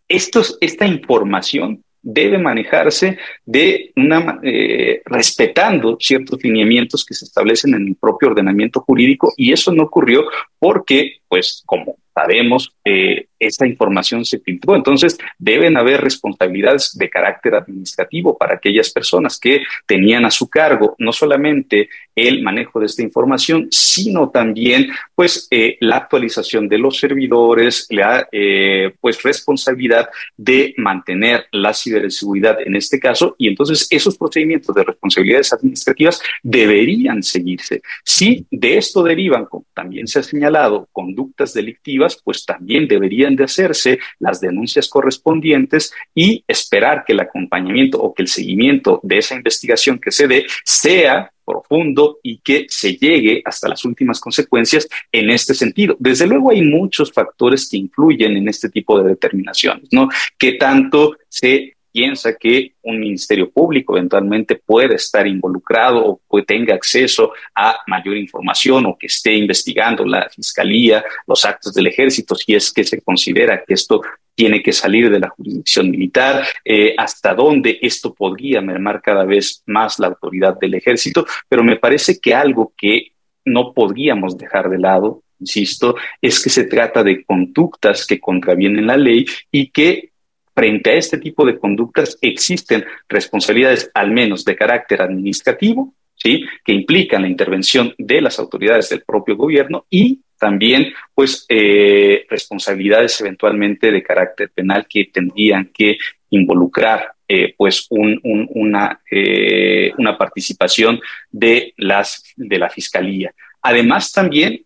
estos, 0.06 0.56
esta 0.60 0.86
información 0.86 1.82
debe 2.00 2.38
manejarse 2.38 3.18
de 3.44 3.90
una 3.96 4.38
eh, 4.44 5.02
respetando 5.04 5.96
ciertos 5.98 6.38
lineamientos 6.40 7.04
que 7.04 7.14
se 7.14 7.24
establecen 7.24 7.74
en 7.74 7.88
el 7.88 7.96
propio 7.96 8.28
ordenamiento 8.28 8.78
jurídico 8.78 9.32
y 9.36 9.50
eso 9.50 9.72
no 9.72 9.82
ocurrió 9.82 10.22
porque, 10.60 11.16
pues, 11.26 11.64
como 11.66 11.96
sabemos, 12.14 12.73
eh, 12.84 13.28
esa 13.38 13.66
información 13.66 14.24
se 14.24 14.38
filtró. 14.38 14.76
Entonces, 14.76 15.18
deben 15.38 15.76
haber 15.76 16.00
responsabilidades 16.00 16.96
de 16.96 17.10
carácter 17.10 17.54
administrativo 17.54 18.36
para 18.36 18.54
aquellas 18.54 18.90
personas 18.90 19.38
que 19.38 19.62
tenían 19.86 20.24
a 20.24 20.30
su 20.30 20.48
cargo 20.48 20.94
no 20.98 21.12
solamente 21.12 21.88
el 22.14 22.42
manejo 22.42 22.80
de 22.80 22.86
esta 22.86 23.02
información, 23.02 23.68
sino 23.70 24.30
también 24.30 24.88
pues 25.14 25.48
eh, 25.50 25.76
la 25.80 25.96
actualización 25.96 26.68
de 26.68 26.78
los 26.78 26.98
servidores, 26.98 27.86
la 27.90 28.28
eh, 28.30 28.94
pues 29.00 29.22
responsabilidad 29.22 30.08
de 30.36 30.74
mantener 30.76 31.46
la 31.52 31.74
ciberseguridad 31.74 32.60
en 32.60 32.76
este 32.76 33.00
caso 33.00 33.34
y 33.38 33.48
entonces 33.48 33.86
esos 33.90 34.16
procedimientos 34.16 34.74
de 34.74 34.84
responsabilidades 34.84 35.52
administrativas 35.52 36.22
deberían 36.42 37.22
seguirse. 37.22 37.82
Si 38.04 38.46
de 38.50 38.78
esto 38.78 39.02
derivan, 39.02 39.46
como 39.46 39.66
también 39.74 40.06
se 40.06 40.20
ha 40.20 40.22
señalado, 40.22 40.88
conductas 40.92 41.52
delictivas, 41.52 42.20
pues 42.22 42.44
también 42.44 42.73
deberían 42.80 43.36
de 43.36 43.44
hacerse 43.44 43.98
las 44.18 44.40
denuncias 44.40 44.88
correspondientes 44.88 45.92
y 46.14 46.44
esperar 46.46 47.04
que 47.06 47.12
el 47.12 47.20
acompañamiento 47.20 47.98
o 47.98 48.12
que 48.12 48.22
el 48.22 48.28
seguimiento 48.28 49.00
de 49.02 49.18
esa 49.18 49.34
investigación 49.34 49.98
que 49.98 50.10
se 50.10 50.28
dé 50.28 50.46
sea 50.64 51.30
profundo 51.44 52.18
y 52.22 52.38
que 52.38 52.66
se 52.68 52.96
llegue 52.96 53.42
hasta 53.44 53.68
las 53.68 53.84
últimas 53.84 54.20
consecuencias 54.20 54.88
en 55.12 55.30
este 55.30 55.54
sentido. 55.54 55.96
Desde 55.98 56.26
luego 56.26 56.50
hay 56.50 56.62
muchos 56.62 57.12
factores 57.12 57.68
que 57.68 57.76
influyen 57.76 58.36
en 58.36 58.48
este 58.48 58.70
tipo 58.70 59.00
de 59.00 59.10
determinaciones, 59.10 59.88
¿no? 59.92 60.08
Que 60.38 60.52
tanto 60.52 61.16
se 61.28 61.73
piensa 61.94 62.34
que 62.34 62.72
un 62.82 62.98
ministerio 62.98 63.48
público 63.52 63.96
eventualmente 63.96 64.56
puede 64.56 64.96
estar 64.96 65.28
involucrado 65.28 66.04
o 66.04 66.20
que 66.28 66.42
tenga 66.42 66.74
acceso 66.74 67.32
a 67.54 67.76
mayor 67.86 68.16
información 68.16 68.84
o 68.86 68.98
que 68.98 69.06
esté 69.06 69.34
investigando 69.34 70.04
la 70.04 70.28
fiscalía, 70.28 71.04
los 71.28 71.44
actos 71.44 71.72
del 71.72 71.86
ejército, 71.86 72.34
si 72.34 72.52
es 72.52 72.72
que 72.72 72.82
se 72.82 73.00
considera 73.00 73.62
que 73.64 73.74
esto 73.74 74.02
tiene 74.34 74.60
que 74.60 74.72
salir 74.72 75.08
de 75.08 75.20
la 75.20 75.28
jurisdicción 75.28 75.88
militar, 75.88 76.44
eh, 76.64 76.96
hasta 76.98 77.32
dónde 77.32 77.78
esto 77.80 78.12
podría 78.12 78.60
mermar 78.60 79.00
cada 79.00 79.24
vez 79.24 79.62
más 79.66 80.00
la 80.00 80.08
autoridad 80.08 80.58
del 80.58 80.74
ejército, 80.74 81.24
pero 81.48 81.62
me 81.62 81.76
parece 81.76 82.18
que 82.18 82.34
algo 82.34 82.72
que 82.76 83.12
no 83.44 83.72
podríamos 83.72 84.36
dejar 84.36 84.68
de 84.68 84.80
lado, 84.80 85.22
insisto, 85.38 85.94
es 86.20 86.42
que 86.42 86.50
se 86.50 86.64
trata 86.64 87.04
de 87.04 87.24
conductas 87.24 88.04
que 88.04 88.18
contravienen 88.18 88.88
la 88.88 88.96
ley 88.96 89.26
y 89.52 89.70
que 89.70 90.13
Frente 90.54 90.90
a 90.90 90.94
este 90.94 91.18
tipo 91.18 91.44
de 91.44 91.58
conductas 91.58 92.16
existen 92.20 92.84
responsabilidades 93.08 93.90
al 93.92 94.12
menos 94.12 94.44
de 94.44 94.54
carácter 94.54 95.02
administrativo, 95.02 95.94
¿sí? 96.14 96.44
que 96.64 96.72
implican 96.72 97.22
la 97.22 97.28
intervención 97.28 97.94
de 97.98 98.20
las 98.20 98.38
autoridades 98.38 98.88
del 98.88 99.02
propio 99.02 99.36
gobierno 99.36 99.86
y 99.90 100.20
también 100.38 100.92
pues 101.14 101.46
eh, 101.48 102.26
responsabilidades 102.28 103.20
eventualmente 103.20 103.90
de 103.90 104.02
carácter 104.02 104.50
penal 104.50 104.86
que 104.88 105.06
tendrían 105.06 105.70
que 105.72 105.96
involucrar 106.30 107.14
eh, 107.26 107.54
pues 107.56 107.86
una, 107.90 109.00
eh, 109.10 109.92
una 109.96 110.18
participación 110.18 111.00
de, 111.30 111.72
las, 111.78 112.22
de 112.36 112.58
la 112.58 112.68
fiscalía. 112.68 113.32
Además 113.62 114.12
también 114.12 114.64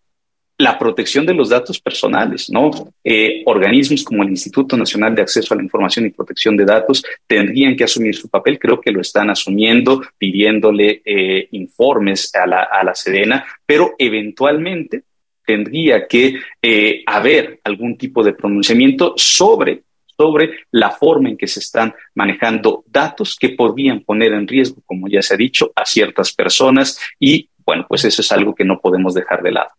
la 0.58 0.76
protección 0.76 1.24
de 1.24 1.34
los 1.34 1.50
datos 1.50 1.80
personales, 1.80 2.50
¿no? 2.50 2.70
Eh, 3.04 3.42
organismos 3.46 4.02
como 4.02 4.24
el 4.24 4.30
Instituto 4.30 4.76
Nacional 4.76 5.14
de 5.14 5.22
Acceso 5.22 5.54
a 5.54 5.56
la 5.56 5.62
Información 5.62 6.06
y 6.06 6.10
Protección 6.10 6.56
de 6.56 6.64
Datos 6.64 7.04
tendrían 7.28 7.76
que 7.76 7.84
asumir 7.84 8.16
su 8.16 8.28
papel, 8.28 8.58
creo 8.58 8.80
que 8.80 8.90
lo 8.90 9.00
están 9.00 9.30
asumiendo, 9.30 10.02
pidiéndole 10.18 11.00
eh, 11.04 11.48
informes 11.52 12.34
a 12.34 12.44
la, 12.44 12.64
a 12.64 12.82
la 12.82 12.94
Sedena, 12.94 13.46
pero 13.64 13.94
eventualmente 13.98 15.04
tendría 15.46 16.06
que 16.08 16.40
eh, 16.60 17.02
haber 17.06 17.60
algún 17.62 17.96
tipo 17.96 18.24
de 18.24 18.34
pronunciamiento 18.34 19.14
sobre 19.16 19.82
sobre 20.20 20.64
la 20.72 20.90
forma 20.90 21.28
en 21.28 21.36
que 21.36 21.46
se 21.46 21.60
están 21.60 21.94
manejando 22.16 22.82
datos 22.88 23.36
que 23.36 23.50
podrían 23.50 24.00
poner 24.00 24.32
en 24.32 24.48
riesgo, 24.48 24.82
como 24.84 25.06
ya 25.06 25.22
se 25.22 25.34
ha 25.34 25.36
dicho, 25.36 25.70
a 25.76 25.86
ciertas 25.86 26.32
personas 26.32 27.00
y 27.20 27.48
bueno, 27.64 27.86
pues 27.88 28.04
eso 28.04 28.20
es 28.20 28.32
algo 28.32 28.52
que 28.52 28.64
no 28.64 28.80
podemos 28.80 29.14
dejar 29.14 29.44
de 29.44 29.52
lado. 29.52 29.70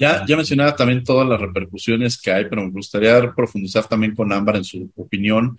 Ya, 0.00 0.24
ya 0.26 0.34
mencionaba 0.34 0.74
también 0.74 1.04
todas 1.04 1.28
las 1.28 1.38
repercusiones 1.38 2.18
que 2.18 2.32
hay, 2.32 2.46
pero 2.46 2.64
me 2.64 2.70
gustaría 2.70 3.34
profundizar 3.34 3.86
también 3.86 4.14
con 4.14 4.32
Ámbar 4.32 4.56
en 4.56 4.64
su 4.64 4.90
opinión 4.96 5.58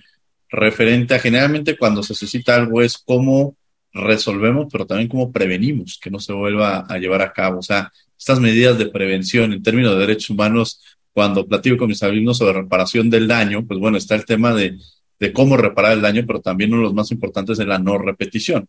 referente 0.50 1.14
a 1.14 1.20
generalmente 1.20 1.78
cuando 1.78 2.02
se 2.02 2.16
suscita 2.16 2.56
algo 2.56 2.82
es 2.82 2.98
cómo 2.98 3.56
resolvemos, 3.94 4.66
pero 4.72 4.88
también 4.88 5.10
cómo 5.10 5.32
prevenimos 5.32 6.00
que 6.02 6.10
no 6.10 6.20
se 6.20 6.34
vuelva 6.34 6.88
a 6.90 6.98
llevar 6.98 7.22
a 7.22 7.32
cabo. 7.32 7.60
O 7.60 7.62
sea, 7.62 7.92
estas 8.18 8.40
medidas 8.40 8.80
de 8.80 8.88
prevención 8.88 9.54
en 9.54 9.62
términos 9.62 9.94
de 9.94 10.00
derechos 10.00 10.32
humanos, 10.32 10.82
cuando 11.14 11.48
platico 11.48 11.78
con 11.78 11.90
mis 11.90 12.02
alumnos 12.02 12.40
sobre 12.40 12.54
reparación 12.54 13.12
del 13.12 13.28
daño, 13.28 13.64
pues 13.66 13.80
bueno, 13.80 13.98
está 13.98 14.16
el 14.16 14.26
tema 14.26 14.56
de, 14.56 14.80
cómo 15.34 15.56
reparar 15.56 15.94
el 15.94 16.02
daño, 16.02 16.24
pero 16.26 16.42
también 16.42 16.72
uno 16.72 16.82
de 16.82 16.86
los 16.86 16.96
más 16.96 17.12
importantes 17.12 17.60
es 17.60 17.68
la 17.68 17.78
no 17.78 18.00
repetición. 18.00 18.68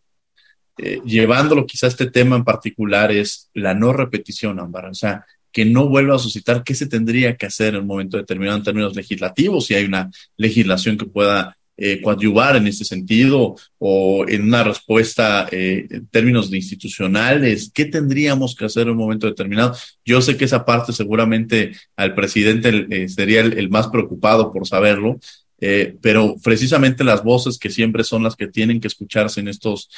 Eh, 0.77 1.01
llevándolo 1.03 1.65
quizá 1.65 1.87
a 1.87 1.89
este 1.89 2.11
tema 2.11 2.35
en 2.35 2.43
particular 2.43 3.11
es 3.11 3.49
la 3.55 3.73
no 3.73 3.91
repetición, 3.91 4.59
Ámbar. 4.59 4.85
O 4.85 4.93
sea, 4.93 5.25
que 5.53 5.63
no 5.63 5.87
vuelva 5.87 6.15
a 6.15 6.19
suscitar, 6.19 6.63
¿qué 6.63 6.75
se 6.75 6.87
tendría 6.87 7.37
que 7.37 7.45
hacer 7.45 7.75
en 7.75 7.81
un 7.81 7.87
momento 7.87 8.17
determinado 8.17 8.57
en 8.57 8.63
términos 8.63 8.95
legislativos? 8.95 9.67
Si 9.67 9.75
hay 9.75 9.85
una 9.85 10.11
legislación 10.35 10.97
que 10.97 11.05
pueda 11.05 11.55
eh, 11.75 12.01
coadyuvar 12.01 12.55
en 12.55 12.67
ese 12.67 12.85
sentido 12.85 13.55
o 13.79 14.25
en 14.27 14.43
una 14.43 14.63
respuesta 14.63 15.47
eh, 15.51 15.87
en 15.89 16.07
términos 16.07 16.53
institucionales, 16.53 17.71
¿qué 17.73 17.85
tendríamos 17.85 18.55
que 18.55 18.65
hacer 18.65 18.83
en 18.83 18.91
un 18.91 18.97
momento 18.97 19.27
determinado? 19.27 19.75
Yo 20.05 20.21
sé 20.21 20.37
que 20.37 20.45
esa 20.45 20.65
parte 20.65 20.93
seguramente 20.93 21.71
al 21.95 22.13
presidente 22.13 22.87
eh, 22.89 23.09
sería 23.09 23.41
el, 23.41 23.69
más 23.69 23.87
preocupado 23.87 24.51
por 24.51 24.67
saberlo, 24.67 25.19
eh, 25.65 25.95
pero 26.01 26.35
precisamente 26.43 27.05
las 27.05 27.23
voces 27.23 27.57
que 27.57 27.69
siempre 27.69 28.03
son 28.03 28.21
las 28.21 28.35
que 28.35 28.47
tienen 28.47 28.81
que 28.81 28.89
escucharse 28.89 29.39
en 29.39 29.47
estos, 29.47 29.89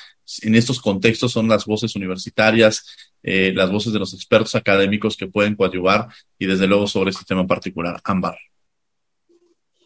en 0.44 0.54
estos 0.54 0.80
contextos 0.80 1.32
son 1.32 1.48
las 1.48 1.66
voces 1.66 1.96
universitarias, 1.96 2.86
eh, 3.24 3.52
las 3.52 3.72
voces 3.72 3.92
de 3.92 3.98
los 3.98 4.14
expertos 4.14 4.54
académicos 4.54 5.18
que 5.18 5.26
pueden 5.26 5.56
coadyuvar 5.56 6.08
y 6.38 6.46
desde 6.46 6.68
luego 6.68 6.86
sobre 6.86 7.10
este 7.10 7.26
tema 7.26 7.42
en 7.42 7.48
particular. 7.48 8.00
Ámbar. 8.04 8.38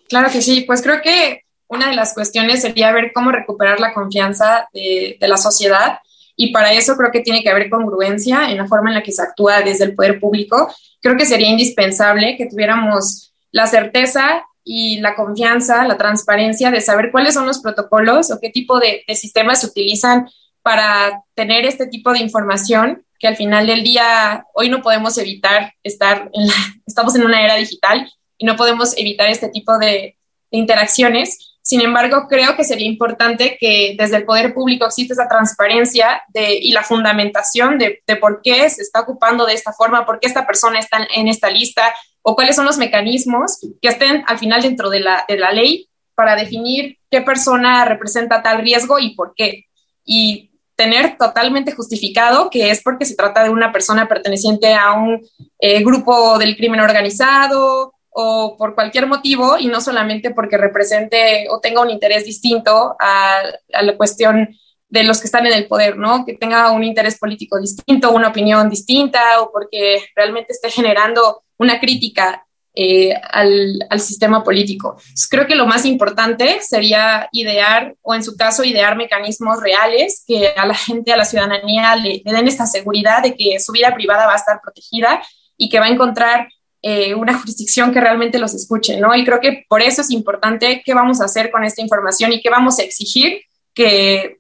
Claro 0.09 0.29
que 0.29 0.41
sí, 0.41 0.65
pues 0.67 0.81
creo 0.81 1.01
que 1.01 1.43
una 1.67 1.89
de 1.89 1.95
las 1.95 2.13
cuestiones 2.13 2.61
sería 2.61 2.91
ver 2.91 3.13
cómo 3.13 3.31
recuperar 3.31 3.79
la 3.79 3.93
confianza 3.93 4.67
de, 4.73 5.15
de 5.17 5.27
la 5.29 5.37
sociedad 5.37 5.99
y 6.35 6.51
para 6.51 6.73
eso 6.73 6.97
creo 6.97 7.09
que 7.09 7.21
tiene 7.21 7.41
que 7.41 7.51
haber 7.51 7.69
congruencia 7.69 8.51
en 8.51 8.57
la 8.57 8.67
forma 8.67 8.89
en 8.89 8.95
la 8.95 9.03
que 9.03 9.13
se 9.13 9.21
actúa 9.21 9.61
desde 9.61 9.85
el 9.85 9.95
poder 9.95 10.19
público. 10.19 10.75
Creo 11.01 11.15
que 11.15 11.25
sería 11.25 11.47
indispensable 11.47 12.35
que 12.35 12.47
tuviéramos 12.47 13.31
la 13.53 13.65
certeza 13.65 14.43
y 14.71 14.99
la 14.99 15.15
confianza, 15.15 15.87
la 15.87 15.97
transparencia 15.97 16.69
de 16.69 16.79
saber 16.79 17.09
cuáles 17.11 17.33
son 17.33 17.47
los 17.47 17.57
protocolos 17.57 18.29
o 18.29 18.39
qué 18.39 18.51
tipo 18.51 18.79
de, 18.79 19.03
sistemas 19.15 19.61
se 19.61 19.67
utilizan 19.67 20.29
para 20.61 21.23
tener 21.33 21.65
este 21.65 21.87
tipo 21.87 22.13
de 22.13 22.19
información 22.19 23.03
que 23.17 23.27
al 23.27 23.35
final 23.35 23.65
del 23.65 23.83
día 23.83 24.45
hoy 24.53 24.69
no 24.69 24.83
podemos 24.83 25.17
evitar 25.17 25.73
estar 25.81 26.29
en 26.33 26.45
la, 26.45 26.53
estamos 26.85 27.15
en 27.15 27.23
una 27.23 27.41
era 27.43 27.55
digital 27.55 28.13
y 28.37 28.45
no 28.45 28.55
podemos 28.55 28.95
evitar 28.95 29.27
este 29.27 29.49
tipo 29.49 29.75
de, 29.79 30.17
interacciones. 30.51 31.48
Sin 31.69 31.81
embargo, 31.81 32.25
creo 32.27 32.55
que 32.55 32.63
sería 32.63 32.87
importante 32.87 33.55
que 33.59 33.93
desde 33.95 34.17
el 34.17 34.25
poder 34.25 34.55
público 34.55 34.87
exista 34.87 35.13
esa 35.13 35.27
transparencia 35.27 36.23
y 36.33 36.71
la 36.71 36.81
fundamentación 36.81 37.77
de, 37.77 38.01
por 38.19 38.41
qué 38.41 38.67
se 38.71 38.81
está 38.81 39.01
ocupando 39.01 39.45
de 39.45 39.53
esta 39.53 39.71
forma, 39.71 40.03
por 40.03 40.19
qué 40.19 40.25
esta 40.25 40.47
persona 40.47 40.79
está 40.79 40.97
en 41.15 41.27
esta 41.27 41.47
lista, 41.51 41.93
o 42.23 42.33
cuáles 42.33 42.55
son 42.55 42.65
los 42.65 42.79
mecanismos 42.79 43.59
que 43.83 43.87
estén 43.87 44.23
al 44.25 44.39
final 44.39 44.63
dentro 44.63 44.89
de 44.89 45.01
la, 45.01 45.25
de 45.27 45.37
la 45.37 45.51
ley 45.51 45.87
para 46.15 46.35
definir 46.35 46.97
qué 47.11 47.21
persona 47.21 47.85
representa 47.85 48.41
tal 48.41 48.63
riesgo 48.63 48.97
y 48.97 49.13
por 49.13 49.35
qué. 49.35 49.65
Y 50.03 50.49
tener 50.75 51.19
totalmente 51.19 51.73
justificado 51.73 52.49
que 52.49 52.71
es 52.71 52.81
porque 52.81 53.05
se 53.05 53.15
trata 53.15 53.43
de 53.43 53.51
una 53.51 53.71
persona 53.71 54.07
perteneciente 54.07 54.73
a 54.73 54.93
un 54.93 55.21
eh, 55.59 55.83
grupo 55.83 56.39
del 56.39 56.57
crimen 56.57 56.79
organizado 56.79 57.93
o 58.11 58.55
por 58.57 58.75
cualquier 58.75 59.07
motivo 59.07 59.57
y 59.57 59.67
no 59.67 59.81
solamente 59.81 60.31
porque 60.31 60.57
represente 60.57 61.47
o 61.49 61.59
tenga 61.59 61.81
un 61.81 61.89
interés 61.89 62.25
distinto 62.25 62.95
a, 62.99 63.41
la 63.81 63.97
cuestión 63.97 64.49
de 64.87 65.03
los 65.03 65.19
que 65.19 65.27
están 65.27 65.45
en 65.45 65.53
el 65.53 65.67
poder, 65.67 65.97
¿no? 65.97 66.25
Que 66.25 66.33
tenga 66.33 66.71
un 66.71 66.83
interés 66.83 67.19
político 67.19 67.59
distinto, 67.59 68.11
una 68.11 68.29
opinión 68.29 68.69
distinta 68.69 69.41
o 69.41 69.51
porque 69.51 70.03
realmente 70.15 70.53
esté 70.53 70.71
generando 70.71 71.43
una 71.57 71.79
crítica 71.79 72.45
eh, 72.73 73.13
al, 73.31 73.99
sistema 73.99 74.43
político. 74.43 74.97
creo 75.29 75.45
que 75.45 75.55
lo 75.55 75.65
más 75.65 75.85
importante 75.85 76.59
sería 76.61 77.27
idear, 77.31 77.95
o 78.01 78.15
en 78.15 78.23
su 78.23 78.37
caso, 78.37 78.63
idear 78.63 78.95
mecanismos 78.95 79.61
reales 79.61 80.23
que 80.25 80.53
a 80.55 80.65
la 80.65 80.75
gente, 80.75 81.11
a 81.11 81.17
la 81.17 81.25
ciudadanía 81.25 81.95
le, 81.95 82.21
den 82.23 82.47
esta 82.47 82.65
seguridad 82.65 83.21
de 83.21 83.35
que 83.35 83.59
su 83.59 83.73
vida 83.73 83.93
privada 83.93 84.27
va 84.27 84.33
a 84.33 84.37
estar 84.37 84.61
protegida 84.61 85.21
y 85.57 85.67
que 85.67 85.79
va 85.79 85.87
a 85.87 85.89
encontrar 85.89 86.47
eh, 86.81 87.13
una 87.13 87.37
jurisdicción 87.37 87.91
que 87.91 87.99
realmente 87.99 88.39
los 88.39 88.53
escuche, 88.53 88.99
¿no? 88.99 89.15
Y 89.15 89.25
creo 89.25 89.39
que 89.39 89.65
por 89.67 89.81
eso 89.81 90.01
es 90.01 90.11
importante 90.11 90.81
qué 90.85 90.93
vamos 90.93 91.19
a 91.19 91.25
hacer 91.25 91.51
con 91.51 91.63
esta 91.63 91.81
información 91.81 92.31
y 92.31 92.41
qué 92.41 92.49
vamos 92.49 92.79
a 92.79 92.83
exigir 92.83 93.41
que 93.73 94.37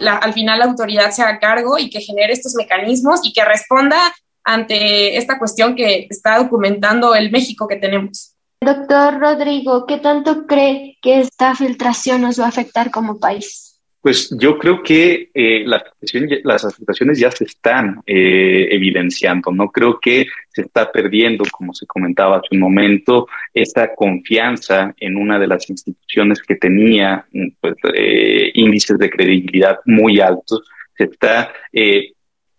al 0.00 0.32
final 0.32 0.58
la 0.58 0.66
autoridad 0.66 1.10
se 1.10 1.22
haga 1.22 1.38
cargo 1.38 1.78
y 1.78 1.90
que 1.90 2.00
genere 2.00 2.32
estos 2.32 2.54
mecanismos 2.54 3.20
y 3.24 3.32
que 3.32 3.44
responda 3.44 4.14
ante 4.44 5.16
esta 5.16 5.38
cuestión 5.38 5.74
que 5.74 6.06
está 6.08 6.38
documentando 6.38 7.14
el 7.14 7.30
México 7.30 7.66
que 7.66 7.76
tenemos. 7.76 8.36
Doctor 8.60 9.18
Rodrigo, 9.18 9.84
¿qué 9.86 9.98
tanto 9.98 10.46
cree 10.46 10.98
que 11.02 11.20
esta 11.20 11.54
filtración 11.54 12.22
nos 12.22 12.40
va 12.40 12.46
a 12.46 12.48
afectar 12.48 12.90
como 12.90 13.18
país? 13.18 13.65
Pues 14.06 14.30
yo 14.38 14.56
creo 14.56 14.84
que 14.84 15.30
eh, 15.34 15.64
las, 15.66 15.82
las, 16.44 16.64
afectaciones 16.64 17.18
ya 17.18 17.28
se 17.32 17.42
están 17.42 18.02
eh, 18.06 18.68
evidenciando. 18.70 19.50
No 19.50 19.68
creo 19.72 19.98
que 19.98 20.26
se 20.48 20.62
está 20.62 20.92
perdiendo, 20.92 21.42
como 21.50 21.74
se 21.74 21.88
comentaba 21.88 22.36
hace 22.36 22.50
un 22.52 22.60
momento, 22.60 23.26
esta 23.52 23.96
confianza 23.96 24.94
en 25.00 25.16
una 25.16 25.40
de 25.40 25.48
las 25.48 25.68
instituciones 25.68 26.40
que 26.40 26.54
tenía 26.54 27.26
pues, 27.60 27.74
eh, 27.94 28.52
índices 28.54 28.96
de 28.96 29.10
credibilidad 29.10 29.80
muy 29.86 30.20
altos. 30.20 30.62
Se 30.96 31.02
está 31.02 31.52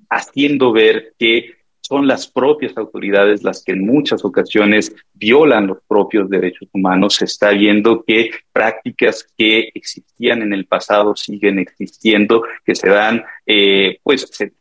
haciendo 0.10 0.74
ver 0.74 1.14
que 1.18 1.56
son 1.88 2.06
las 2.06 2.28
propias 2.28 2.78
autoridades 2.78 3.44
las 3.44 3.64
que 3.64 3.72
en 3.72 3.86
muchas 3.86 4.26
ocasiones 4.26 4.94
violan 5.14 5.68
los 5.68 5.78
propios 5.88 6.30
derechos 6.30 6.68
humanos. 6.74 7.16
Se 7.16 7.26
está 7.26 7.52
viendo 7.52 8.04
que 8.04 8.30
prácticas 8.52 9.26
que 9.38 9.72
existían 9.74 10.42
en 10.42 10.52
el 10.52 10.66
pasado 10.66 11.16
siguen 11.16 11.60
existiendo, 11.60 12.44
que 12.66 12.76
se 12.76 12.90
dan, 12.90 13.24
eh, 13.46 14.00
pues 14.04 14.28
se, 14.30 14.52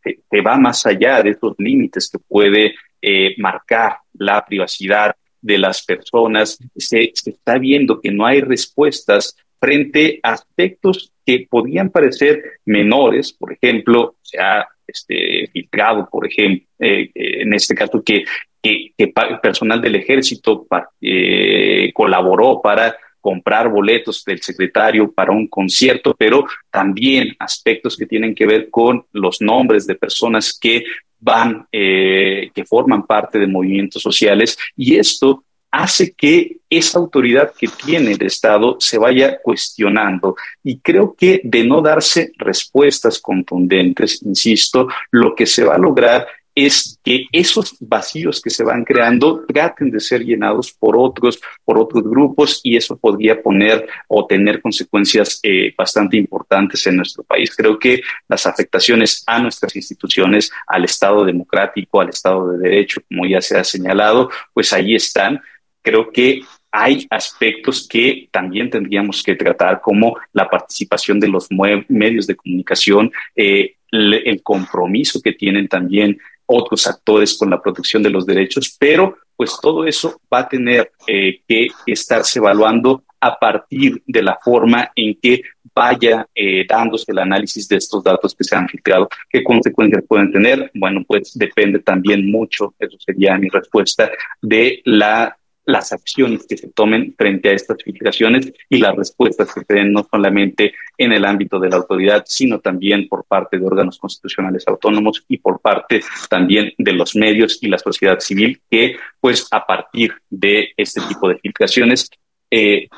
va 0.41 0.57
más 0.57 0.87
allá 0.87 1.21
de 1.21 1.31
esos 1.31 1.57
límites 1.59 2.09
que 2.11 2.21
puede 2.21 2.77
eh, 3.03 3.35
marcar 3.39 3.97
la 4.13 4.45
privacidad 4.45 5.17
de 5.41 5.59
las 5.59 5.85
personas. 5.85 6.59
Se, 6.77 7.11
se 7.13 7.31
está 7.31 7.59
viendo 7.59 8.01
que 8.01 8.13
no 8.13 8.25
hay 8.25 8.41
respuestas 8.41 9.37
frente 9.59 10.21
a 10.23 10.35
aspectos 10.35 11.13
que 11.25 11.45
podían 11.51 11.91
parecer 11.91 12.61
menores, 12.65 13.33
por 13.33 13.53
ejemplo, 13.53 14.15
se 14.23 14.39
ha 14.39 14.69
este, 14.87 15.49
filtrado, 15.53 16.09
por 16.11 16.27
ejemplo, 16.27 16.67
eh, 16.79 17.11
en 17.15 17.53
este 17.53 17.75
caso 17.75 18.03
que, 18.03 18.25
que, 18.63 19.13
personal 19.43 19.81
del 19.81 19.97
ejército 19.97 20.67
eh, 21.01 21.91
colaboró 21.95 22.61
para 22.63 22.97
comprar 23.21 23.69
boletos 23.69 24.25
del 24.25 24.41
secretario 24.41 25.11
para 25.11 25.33
un 25.33 25.49
concierto, 25.49 26.15
pero 26.17 26.45
también 26.71 27.35
aspectos 27.41 27.97
que 27.97 28.07
tienen 28.07 28.35
que 28.35 28.47
ver 28.47 28.71
con 28.71 29.05
los 29.13 29.41
nombres 29.41 29.87
de 29.87 29.97
personas 29.97 30.57
que 30.57 30.85
van, 31.19 31.67
eh, 31.73 32.51
que 32.55 32.65
forman 32.65 33.05
parte 33.05 33.39
de 33.39 33.49
movimientos 33.49 34.01
sociales. 34.01 34.57
Y 34.77 34.97
esto 34.97 35.45
hace 35.77 36.13
que 36.13 36.59
esa 36.71 36.99
autoridad 36.99 37.53
que 37.57 37.69
tiene 37.69 38.13
el 38.13 38.23
Estado 38.23 38.77
se 38.81 38.99
vaya 38.99 39.39
cuestionando. 39.43 40.37
Y 40.63 40.79
creo 40.79 41.15
que 41.15 41.41
de 41.45 41.65
no 41.65 41.83
darse 41.83 42.33
respuestas 42.39 43.21
contundentes, 43.21 44.23
insisto, 44.23 44.89
lo 45.11 45.35
que 45.35 45.47
se 45.47 45.65
va 45.65 45.75
a 45.75 45.79
lograr 45.79 46.27
es 46.57 46.99
que 47.05 47.27
esos 47.31 47.77
vacíos 47.81 48.41
que 48.41 48.49
se 48.49 48.65
van 48.65 48.83
creando 48.83 49.45
traten 49.47 49.91
de 49.91 50.01
ser 50.01 50.25
llenados 50.25 50.73
por 50.73 50.97
otros, 50.97 51.39
por 51.63 51.79
otros 51.79 52.03
grupos 52.03 52.61
y 52.65 52.79
eso 52.79 52.97
podría 52.97 53.43
poner 53.43 53.87
o 54.09 54.27
tener 54.27 54.63
consecuencias 54.63 55.39
eh, 55.43 55.75
bastante 55.77 56.17
importantes 56.17 56.87
en 56.87 56.97
nuestro 56.97 57.23
país. 57.25 57.55
Creo 57.55 57.79
que 57.79 58.01
las 58.27 58.47
afectaciones 58.47 59.23
a 59.27 59.39
nuestras 59.39 59.77
instituciones, 59.77 60.51
al 60.67 60.87
Estado 60.87 61.27
democrático, 61.27 62.01
al 62.01 62.09
Estado 62.09 62.49
de 62.49 62.59
Derecho, 62.59 63.03
como 63.07 63.27
ya 63.27 63.43
se 63.43 63.59
ha 63.59 63.63
señalado, 63.63 64.31
pues 64.55 64.73
ahí 64.73 64.95
están 64.95 65.43
creo 65.87 66.11
que 66.11 66.41
hay 66.73 67.07
aspectos 67.11 67.87
que 67.89 68.29
también 68.33 68.69
tendríamos 68.69 69.23
que 69.23 69.37
tratar, 69.37 69.81
como 69.81 70.17
la 70.33 70.51
participación 70.51 71.21
de 71.21 71.29
los 71.29 71.47
medios 71.89 72.27
de 72.27 72.35
comunicación, 72.35 73.13
eh, 73.37 73.77
el 73.93 74.43
compromiso 74.43 75.21
que 75.23 75.33
tienen 75.33 75.69
también 75.69 76.19
otros 76.45 76.87
actores 76.89 77.39
con 77.39 77.51
la 77.51 77.63
protección 77.63 78.03
de 78.03 78.11
los 78.11 78.27
derechos, 78.27 78.77
pero 78.79 79.17
pues 79.37 79.57
todo 79.63 79.87
eso 79.87 80.21
va 80.33 80.41
a 80.41 80.49
tener 80.49 80.91
eh, 81.07 81.41
que 81.47 81.69
estarse 81.87 82.41
evaluando 82.41 83.05
a 83.21 83.39
partir 83.39 84.03
de 84.07 84.23
la 84.23 84.39
forma 84.43 84.91
en 84.95 85.19
que 85.21 85.43
vaya 85.75 86.27
eh, 86.35 86.65
dándose 86.69 87.13
el 87.13 87.19
análisis 87.19 87.69
de 87.69 87.77
estos 87.77 88.03
datos 88.03 88.35
que 88.35 88.45
se 88.45 88.57
han 88.57 88.69
filtrado. 88.69 89.09
¿Qué 89.31 89.43
consecuencias 89.45 90.05
pueden 90.09 90.33
tener? 90.33 90.71
Bueno, 90.75 91.03
pues 91.07 91.33
depende 91.35 91.79
también 91.79 92.31
mucho, 92.31 92.75
eso 92.79 92.97
sería 92.99 93.39
mi 93.39 93.49
respuesta, 93.49 94.11
de 94.43 94.81
la 94.85 95.37
las 95.67 95.93
acciones 95.93 96.47
que 96.47 96.57
se 96.57 96.69
tomen 96.69 97.15
frente 97.19 97.51
a 97.51 97.53
estas 97.53 97.83
filtraciones 97.83 98.53
y 98.71 98.79
las 98.79 98.97
respuestas 98.97 99.53
que 99.53 99.63
se 99.65 99.75
den 99.75 99.93
no 99.93 100.07
solamente 100.11 100.73
en 100.97 101.13
el 101.13 101.25
ámbito 101.25 101.59
de 101.59 101.69
la 101.69 101.77
autoridad, 101.77 102.25
sino 102.27 102.61
también 102.61 103.09
por 103.09 103.25
parte 103.25 103.59
de 103.59 103.67
órganos 103.67 103.99
constitucionales 103.99 104.67
autónomos 104.67 105.25
y 105.29 105.39
por 105.39 105.61
parte 105.61 106.01
también 106.31 106.73
de 106.79 106.93
los 106.93 107.17
medios 107.17 107.59
y 107.61 107.69
la 107.69 107.79
sociedad 107.79 108.21
civil 108.21 108.63
que, 108.71 108.97
pues, 109.21 109.49
a 109.51 109.67
partir 109.67 110.15
de 110.31 110.73
este 110.77 111.01
tipo 111.09 111.29
de 111.29 111.39
filtraciones, 111.39 112.11
eh, 112.51 112.89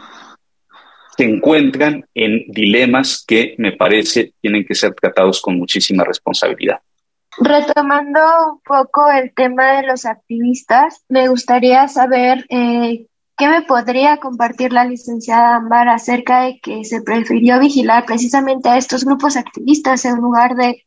se 1.17 1.25
encuentran 1.25 2.05
en 2.15 2.45
dilemas 2.49 3.25
que 3.27 3.55
me 3.59 3.73
parece 3.73 4.35
tienen 4.41 4.65
que 4.65 4.75
ser 4.75 4.95
tratados 4.95 5.41
con 5.41 5.59
muchísima 5.59 6.05
responsabilidad. 6.05 6.81
Retomando 7.41 8.21
un 8.53 8.61
poco 8.61 9.09
el 9.11 9.33
tema 9.33 9.77
de 9.77 9.87
los 9.87 10.07
activistas, 10.07 11.05
me 11.09 11.29
gustaría 11.29 11.87
saber 11.87 12.45
eh, 12.49 13.07
qué 13.37 13.49
me 13.49 13.63
podría 13.63 14.17
compartir 14.17 14.73
la 14.73 14.85
licenciada 14.85 15.57
Ámbar 15.57 15.89
acerca 15.89 16.43
de 16.43 16.59
que 16.61 16.85
se 16.85 17.01
prefirió 17.01 17.61
vigilar 17.61 18.05
precisamente 18.05 18.69
a 18.69 18.77
estos 18.77 19.05
grupos 19.05 19.37
activistas 19.37 20.05
en 20.05 20.17
lugar 20.17 20.57
de 20.57 20.85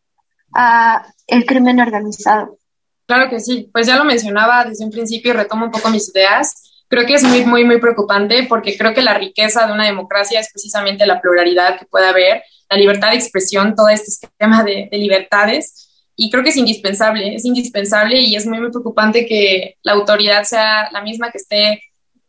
a 0.54 1.06
el 1.28 1.46
crimen 1.46 1.80
organizado. 1.80 2.58
Claro 3.08 3.30
que 3.30 3.40
sí, 3.40 3.70
pues 3.72 3.88
ya 3.88 3.96
lo 3.96 4.04
mencionaba 4.04 4.66
desde 4.66 4.84
un 4.84 4.92
principio 4.92 5.34
retomo 5.34 5.66
un 5.66 5.72
poco 5.72 5.90
mis 5.90 6.10
ideas. 6.10 6.84
Creo 6.90 7.06
que 7.06 7.14
es 7.14 7.24
muy, 7.24 7.46
muy, 7.46 7.64
muy 7.64 7.80
preocupante 7.80 8.46
porque 8.50 8.78
creo 8.78 8.94
que 8.94 9.02
la 9.02 9.14
riqueza 9.14 9.66
de 9.66 9.72
una 9.72 9.86
democracia 9.86 10.42
es 10.42 10.50
precisamente 10.52 11.06
la 11.06 11.22
pluralidad 11.22 11.80
que 11.80 11.86
puede 11.86 12.08
haber, 12.08 12.44
la 12.70 12.76
libertad 12.76 13.12
de 13.12 13.16
expresión, 13.16 13.74
todo 13.74 13.88
este 13.88 14.12
sistema 14.12 14.64
de, 14.64 14.90
de 14.92 14.98
libertades 14.98 15.88
y 16.24 16.30
creo 16.30 16.44
que 16.44 16.52
es 16.52 16.58
indispensable, 16.58 17.34
es 17.34 17.46
indispensable 17.46 18.22
y 18.22 18.36
es 18.36 18.46
muy, 18.46 18.60
muy 18.60 18.70
preocupante 18.70 19.26
que 19.26 19.78
la 19.82 19.94
autoridad 19.94 20.44
sea 20.44 20.92
la 20.92 21.02
misma 21.02 21.32
que 21.32 21.40
esté 21.40 21.82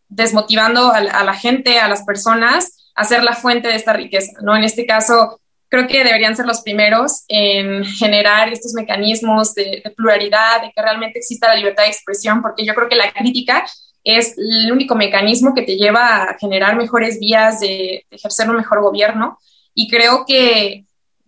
desmotivando 0.09 0.91
a, 0.91 1.03
la 1.03 1.35
gente, 1.35 1.79
a 1.79 1.89
las 1.89 2.03
personas, 2.03 2.91
a 2.95 3.05
ser 3.05 3.23
la 3.23 3.35
fuente 3.35 3.69
de 3.69 3.75
esta 3.75 3.93
riqueza, 3.93 4.33
¿no? 4.41 4.57
En 4.57 4.65
este 4.65 4.87
caso, 4.87 5.39
creo 5.69 5.87
que 5.87 6.05
deberían 6.05 6.35
ser 6.35 6.47
los 6.47 6.63
primeros 6.63 7.25
en 7.29 7.85
generar 7.85 8.51
estos 8.51 8.73
mecanismos 8.73 9.55
de, 9.55 9.83
pluralidad, 9.95 10.63
de 10.63 10.73
que 10.75 10.81
realmente 10.81 11.19
exista 11.19 11.49
la 11.49 11.57
libertad 11.57 11.83
de 11.83 11.91
expresión, 11.91 12.41
porque 12.41 12.65
yo 12.65 12.75
creo 12.75 12.89
que 12.89 12.97
la 12.97 13.13
crítica 13.13 13.63
es 14.05 14.39
el 14.39 14.73
único 14.73 14.95
mecanismo 14.95 15.55
que 15.55 15.65
te 15.65 15.77
lleva 15.77 16.23
a 16.23 16.39
generar 16.39 16.77
mejores 16.77 17.21
vías 17.21 17.61
de, 17.61 18.07
de 18.09 18.17
ejercer 18.17 18.49
un 18.49 18.57
mejor 18.57 18.81
gobierno. 18.81 19.39
Y 19.75 19.91
creo 19.91 20.25
que 20.27 20.87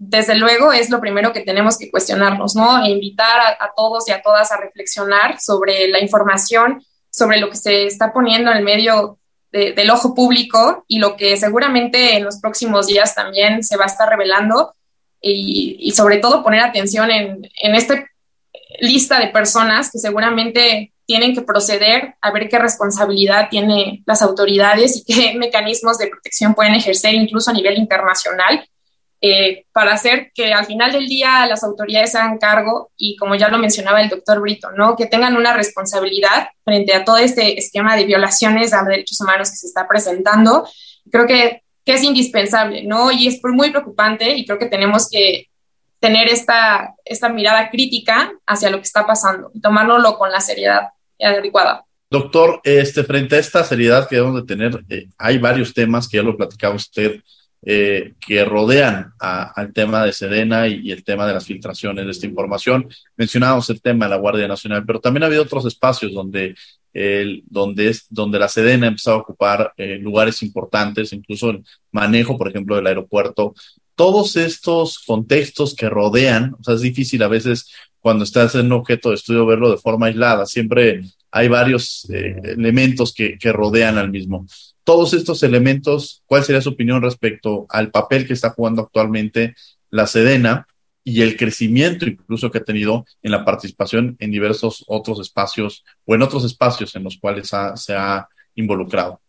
desde 0.08 0.36
luego 0.36 0.72
es 0.72 0.90
lo 0.90 1.00
primero 1.00 1.32
que 1.32 1.40
tenemos 1.40 1.78
que 1.78 1.90
cuestionarnos, 1.90 2.54
¿no? 2.54 2.84
E 2.84 2.90
invitar 2.90 3.56
a, 3.58 3.72
todos 3.74 4.08
y 4.08 4.12
a 4.12 4.22
todas 4.22 4.52
a 4.52 4.56
reflexionar 4.56 5.40
sobre 5.40 5.88
la 5.88 6.00
información, 6.00 6.84
sobre 7.10 7.38
lo 7.38 7.50
que 7.50 7.56
se 7.56 7.86
está 7.86 8.12
poniendo 8.12 8.50
en 8.50 8.58
el 8.58 8.64
medio 8.64 9.18
del 9.50 9.88
ojo 9.90 10.16
público 10.16 10.84
y 10.88 10.98
lo 10.98 11.14
que 11.14 11.36
seguramente 11.36 12.16
en 12.16 12.24
los 12.24 12.40
próximos 12.40 12.88
días 12.88 13.14
también 13.14 13.62
se 13.62 13.76
va 13.76 13.84
a 13.84 13.86
estar 13.86 14.08
revelando 14.08 14.74
y, 15.20 15.92
sobre 15.92 16.18
todo 16.18 16.42
poner 16.42 16.60
atención 16.60 17.08
en, 17.12 17.48
en 17.62 17.74
esta 17.76 18.04
lista 18.80 19.20
de 19.20 19.28
personas 19.28 19.92
que 19.92 20.00
seguramente 20.00 20.92
tienen 21.06 21.36
que 21.36 21.42
proceder 21.42 22.14
a 22.20 22.32
ver 22.32 22.48
qué 22.48 22.58
responsabilidad 22.58 23.48
tienen 23.48 24.02
las 24.06 24.22
autoridades 24.22 24.96
y 24.96 25.04
qué 25.04 25.38
mecanismos 25.38 25.98
de 25.98 26.08
protección 26.08 26.54
pueden 26.54 26.74
ejercer 26.74 27.14
incluso 27.14 27.50
a 27.50 27.54
nivel 27.54 27.78
internacional 27.78 28.68
eh, 29.26 29.64
para 29.72 29.94
hacer 29.94 30.32
que 30.34 30.52
al 30.52 30.66
final 30.66 30.92
del 30.92 31.06
día 31.06 31.46
las 31.46 31.64
autoridades 31.64 32.14
hagan 32.14 32.36
cargo 32.36 32.90
y 32.94 33.16
como 33.16 33.34
ya 33.34 33.48
lo 33.48 33.56
mencionaba 33.56 34.02
el 34.02 34.10
doctor 34.10 34.38
Brito, 34.38 34.70
¿no? 34.72 34.96
que 34.96 35.06
tengan 35.06 35.38
una 35.38 35.56
responsabilidad 35.56 36.48
frente 36.62 36.92
a 36.92 37.06
todo 37.06 37.16
este 37.16 37.58
esquema 37.58 37.96
de 37.96 38.04
violaciones 38.04 38.74
a 38.74 38.84
derechos 38.84 39.18
humanos 39.22 39.48
que 39.48 39.56
se 39.56 39.66
está 39.66 39.88
presentando. 39.88 40.68
Creo 41.10 41.26
que, 41.26 41.62
que 41.86 41.94
es 41.94 42.02
indispensable, 42.02 42.82
¿no? 42.82 43.10
Y 43.10 43.28
es 43.28 43.40
muy 43.42 43.70
preocupante 43.70 44.36
y 44.36 44.44
creo 44.44 44.58
que 44.58 44.66
tenemos 44.66 45.08
que 45.08 45.48
tener 46.00 46.28
esta, 46.28 46.94
esta 47.02 47.30
mirada 47.30 47.70
crítica 47.70 48.30
hacia 48.46 48.68
lo 48.68 48.76
que 48.76 48.86
está 48.86 49.06
pasando 49.06 49.50
y 49.54 49.60
tomárnoslo 49.62 50.18
con 50.18 50.30
la 50.30 50.40
seriedad 50.40 50.88
adecuada. 51.18 51.86
Doctor, 52.10 52.60
este, 52.62 53.02
frente 53.04 53.36
a 53.36 53.38
esta 53.38 53.64
seriedad 53.64 54.06
que 54.06 54.16
debemos 54.16 54.42
de 54.42 54.46
tener, 54.46 54.84
eh, 54.90 55.08
hay 55.16 55.38
varios 55.38 55.72
temas 55.72 56.06
que 56.06 56.18
ya 56.18 56.22
lo 56.22 56.36
platicaba 56.36 56.74
usted 56.74 57.22
eh, 57.66 58.12
que 58.20 58.44
rodean 58.44 59.14
al 59.18 59.72
tema 59.72 60.04
de 60.04 60.12
Sedena 60.12 60.68
y, 60.68 60.90
el 60.90 61.02
tema 61.02 61.26
de 61.26 61.32
las 61.32 61.46
filtraciones 61.46 62.04
de 62.04 62.10
esta 62.10 62.26
información. 62.26 62.86
Mencionábamos 63.16 63.70
el 63.70 63.80
tema 63.80 64.04
de 64.04 64.10
la 64.10 64.16
Guardia 64.16 64.46
Nacional, 64.46 64.84
pero 64.86 65.00
también 65.00 65.22
ha 65.22 65.26
habido 65.26 65.42
otros 65.42 65.64
espacios 65.64 66.12
donde, 66.12 66.54
el, 66.92 67.42
donde, 67.46 67.88
es, 67.88 68.06
donde 68.10 68.38
la 68.38 68.48
Sedena 68.48 68.86
ha 68.86 68.90
empezado 68.90 69.16
a 69.16 69.20
ocupar 69.20 69.72
eh, 69.78 69.96
lugares 69.98 70.42
importantes, 70.42 71.14
incluso 71.14 71.50
el 71.50 71.64
manejo, 71.90 72.36
por 72.36 72.48
ejemplo, 72.48 72.76
del 72.76 72.86
aeropuerto. 72.86 73.54
Todos 73.94 74.36
estos 74.36 74.98
contextos 74.98 75.74
que 75.74 75.88
rodean, 75.88 76.54
o 76.60 76.62
sea, 76.62 76.74
es 76.74 76.82
difícil 76.82 77.22
a 77.22 77.28
veces 77.28 77.70
cuando 77.98 78.24
estás 78.24 78.54
en 78.56 78.66
un 78.66 78.72
objeto 78.72 79.08
de 79.08 79.14
estudio 79.14 79.46
verlo 79.46 79.70
de 79.70 79.78
forma 79.78 80.06
aislada. 80.06 80.44
Siempre 80.44 81.00
hay 81.30 81.48
varios 81.48 82.06
eh, 82.10 82.36
elementos 82.44 83.14
que, 83.14 83.38
que 83.38 83.52
rodean 83.52 83.96
al 83.96 84.10
mismo. 84.10 84.46
Todos 84.84 85.14
estos 85.14 85.42
elementos, 85.42 86.22
¿cuál 86.26 86.44
sería 86.44 86.60
su 86.60 86.70
opinión 86.70 87.02
respecto 87.02 87.66
al 87.70 87.90
papel 87.90 88.26
que 88.26 88.34
está 88.34 88.50
jugando 88.50 88.82
actualmente 88.82 89.54
la 89.90 90.06
Sedena 90.06 90.66
y 91.02 91.22
el 91.22 91.36
crecimiento 91.36 92.06
incluso 92.06 92.50
que 92.50 92.58
ha 92.58 92.64
tenido 92.64 93.04
en 93.22 93.32
la 93.32 93.44
participación 93.44 94.16
en 94.18 94.30
diversos 94.30 94.84
otros 94.86 95.20
espacios 95.20 95.84
o 96.04 96.14
en 96.14 96.22
otros 96.22 96.44
espacios 96.44 96.94
en 96.96 97.04
los 97.04 97.18
cuales 97.18 97.50
se 97.76 97.94
ha 97.94 98.28
involucrado? 98.54 99.20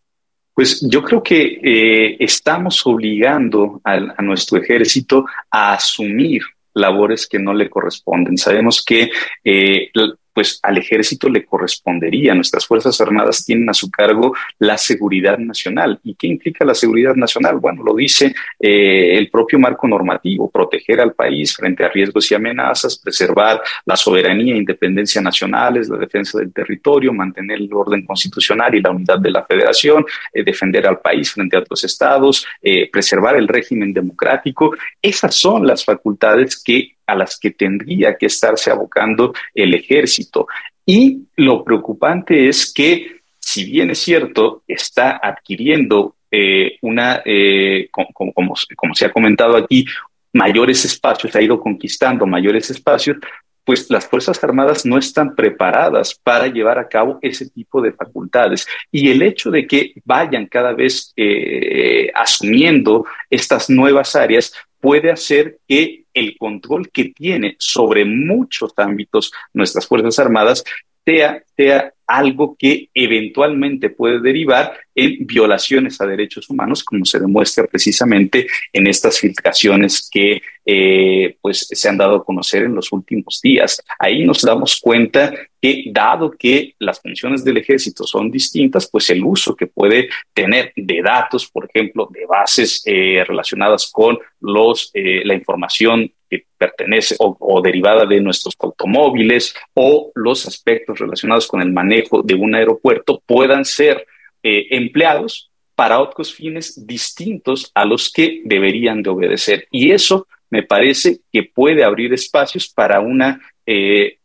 Pues 0.54 0.86
yo 0.90 1.04
creo 1.04 1.22
que 1.22 1.60
eh, 1.62 2.18
estamos 2.18 2.86
obligando 2.88 3.82
a, 3.84 4.22
nuestro 4.22 4.58
ejército 4.58 5.26
a 5.52 5.74
asumir 5.74 6.44
labores 6.74 7.28
que 7.28 7.40
no 7.40 7.54
le 7.54 7.70
corresponden. 7.70 8.38
Sabemos 8.38 8.84
que 8.84 9.12
eh, 9.44 9.90
pues 10.36 10.60
al 10.62 10.78
ejército 10.78 11.30
le 11.30 11.46
correspondería. 11.46 12.36
Nuestras 12.36 12.68
Fuerzas 12.68 13.00
Armadas 13.00 13.46
tienen 13.46 13.70
a 13.70 13.74
su 13.74 13.90
cargo 13.90 14.36
la 14.60 14.78
seguridad 14.78 15.38
nacional. 15.38 15.98
¿Y 16.04 16.14
qué 16.16 16.28
implica 16.28 16.66
la 16.66 16.76
seguridad 16.76 17.16
nacional? 17.16 17.58
Bueno, 17.58 17.84
lo 17.84 17.96
dice 17.96 18.36
eh, 18.60 19.18
el 19.18 19.30
propio 19.30 19.58
marco 19.60 19.88
normativo, 19.88 20.52
proteger 20.52 21.00
al 21.00 21.14
país 21.14 21.56
frente 21.56 21.86
a 21.86 21.88
riesgos 21.88 22.30
y 22.30 22.36
amenazas, 22.36 22.98
preservar 22.98 23.62
la 23.86 23.96
soberanía 23.96 24.56
e 24.56 24.58
independencia 24.58 25.22
nacionales, 25.22 25.88
la 25.88 25.98
defensa 25.98 26.38
del 26.38 26.52
territorio, 26.52 27.14
mantener 27.14 27.58
el 27.58 27.74
orden 27.74 28.06
constitucional 28.06 28.76
y 28.76 28.82
la 28.82 28.92
unidad 28.92 29.20
de 29.20 29.32
la 29.32 29.46
federación, 29.46 30.06
eh, 30.34 30.44
defender 30.44 30.86
al 30.86 31.00
país 31.00 31.32
frente 31.32 31.56
a 31.56 31.60
otros 31.60 31.82
estados, 31.86 32.46
eh, 32.62 32.90
preservar 32.92 33.38
el 33.38 33.48
régimen 33.48 33.94
democrático. 33.94 34.76
Esas 35.02 35.34
son 35.34 35.66
las 35.66 35.86
facultades 35.86 36.62
que 36.62 36.95
a 37.06 37.16
las 37.16 37.40
que 37.40 37.52
tendría 37.52 38.18
que 38.18 38.28
estarse 38.28 38.72
abocando 38.72 39.34
el 39.54 39.74
ejército. 39.74 40.48
Y 40.86 41.28
lo 41.36 41.64
preocupante 41.64 42.48
es 42.48 42.72
que, 42.72 43.22
si 43.40 43.66
bien 43.66 43.90
es 43.90 44.00
cierto, 44.00 44.64
está 44.68 45.20
adquiriendo 45.22 46.16
eh, 46.30 46.78
una, 46.82 47.22
eh, 47.26 47.88
como, 47.92 48.34
como, 48.34 48.94
se 48.94 49.06
ha 49.06 49.12
comentado 49.12 49.56
aquí, 49.58 49.86
mayores 50.34 50.84
espacios, 50.86 51.36
ha 51.36 51.42
ido 51.42 51.60
conquistando 51.60 52.26
mayores 52.26 52.70
espacios, 52.70 53.18
pues 53.64 53.90
las 53.90 54.08
Fuerzas 54.08 54.44
Armadas 54.44 54.86
no 54.86 54.98
están 54.98 55.34
preparadas 55.34 56.14
para 56.14 56.48
llevar 56.48 56.78
a 56.78 56.88
cabo 56.88 57.18
ese 57.22 57.50
tipo 57.50 57.82
de 57.82 57.94
facultades. 57.94 58.68
Y 58.92 59.10
el 59.10 59.24
hecho 59.24 59.50
de 59.50 59.66
que 59.66 59.94
vayan 60.06 60.46
cada 60.46 60.74
vez 60.74 61.14
eh, 61.18 62.12
asumiendo 62.14 63.06
estas 63.30 63.70
nuevas 63.70 64.16
áreas 64.16 64.54
puede 64.86 65.10
hacer 65.10 65.58
que 65.68 66.04
el 66.14 66.38
control 66.38 66.92
que 66.92 67.06
tiene 67.06 67.56
sobre 67.58 68.06
muchos 68.06 68.72
ámbitos 68.78 69.32
nuestras 69.52 69.88
Fuerzas 69.88 70.20
Armadas 70.20 70.64
sea, 71.04 71.42
sea 71.58 71.92
algo 72.08 72.56
que 72.58 72.90
eventualmente 72.94 73.90
puede 73.90 74.20
derivar 74.22 74.74
en 74.94 75.26
violaciones 75.26 76.00
a 76.00 76.06
derechos 76.06 76.50
humanos, 76.50 76.84
como 76.84 77.04
se 77.06 77.20
demuestra 77.20 77.66
precisamente 77.68 78.48
en 78.72 78.88
estas 78.88 79.20
filtraciones 79.20 80.10
que 80.12 80.42
eh, 80.66 81.38
pues 81.42 81.68
se 81.70 81.90
han 81.90 81.98
dado 81.98 82.16
a 82.16 82.26
conocer 82.26 82.64
en 82.64 82.76
los 82.76 82.92
últimos 82.92 83.40
días. 83.42 83.84
Ahí 84.00 84.26
nos 84.26 84.42
damos 84.42 84.80
cuenta 84.80 85.34
que 85.62 85.86
dado 85.92 86.32
que 86.32 86.76
las 86.80 87.02
funciones 87.02 87.44
del 87.44 87.58
ejército 87.58 88.06
son 88.06 88.32
distintas, 88.32 88.90
pues 88.90 89.10
el 89.10 89.24
uso 89.24 89.56
que 89.56 89.68
puede 89.68 90.10
tener 90.34 90.72
de 90.76 91.02
datos, 91.02 91.50
por 91.50 91.70
ejemplo, 91.70 92.08
de 92.12 92.26
bases 92.26 92.84
eh, 92.86 93.24
relacionadas 93.28 93.92
con 93.92 94.18
los, 94.40 94.92
eh, 94.94 95.22
la 95.26 95.34
información 95.34 96.12
que 96.30 96.46
pertenece 96.58 97.16
o, 97.20 97.62
derivada 97.62 98.06
de 98.06 98.20
nuestros 98.20 98.56
automóviles 98.60 99.56
o 99.74 100.12
los 100.16 100.48
aspectos 100.48 101.00
relacionados 101.00 101.48
con 101.48 101.62
el 101.62 101.72
manejo 101.72 101.95
de 102.24 102.36
un 102.36 102.56
aeropuerto 102.56 103.22
puedan 103.26 103.66
ser 103.66 104.06
eh, 104.44 104.68
empleados 104.72 105.52
para 105.76 106.00
otros 106.00 106.34
fines 106.34 106.86
distintos 106.86 107.72
a 107.74 107.86
los 107.86 108.12
que 108.12 108.42
deberían 108.46 109.04
de 109.04 109.10
obedecer. 109.10 109.68
Y 109.72 109.92
eso 109.92 110.28
me 110.50 110.64
parece 110.64 111.20
que 111.32 111.44
puede 111.44 111.84
abrir 111.84 112.14
espacios 112.14 112.70
para 112.70 113.02
una 113.02 113.42
eh, 113.66 114.20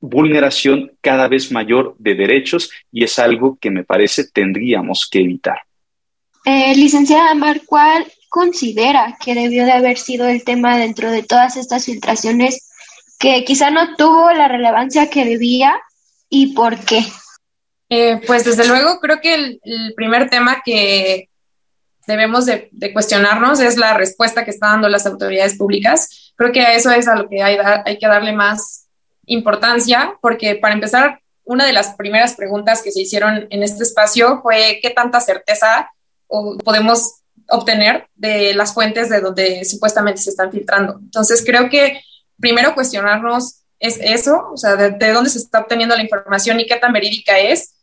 vulneración 0.00 0.92
cada 1.00 1.28
vez 1.28 1.50
mayor 1.52 1.94
de 1.98 2.14
derechos 2.14 2.70
y 2.92 3.04
es 3.04 3.18
algo 3.18 3.58
que 3.60 3.70
me 3.70 3.84
parece 3.84 4.28
tendríamos 4.30 5.08
que 5.10 5.20
evitar. 5.20 5.58
Eh, 6.44 6.74
licenciada 6.76 7.34
Mar, 7.34 7.60
¿cuál 7.66 8.06
considera 8.28 9.16
que 9.22 9.34
debió 9.34 9.64
de 9.64 9.72
haber 9.72 9.98
sido 9.98 10.28
el 10.28 10.44
tema 10.44 10.78
dentro 10.78 11.10
de 11.10 11.22
todas 11.22 11.56
estas 11.56 11.84
filtraciones 11.86 12.70
que 13.18 13.44
quizá 13.44 13.70
no 13.70 13.96
tuvo 13.96 14.30
la 14.32 14.48
relevancia 14.48 15.10
que 15.10 15.24
debía 15.24 15.74
y 16.28 16.54
por 16.54 16.78
qué? 16.84 17.04
Eh, 17.90 18.20
pues 18.26 18.44
desde 18.44 18.66
luego 18.66 19.00
creo 19.00 19.20
que 19.20 19.34
el, 19.34 19.94
primer 19.96 20.28
tema 20.28 20.62
que 20.64 21.30
debemos 22.06 22.46
de, 22.46 22.70
cuestionarnos 22.92 23.60
es 23.60 23.76
la 23.76 23.94
respuesta 23.94 24.44
que 24.44 24.50
están 24.50 24.72
dando 24.72 24.88
las 24.88 25.06
autoridades 25.06 25.56
públicas. 25.56 26.32
Creo 26.36 26.52
que 26.52 26.60
a 26.60 26.74
eso 26.74 26.90
es 26.90 27.08
a 27.08 27.16
lo 27.16 27.28
que 27.28 27.42
hay, 27.42 27.56
hay 27.84 27.98
que 27.98 28.06
darle 28.06 28.32
más 28.32 28.88
importancia, 29.26 30.14
porque 30.20 30.56
para 30.56 30.74
empezar, 30.74 31.20
una 31.44 31.64
de 31.64 31.72
las 31.72 31.94
primeras 31.94 32.34
preguntas 32.34 32.82
que 32.82 32.92
se 32.92 33.00
hicieron 33.00 33.46
en 33.48 33.62
este 33.62 33.82
espacio 33.82 34.40
fue 34.42 34.80
qué 34.82 34.90
tanta 34.90 35.18
certeza 35.20 35.90
podemos 36.62 37.22
obtener 37.48 38.06
de 38.14 38.52
las 38.52 38.74
fuentes 38.74 39.08
de 39.08 39.20
donde 39.20 39.64
supuestamente 39.64 40.20
se 40.20 40.28
están 40.28 40.52
filtrando. 40.52 40.98
Entonces, 41.00 41.42
creo 41.44 41.70
que 41.70 42.02
primero 42.38 42.74
cuestionarnos 42.74 43.57
es 43.80 43.98
eso, 44.00 44.50
o 44.52 44.56
sea, 44.56 44.76
de, 44.76 45.12
dónde 45.12 45.30
se 45.30 45.38
está 45.38 45.60
obteniendo 45.60 45.96
la 45.96 46.02
información 46.02 46.58
y 46.60 46.66
qué 46.66 46.76
tan 46.76 46.92
verídica 46.92 47.38
es, 47.38 47.74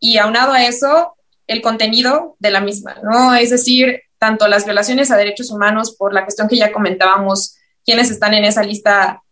y 0.00 0.18
aunado 0.18 0.52
a 0.52 0.64
eso, 0.64 1.16
el 1.46 1.62
contenido 1.62 2.36
de 2.38 2.50
la 2.50 2.60
misma, 2.60 2.96
¿no? 3.02 3.34
Es 3.34 3.50
decir, 3.50 4.02
tanto 4.18 4.48
las 4.48 4.64
violaciones 4.64 5.10
a 5.10 5.16
derechos 5.16 5.50
humanos 5.50 5.94
por 5.96 6.12
la 6.12 6.24
cuestión 6.24 6.48
que 6.48 6.56
ya 6.56 6.72
comentábamos, 6.72 7.56
quienes 7.84 8.10
están 8.10 8.34
en 8.34 8.44
esa 8.44 8.62
lista, 8.62 9.22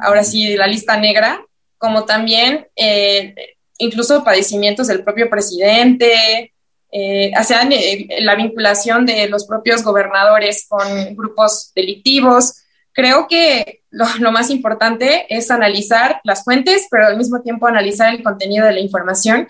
ahora 0.00 0.24
sí, 0.24 0.56
la 0.56 0.66
lista 0.66 0.96
negra, 0.98 1.44
como 1.78 2.04
también 2.04 2.66
eh, 2.76 3.34
incluso 3.78 4.24
padecimientos 4.24 4.86
del 4.86 5.02
propio 5.02 5.30
presidente, 5.30 6.52
eh, 6.94 7.32
hacia 7.34 7.62
eh, 7.70 8.06
la 8.20 8.34
vinculación 8.34 9.06
de 9.06 9.26
los 9.26 9.46
propios 9.46 9.82
gobernadores 9.82 10.66
con 10.68 11.16
grupos 11.16 11.72
delictivos. 11.74 12.61
Creo 12.92 13.26
que 13.28 13.82
lo, 13.90 14.32
más 14.32 14.50
importante 14.50 15.26
es 15.34 15.50
analizar 15.50 16.20
las 16.24 16.44
fuentes, 16.44 16.88
pero 16.90 17.06
al 17.06 17.16
mismo 17.16 17.40
tiempo 17.40 17.66
analizar 17.66 18.14
el 18.14 18.22
contenido 18.22 18.66
de 18.66 18.72
la 18.72 18.80
información 18.80 19.48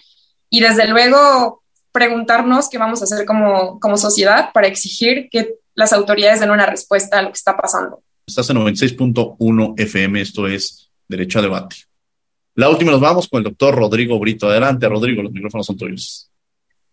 y 0.51 0.61
desde 0.61 0.87
luego 0.89 1.63
preguntarnos 1.93 2.69
qué 2.69 2.79
vamos 2.79 3.01
a 3.01 3.05
hacer 3.05 3.27
como, 3.27 3.79
como 3.81 3.97
sociedad 3.97 4.51
para 4.53 4.69
exigir 4.69 5.29
que 5.31 5.55
las 5.75 5.93
autoridades 5.93 6.41
den 6.41 6.51
una 6.51 6.67
respuesta 6.67 7.19
a 7.19 7.23
lo 7.23 7.29
que 7.29 7.39
está 7.39 7.57
pasando. 7.57 8.03
Estás 8.27 8.49
en 8.51 8.59
96.1 8.59 9.75
FM, 9.81 10.21
esto 10.21 10.47
es 10.47 10.91
Derecho 11.09 11.39
a 11.39 11.43
Debate. 11.43 11.77
La 12.55 12.69
última 12.69 12.93
nos 12.93 13.01
vamos 13.01 13.29
con 13.29 13.39
el 13.39 13.45
doctor 13.45 13.75
Rodrigo 13.75 14.19
Brito. 14.19 14.49
Adelante, 14.49 14.89
Rodrigo, 14.89 15.23
los 15.23 15.33
micrófonos 15.33 15.67
son 15.67 15.77
tuyos. 15.77 16.31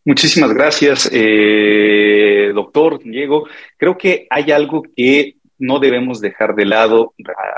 Muchísimas 0.06 0.54
gracias, 0.54 1.10
eh, 1.12 2.52
doctor 2.54 3.00
Diego. 3.04 3.46
Creo 3.78 3.98
que 3.98 4.26
hay 4.30 4.52
algo 4.52 4.84
que 4.96 5.36
no 5.60 5.80
debemos 5.80 6.22
dejar 6.22 6.56
de 6.56 6.66
lado 6.66 7.14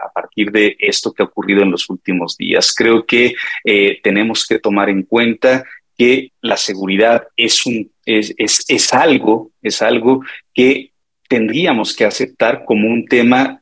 a 0.06 0.12
partir 0.12 0.52
de 0.52 0.76
esto 0.80 1.14
que 1.14 1.24
ha 1.24 1.28
ocurrido 1.28 1.62
en 1.62 1.72
los 1.72 1.90
últimos 1.90 2.36
días. 2.36 2.74
Creo 2.76 3.06
que 3.06 3.36
eh, 3.64 4.00
tenemos 4.04 4.46
que 4.46 4.60
tomar 4.60 4.90
en 4.90 5.04
cuenta 5.04 5.64
que 5.98 6.32
la 6.42 6.58
seguridad 6.58 7.28
es, 7.38 7.66
un, 7.66 7.92
es, 8.06 8.34
es, 8.38 8.66
es 8.68 8.94
algo, 8.94 9.52
es 9.62 9.82
algo 9.82 10.24
que 10.54 10.92
tendríamos 11.30 11.96
que 11.96 12.06
aceptar 12.06 12.66
como 12.66 12.88
un 12.88 13.06
tema 13.06 13.62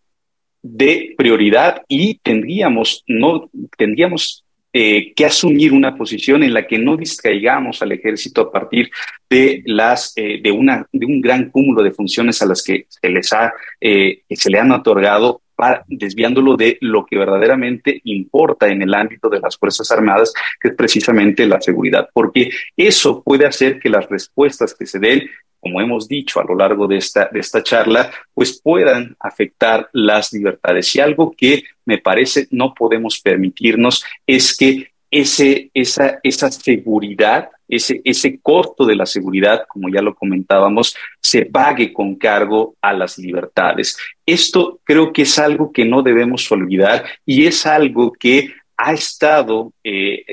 de 0.61 1.13
prioridad 1.17 1.83
y 1.87 2.15
tendríamos, 2.15 3.03
no, 3.07 3.49
tendríamos 3.77 4.45
eh, 4.71 5.13
que 5.15 5.25
asumir 5.25 5.73
una 5.73 5.95
posición 5.95 6.43
en 6.43 6.53
la 6.53 6.67
que 6.67 6.77
no 6.77 6.95
distraigamos 6.95 7.81
al 7.81 7.91
ejército 7.91 8.41
a 8.41 8.51
partir 8.51 8.91
de 9.27 9.63
las 9.65 10.13
eh, 10.15 10.39
de 10.43 10.51
una 10.51 10.85
de 10.91 11.05
un 11.07 11.21
gran 11.21 11.49
cúmulo 11.49 11.81
de 11.81 11.91
funciones 11.91 12.41
a 12.41 12.45
las 12.45 12.61
que 12.61 12.85
se 12.87 13.09
les 13.09 13.33
ha 13.33 13.51
eh, 13.81 14.21
se 14.29 14.49
le 14.49 14.59
han 14.59 14.71
otorgado 14.71 15.41
para, 15.59 15.83
desviándolo 15.87 16.55
de 16.55 16.77
lo 16.79 17.05
que 17.05 17.17
verdaderamente 17.17 17.99
importa 18.05 18.69
en 18.69 18.81
el 18.81 18.93
ámbito 18.93 19.27
de 19.27 19.41
las 19.41 19.57
Fuerzas 19.57 19.91
Armadas, 19.91 20.33
que 20.61 20.69
es 20.69 20.73
precisamente 20.73 21.45
la 21.45 21.59
seguridad, 21.59 22.07
porque 22.13 22.49
eso 22.77 23.21
puede 23.21 23.45
hacer 23.45 23.77
que 23.77 23.89
las 23.89 24.07
respuestas 24.09 24.73
que 24.73 24.85
se 24.85 24.99
den 24.99 25.29
como 25.59 25.81
hemos 25.81 26.07
dicho 26.07 26.39
a 26.39 26.45
lo 26.45 26.55
largo 26.55 26.87
de 26.87 26.95
esta, 26.95 27.29
de 27.33 27.41
esta 27.41 27.61
charla, 27.61 28.09
pues 28.33 28.61
puedan 28.61 29.17
afectar 29.19 29.89
las 29.91 30.31
libertades. 30.31 30.95
Y 30.95 31.01
algo 31.01 31.35
que 31.37 31.63
me 31.83 31.97
parece 31.97 32.47
no 32.51 32.73
podemos 32.73 33.19
permitirnos 33.19 34.05
es 34.25 34.55
que 34.55 34.93
ese, 35.11 35.71
esa, 35.73 36.19
esa 36.23 36.51
seguridad, 36.51 37.49
ese, 37.67 38.01
ese 38.03 38.39
costo 38.39 38.85
de 38.85 38.95
la 38.95 39.05
seguridad, 39.05 39.63
como 39.67 39.89
ya 39.89 40.01
lo 40.01 40.15
comentábamos, 40.15 40.95
se 41.19 41.45
pague 41.45 41.93
con 41.93 42.15
cargo 42.15 42.75
a 42.81 42.93
las 42.93 43.17
libertades. 43.17 43.97
Esto 44.25 44.79
creo 44.83 45.11
que 45.11 45.23
es 45.23 45.39
algo 45.39 45.71
que 45.71 45.85
no 45.85 46.01
debemos 46.01 46.51
olvidar 46.51 47.05
y 47.25 47.45
es 47.45 47.65
algo 47.65 48.11
que 48.11 48.53
ha 48.77 48.93
estado 48.93 49.73
eh, 49.83 50.23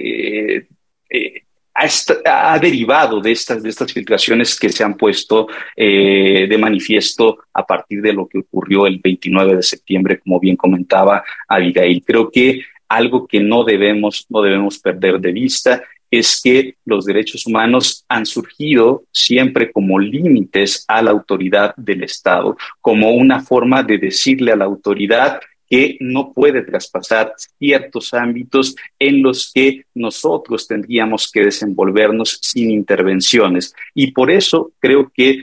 eh, 1.11 1.43
ha, 2.25 2.59
derivado 2.59 3.21
de 3.21 3.33
estas, 3.33 3.63
de 3.63 3.69
estas 3.69 3.93
filtraciones 3.93 4.59
que 4.59 4.71
se 4.71 4.83
han 4.83 4.97
puesto 4.97 5.49
eh, 5.77 6.47
de 6.49 6.59
manifiesto 6.59 7.39
a 7.53 7.67
partir 7.67 8.01
de 8.01 8.13
lo 8.13 8.27
que 8.27 8.39
ocurrió 8.39 8.87
el 8.87 8.99
29 8.99 9.57
de 9.57 9.63
septiembre, 9.63 10.19
como 10.19 10.41
bien 10.41 10.57
comentaba 10.57 11.23
Abigail. 11.49 12.03
Creo 12.05 12.31
que 12.31 12.63
algo 12.89 13.27
que 13.27 13.41
no 13.41 13.65
debemos, 13.65 14.27
no 14.29 14.43
debemos 14.43 14.79
perder 14.79 15.21
de 15.21 15.33
vista 15.33 15.83
es 16.11 16.41
que 16.43 16.77
los 16.85 17.05
derechos 17.05 17.47
humanos 17.47 18.05
han 18.09 18.27
surgido 18.27 19.05
siempre 19.11 19.73
como 19.73 19.99
límites 19.99 20.85
a 20.89 21.03
la 21.03 21.11
autoridad 21.11 21.75
del 21.77 22.05
Estado, 22.05 22.57
como 22.81 23.11
una 23.13 23.41
forma 23.41 23.83
de 23.83 23.99
decirle 23.99 24.53
a 24.53 24.57
la 24.57 24.65
autoridad 24.65 25.41
que 25.69 25.97
no 26.01 26.33
puede 26.33 26.63
traspasar 26.63 27.33
ciertos 27.59 28.15
ámbitos 28.15 28.77
en 28.99 29.23
los 29.23 29.51
que 29.53 29.85
nosotros 29.95 30.69
tendríamos 30.69 31.31
que 31.31 31.43
desenvolvernos 31.43 32.39
sin 32.41 32.71
intervenciones. 32.71 33.75
Y 33.93 34.13
por 34.13 34.31
eso 34.31 34.71
creo 34.79 35.11
que 35.13 35.43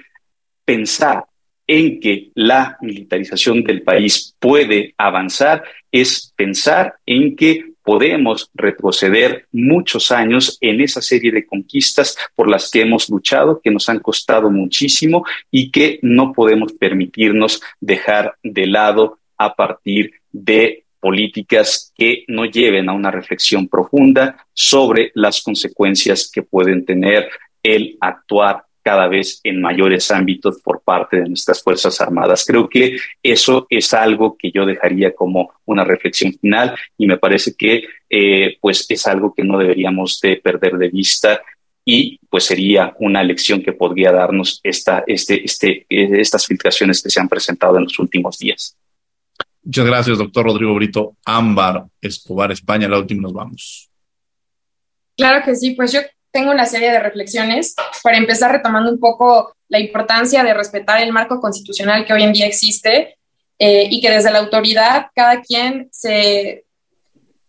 pensar 0.64 1.26
en 1.68 1.99
que 1.99 2.32
la 2.36 2.78
militarización 2.82 3.64
del 3.64 3.82
país 3.84 4.36
puede 4.39 4.93
avanzar 4.97 5.64
es 5.91 6.34
pensar 6.36 6.95
en 7.05 7.36
que 7.36 7.74
podemos 7.84 8.49
retroceder 8.53 9.47
muchos 9.51 10.11
años 10.11 10.57
en 10.61 10.82
esa 10.82 11.01
serie 11.01 11.32
de 11.32 11.45
conquistas 11.45 12.18
por 12.36 12.49
las 12.49 12.72
que 12.72 12.82
hemos 12.82 13.09
luchado, 13.09 13.59
que 13.61 13.72
nos 13.72 13.89
han 13.89 13.99
costado 13.99 14.49
muchísimo 14.49 15.26
y 15.51 15.70
que 15.70 15.99
no 16.01 16.32
podemos 16.34 16.74
permitirnos 16.74 17.61
dejar 17.80 18.38
de 18.41 18.68
lado 18.68 19.20
a 19.38 19.53
partir 19.53 20.14
de 20.32 20.86
políticas 20.99 21.91
que 21.97 22.24
no 22.30 22.45
lleven 22.45 22.88
a 22.88 22.93
una 22.93 23.11
reflexión 23.11 23.68
profunda 23.68 24.47
sobre 24.53 25.11
las 25.16 25.41
consecuencias 25.41 26.32
que 26.34 26.43
pueden 26.43 26.86
tener 26.86 27.30
el 27.61 27.97
actuar 27.99 28.66
cada 28.84 29.08
vez 29.08 29.40
en 29.44 29.62
mayores 29.62 30.12
ámbitos 30.12 30.62
por 30.62 30.82
parte 30.82 31.18
de 31.18 31.30
nuestras 31.30 31.64
Fuerzas 31.64 32.00
Armadas. 32.02 32.46
Creo 32.46 32.68
que 32.68 32.98
eso 33.24 33.66
es 33.70 33.94
algo 33.94 34.38
que 34.38 34.52
yo 34.52 34.66
dejaría 34.66 35.16
como 35.16 35.54
una 35.66 35.84
reflexión 35.84 36.34
final 36.34 36.76
y 36.98 37.08
me 37.08 37.18
parece 37.18 37.56
que 37.56 37.86
eh, 38.10 38.58
pues 38.60 38.86
es 38.90 39.08
algo 39.08 39.34
que 39.34 39.44
no 39.44 39.58
deberíamos 39.58 40.20
de 40.22 40.36
perder 40.36 40.78
de 40.78 40.90
vista 40.90 41.42
y 41.86 42.20
pues 42.30 42.46
sería 42.46 42.94
una 43.00 43.24
lección 43.24 43.62
que 43.62 43.74
podría 43.74 44.12
darnos 44.12 44.60
esta, 44.64 45.04
este, 45.08 45.44
este, 45.44 45.86
estas 45.90 46.46
filtraciones 46.46 47.02
que 47.02 47.10
se 47.10 47.20
han 47.20 47.30
presentado 47.30 47.78
en 47.78 47.84
los 47.84 47.98
últimos 48.00 48.38
días. 48.38 48.78
Muchas 49.64 49.86
gracias, 49.86 50.18
doctor 50.18 50.46
Rodrigo 50.46 50.74
Brito. 50.76 51.16
Ámbar 51.26 51.86
Escobar, 52.02 52.52
España, 52.52 52.88
la 52.88 53.00
última 53.00 53.22
nos 53.24 53.34
vamos. 53.34 53.90
Claro 55.16 55.46
que 55.46 55.56
sí, 55.56 55.72
pues 55.72 55.94
yo 55.94 56.00
tengo 56.34 56.52
una 56.52 56.66
serie 56.66 56.92
de 56.92 57.00
reflexiones. 57.00 57.76
Para 58.02 58.18
empezar, 58.18 58.52
retomando 58.52 58.92
un 58.92 59.00
poco 59.00 59.56
la 59.70 59.80
importancia 59.80 60.44
de 60.44 60.54
respetar 60.54 61.02
el 61.02 61.14
marco 61.14 61.40
constitucional 61.40 62.06
que 62.06 62.14
hoy 62.14 62.24
en 62.24 62.34
día 62.34 62.48
existe 62.48 63.18
eh, 63.60 63.88
y 63.90 64.02
que 64.02 64.10
desde 64.10 64.32
la 64.32 64.40
autoridad 64.40 65.08
cada 65.16 65.42
quien 65.42 65.88
se, 65.92 66.66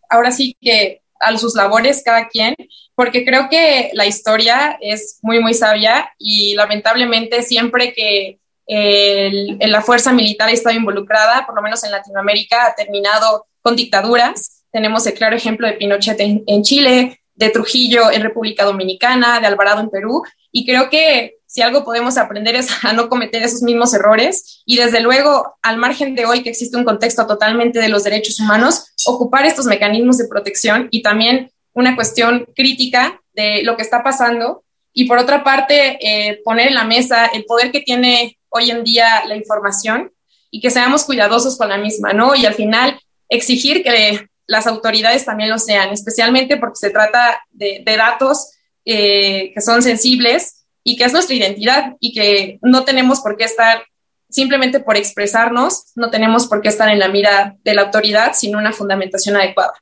ahora 0.08 0.30
sí 0.30 0.56
que 0.60 1.00
a 1.18 1.36
sus 1.38 1.54
labores 1.54 2.02
cada 2.04 2.28
quien, 2.28 2.54
porque 2.94 3.24
creo 3.24 3.48
que 3.48 3.90
la 3.94 4.04
historia 4.04 4.76
es 4.80 5.18
muy, 5.22 5.40
muy 5.40 5.54
sabia 5.54 6.12
y 6.18 6.54
lamentablemente 6.54 7.42
siempre 7.42 7.94
que 7.94 8.38
la 8.66 9.82
fuerza 9.82 10.12
militar 10.12 10.48
ha 10.48 10.52
estado 10.52 10.76
involucrada, 10.76 11.44
por 11.46 11.54
lo 11.54 11.62
menos 11.62 11.84
en 11.84 11.90
Latinoamérica, 11.90 12.66
ha 12.66 12.74
terminado 12.74 13.46
con 13.60 13.76
dictaduras. 13.76 14.64
Tenemos 14.72 15.06
el 15.06 15.14
claro 15.14 15.36
ejemplo 15.36 15.66
de 15.66 15.74
Pinochet 15.74 16.18
en 16.20 16.62
Chile, 16.62 17.20
de 17.34 17.50
Trujillo 17.50 18.10
en 18.10 18.22
República 18.22 18.64
Dominicana, 18.64 19.40
de 19.40 19.46
Alvarado 19.46 19.80
en 19.80 19.90
Perú, 19.90 20.22
y 20.52 20.66
creo 20.66 20.88
que 20.88 21.36
si 21.46 21.62
algo 21.62 21.84
podemos 21.84 22.16
aprender 22.16 22.56
es 22.56 22.68
a 22.84 22.92
no 22.92 23.08
cometer 23.08 23.42
esos 23.42 23.62
mismos 23.62 23.94
errores 23.94 24.62
y 24.66 24.76
desde 24.76 25.00
luego, 25.00 25.56
al 25.62 25.76
margen 25.76 26.14
de 26.14 26.26
hoy 26.26 26.42
que 26.42 26.50
existe 26.50 26.76
un 26.76 26.84
contexto 26.84 27.26
totalmente 27.26 27.78
de 27.78 27.88
los 27.88 28.04
derechos 28.04 28.40
humanos, 28.40 28.92
ocupar 29.06 29.46
estos 29.46 29.66
mecanismos 29.66 30.18
de 30.18 30.28
protección 30.28 30.88
y 30.90 31.02
también 31.02 31.50
una 31.72 31.94
cuestión 31.96 32.46
crítica 32.54 33.20
de 33.32 33.62
lo 33.62 33.76
que 33.76 33.82
está 33.82 34.02
pasando 34.02 34.64
y 34.96 35.06
por 35.06 35.18
otra 35.18 35.42
parte, 35.42 35.98
eh, 36.00 36.40
poner 36.44 36.68
en 36.68 36.74
la 36.74 36.84
mesa 36.84 37.26
el 37.26 37.44
poder 37.44 37.72
que 37.72 37.80
tiene 37.80 38.38
hoy 38.48 38.70
en 38.70 38.84
día 38.84 39.24
la 39.26 39.34
información 39.34 40.12
y 40.52 40.60
que 40.60 40.70
seamos 40.70 41.04
cuidadosos 41.04 41.58
con 41.58 41.68
la 41.68 41.76
misma, 41.76 42.12
¿no? 42.12 42.36
Y 42.36 42.46
al 42.46 42.54
final 42.54 42.98
exigir 43.28 43.82
que 43.82 44.28
las 44.46 44.66
autoridades 44.66 45.24
también 45.24 45.50
lo 45.50 45.58
sean, 45.58 45.90
especialmente 45.90 46.56
porque 46.56 46.76
se 46.76 46.90
trata 46.90 47.40
de, 47.50 47.82
datos 47.84 48.50
eh, 48.84 49.52
que 49.54 49.60
son 49.60 49.82
sensibles 49.82 50.64
y 50.82 50.96
que 50.96 51.04
es 51.04 51.12
nuestra 51.12 51.34
identidad 51.34 51.96
y 52.00 52.12
que 52.12 52.58
no 52.62 52.84
tenemos 52.84 53.20
por 53.20 53.36
qué 53.36 53.44
estar 53.44 53.84
simplemente 54.28 54.80
por 54.80 54.96
expresarnos, 54.96 55.92
no 55.94 56.10
tenemos 56.10 56.46
por 56.46 56.60
qué 56.60 56.68
estar 56.68 56.88
en 56.88 56.98
la 56.98 57.08
mira 57.08 57.56
de 57.62 57.74
la 57.74 57.82
autoridad 57.82 58.32
sin 58.34 58.56
una 58.56 58.72
fundamentación 58.72 59.36
adecuada. 59.36 59.72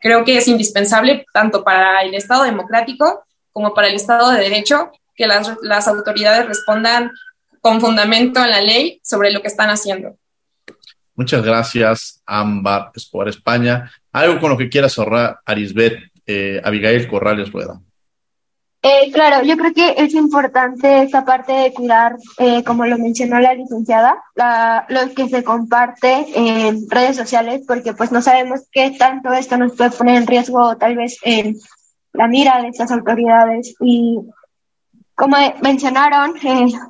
Creo 0.00 0.24
que 0.24 0.36
es 0.36 0.48
indispensable 0.48 1.24
tanto 1.32 1.64
para 1.64 2.02
el 2.02 2.14
Estado 2.14 2.44
democrático 2.44 3.24
como 3.52 3.74
para 3.74 3.88
el 3.88 3.94
Estado 3.94 4.30
de 4.30 4.40
Derecho 4.40 4.90
que 5.14 5.26
las, 5.26 5.52
las 5.62 5.88
autoridades 5.88 6.46
respondan 6.46 7.10
con 7.60 7.80
fundamento 7.80 8.42
en 8.42 8.50
la 8.50 8.60
ley 8.60 9.00
sobre 9.02 9.30
lo 9.30 9.40
que 9.40 9.48
están 9.48 9.70
haciendo. 9.70 10.16
Muchas 11.14 11.44
gracias, 11.44 12.22
Ámbar 12.26 12.90
Escobar 12.94 13.28
España. 13.28 13.90
Algo 14.12 14.40
con 14.40 14.50
lo 14.50 14.58
que 14.58 14.68
quieras 14.68 14.98
ahorrar, 14.98 15.40
Arisbet, 15.44 15.98
eh, 16.26 16.60
Abigail 16.64 17.06
Corrales 17.08 17.52
Rueda. 17.52 17.80
Eh, 18.84 19.12
claro, 19.12 19.46
yo 19.46 19.56
creo 19.56 19.72
que 19.72 19.94
es 19.96 20.12
importante 20.12 21.02
esta 21.02 21.24
parte 21.24 21.52
de 21.52 21.72
cuidar, 21.72 22.16
eh, 22.38 22.64
como 22.64 22.84
lo 22.84 22.98
mencionó 22.98 23.38
la 23.38 23.54
licenciada, 23.54 24.20
lo 24.88 25.14
que 25.14 25.28
se 25.28 25.44
comparte 25.44 26.26
en 26.34 26.90
redes 26.90 27.16
sociales, 27.16 27.62
porque 27.64 27.92
pues 27.92 28.10
no 28.10 28.20
sabemos 28.20 28.62
qué 28.72 28.90
tanto 28.98 29.32
esto 29.32 29.56
nos 29.56 29.76
puede 29.76 29.90
poner 29.90 30.16
en 30.16 30.26
riesgo 30.26 30.76
tal 30.78 30.96
vez 30.96 31.16
en 31.22 31.56
la 32.12 32.26
mira 32.26 32.60
de 32.60 32.68
estas 32.68 32.90
autoridades. 32.90 33.72
Y 33.80 34.18
como 35.14 35.36
mencionaron, 35.62 36.34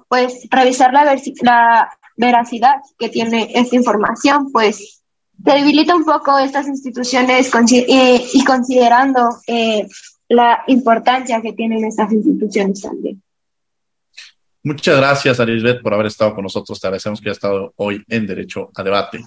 pues 0.09 0.49
revisar 0.51 0.95
la, 0.95 1.05
la 1.43 1.91
veracidad 2.23 2.77
que 2.99 3.09
tiene 3.09 3.51
esta 3.55 3.77
información, 3.77 4.51
pues 4.53 5.03
se 5.45 5.51
debilita 5.51 5.95
un 5.95 6.05
poco 6.05 6.39
estas 6.39 6.69
instituciones 6.69 7.51
eh, 7.73 8.25
y 8.33 8.45
considerando 8.45 9.29
eh, 9.47 9.87
la 10.29 10.63
importancia 10.69 11.43
que 11.43 11.53
tienen 11.53 11.85
estas 11.85 12.13
instituciones 12.13 12.81
también. 12.81 13.23
Muchas 14.63 14.97
gracias, 14.97 15.41
Arisbeth, 15.41 15.83
por 15.83 15.93
haber 15.93 16.07
estado 16.07 16.35
con 16.35 16.45
nosotros. 16.45 16.81
Te 16.81 16.87
agradecemos 16.87 17.21
que 17.21 17.29
haya 17.29 17.33
estado 17.33 17.73
hoy 17.77 18.05
en 18.09 18.27
Derecho 18.27 18.71
a 18.77 18.83
Debate. 18.85 19.25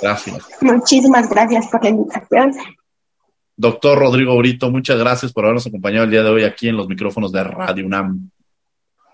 Gracias. 0.00 0.44
Muchísimas 0.60 1.28
gracias 1.28 1.68
por 1.68 1.84
la 1.84 1.90
invitación. 1.90 2.52
Doctor 3.56 3.98
Rodrigo 3.98 4.36
Brito, 4.38 4.70
muchas 4.72 4.98
gracias 4.98 5.32
por 5.32 5.44
habernos 5.44 5.66
acompañado 5.68 6.04
el 6.04 6.10
día 6.10 6.24
de 6.24 6.30
hoy 6.30 6.42
aquí 6.42 6.68
en 6.68 6.76
los 6.76 6.88
micrófonos 6.88 7.30
de 7.30 7.44
Radio 7.44 7.86
UNAM. 7.86 8.30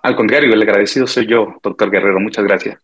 Al 0.09 0.17
contrario, 0.17 0.55
el 0.55 0.63
agradecido 0.63 1.07
soy 1.07 1.27
yo, 1.27 1.59
doctor 1.63 1.91
Guerrero. 1.91 2.19
Muchas 2.19 2.43
gracias. 2.43 2.79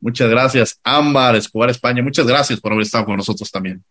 Muchas 0.00 0.30
gracias. 0.30 0.80
Ámbar, 0.82 1.36
Escobar 1.36 1.68
España, 1.68 2.02
muchas 2.02 2.26
gracias 2.26 2.58
por 2.58 2.72
haber 2.72 2.84
estado 2.84 3.04
con 3.04 3.18
nosotros 3.18 3.50
también. 3.50 3.84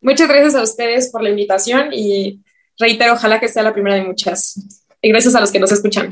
Muchas 0.00 0.28
gracias 0.28 0.54
a 0.54 0.62
ustedes 0.62 1.10
por 1.10 1.24
la 1.24 1.30
invitación 1.30 1.88
y 1.92 2.38
reitero, 2.78 3.14
ojalá 3.14 3.40
que 3.40 3.48
sea 3.48 3.64
la 3.64 3.72
primera 3.72 3.96
de 3.96 4.04
muchas. 4.04 4.64
Y 5.02 5.08
gracias 5.08 5.34
a 5.34 5.40
los 5.40 5.50
que 5.50 5.58
nos 5.58 5.72
escuchan. 5.72 6.08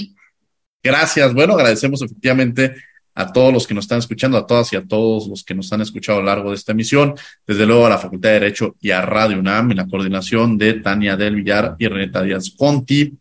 Gracias. 0.83 1.33
Bueno, 1.33 1.55
agradecemos 1.55 2.03
efectivamente 2.03 2.75
a 3.15 3.33
todos 3.33 3.53
los 3.53 3.65
que 3.65 3.75
nos 3.75 3.85
están 3.85 4.01
escuchando, 4.01 4.39
a 4.39 4.45
todas 4.45 4.73
y 4.73 4.77
a 4.77 4.85
todos 4.85 5.29
los 5.29 5.45
que 5.45 5.55
nos 5.55 5.73
han 5.73 5.83
escuchado 5.83 6.19
a 6.19 6.23
lo 6.23 6.27
largo 6.27 6.51
de 6.51 6.57
esta 6.57 6.73
emisión, 6.73 7.15
desde 7.47 7.65
luego 7.65 7.87
a 7.87 7.91
la 7.91 7.99
Facultad 7.99 8.31
de 8.31 8.41
Derecho 8.41 8.75
y 8.81 8.91
a 8.91 9.03
Radio 9.03 9.39
UNAM, 9.39 9.71
en 9.71 9.77
la 9.77 9.87
coordinación 9.87 10.59
de 10.59 10.75
Tania 10.81 11.17
del 11.17 11.37
Villar 11.37 11.77
y 11.79 11.87
Renata 11.87 12.25
Díaz 12.25 12.51
Conti, 12.51 13.17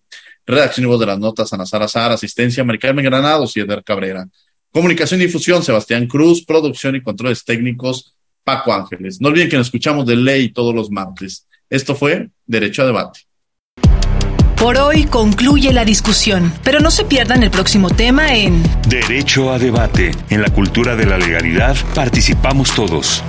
redacción 0.48 0.86
y 0.86 0.88
voz 0.88 1.00
de 1.00 1.06
las 1.06 1.20
notas, 1.20 1.52
Ana 1.54 1.66
Sara 1.66 1.88
Sara, 1.88 2.16
asistencia, 2.16 2.64
Maricarmen 2.64 3.06
Granados 3.06 3.56
y 3.58 3.60
Eder 3.60 3.84
Cabrera. 3.84 4.28
Comunicación 4.72 5.22
y 5.22 5.26
difusión, 5.26 5.64
Sebastián 5.64 6.08
Cruz. 6.08 6.46
Producción 6.46 6.96
y 6.96 7.02
controles 7.02 7.44
técnicos, 7.44 8.16
Paco 8.44 8.74
Ángeles. 8.74 9.20
No 9.22 9.30
olviden 9.30 9.50
que 9.50 9.58
nos 9.58 9.68
escuchamos 9.68 10.06
de 10.06 10.16
ley 10.16 10.50
todos 10.50 10.74
los 10.74 10.90
martes. 10.90 11.46
Esto 11.70 11.96
fue 11.96 12.30
Derecho 12.46 12.84
a 12.84 12.86
Debate. 12.86 13.22
Por 14.58 14.78
hoy 14.78 15.06
concluye 15.06 15.72
la 15.72 15.86
discusión, 15.86 16.52
pero 16.64 16.80
no 16.80 16.90
se 16.90 17.06
pierdan 17.06 17.44
el 17.44 17.52
próximo 17.52 17.90
tema 17.92 18.36
en 18.36 18.64
Derecho 18.88 19.52
a 19.52 19.60
Debate. 19.60 20.12
En 20.30 20.42
la 20.42 20.50
cultura 20.50 20.96
de 20.96 21.06
la 21.06 21.18
legalidad 21.18 21.76
participamos 21.94 22.74
todos. 22.74 23.24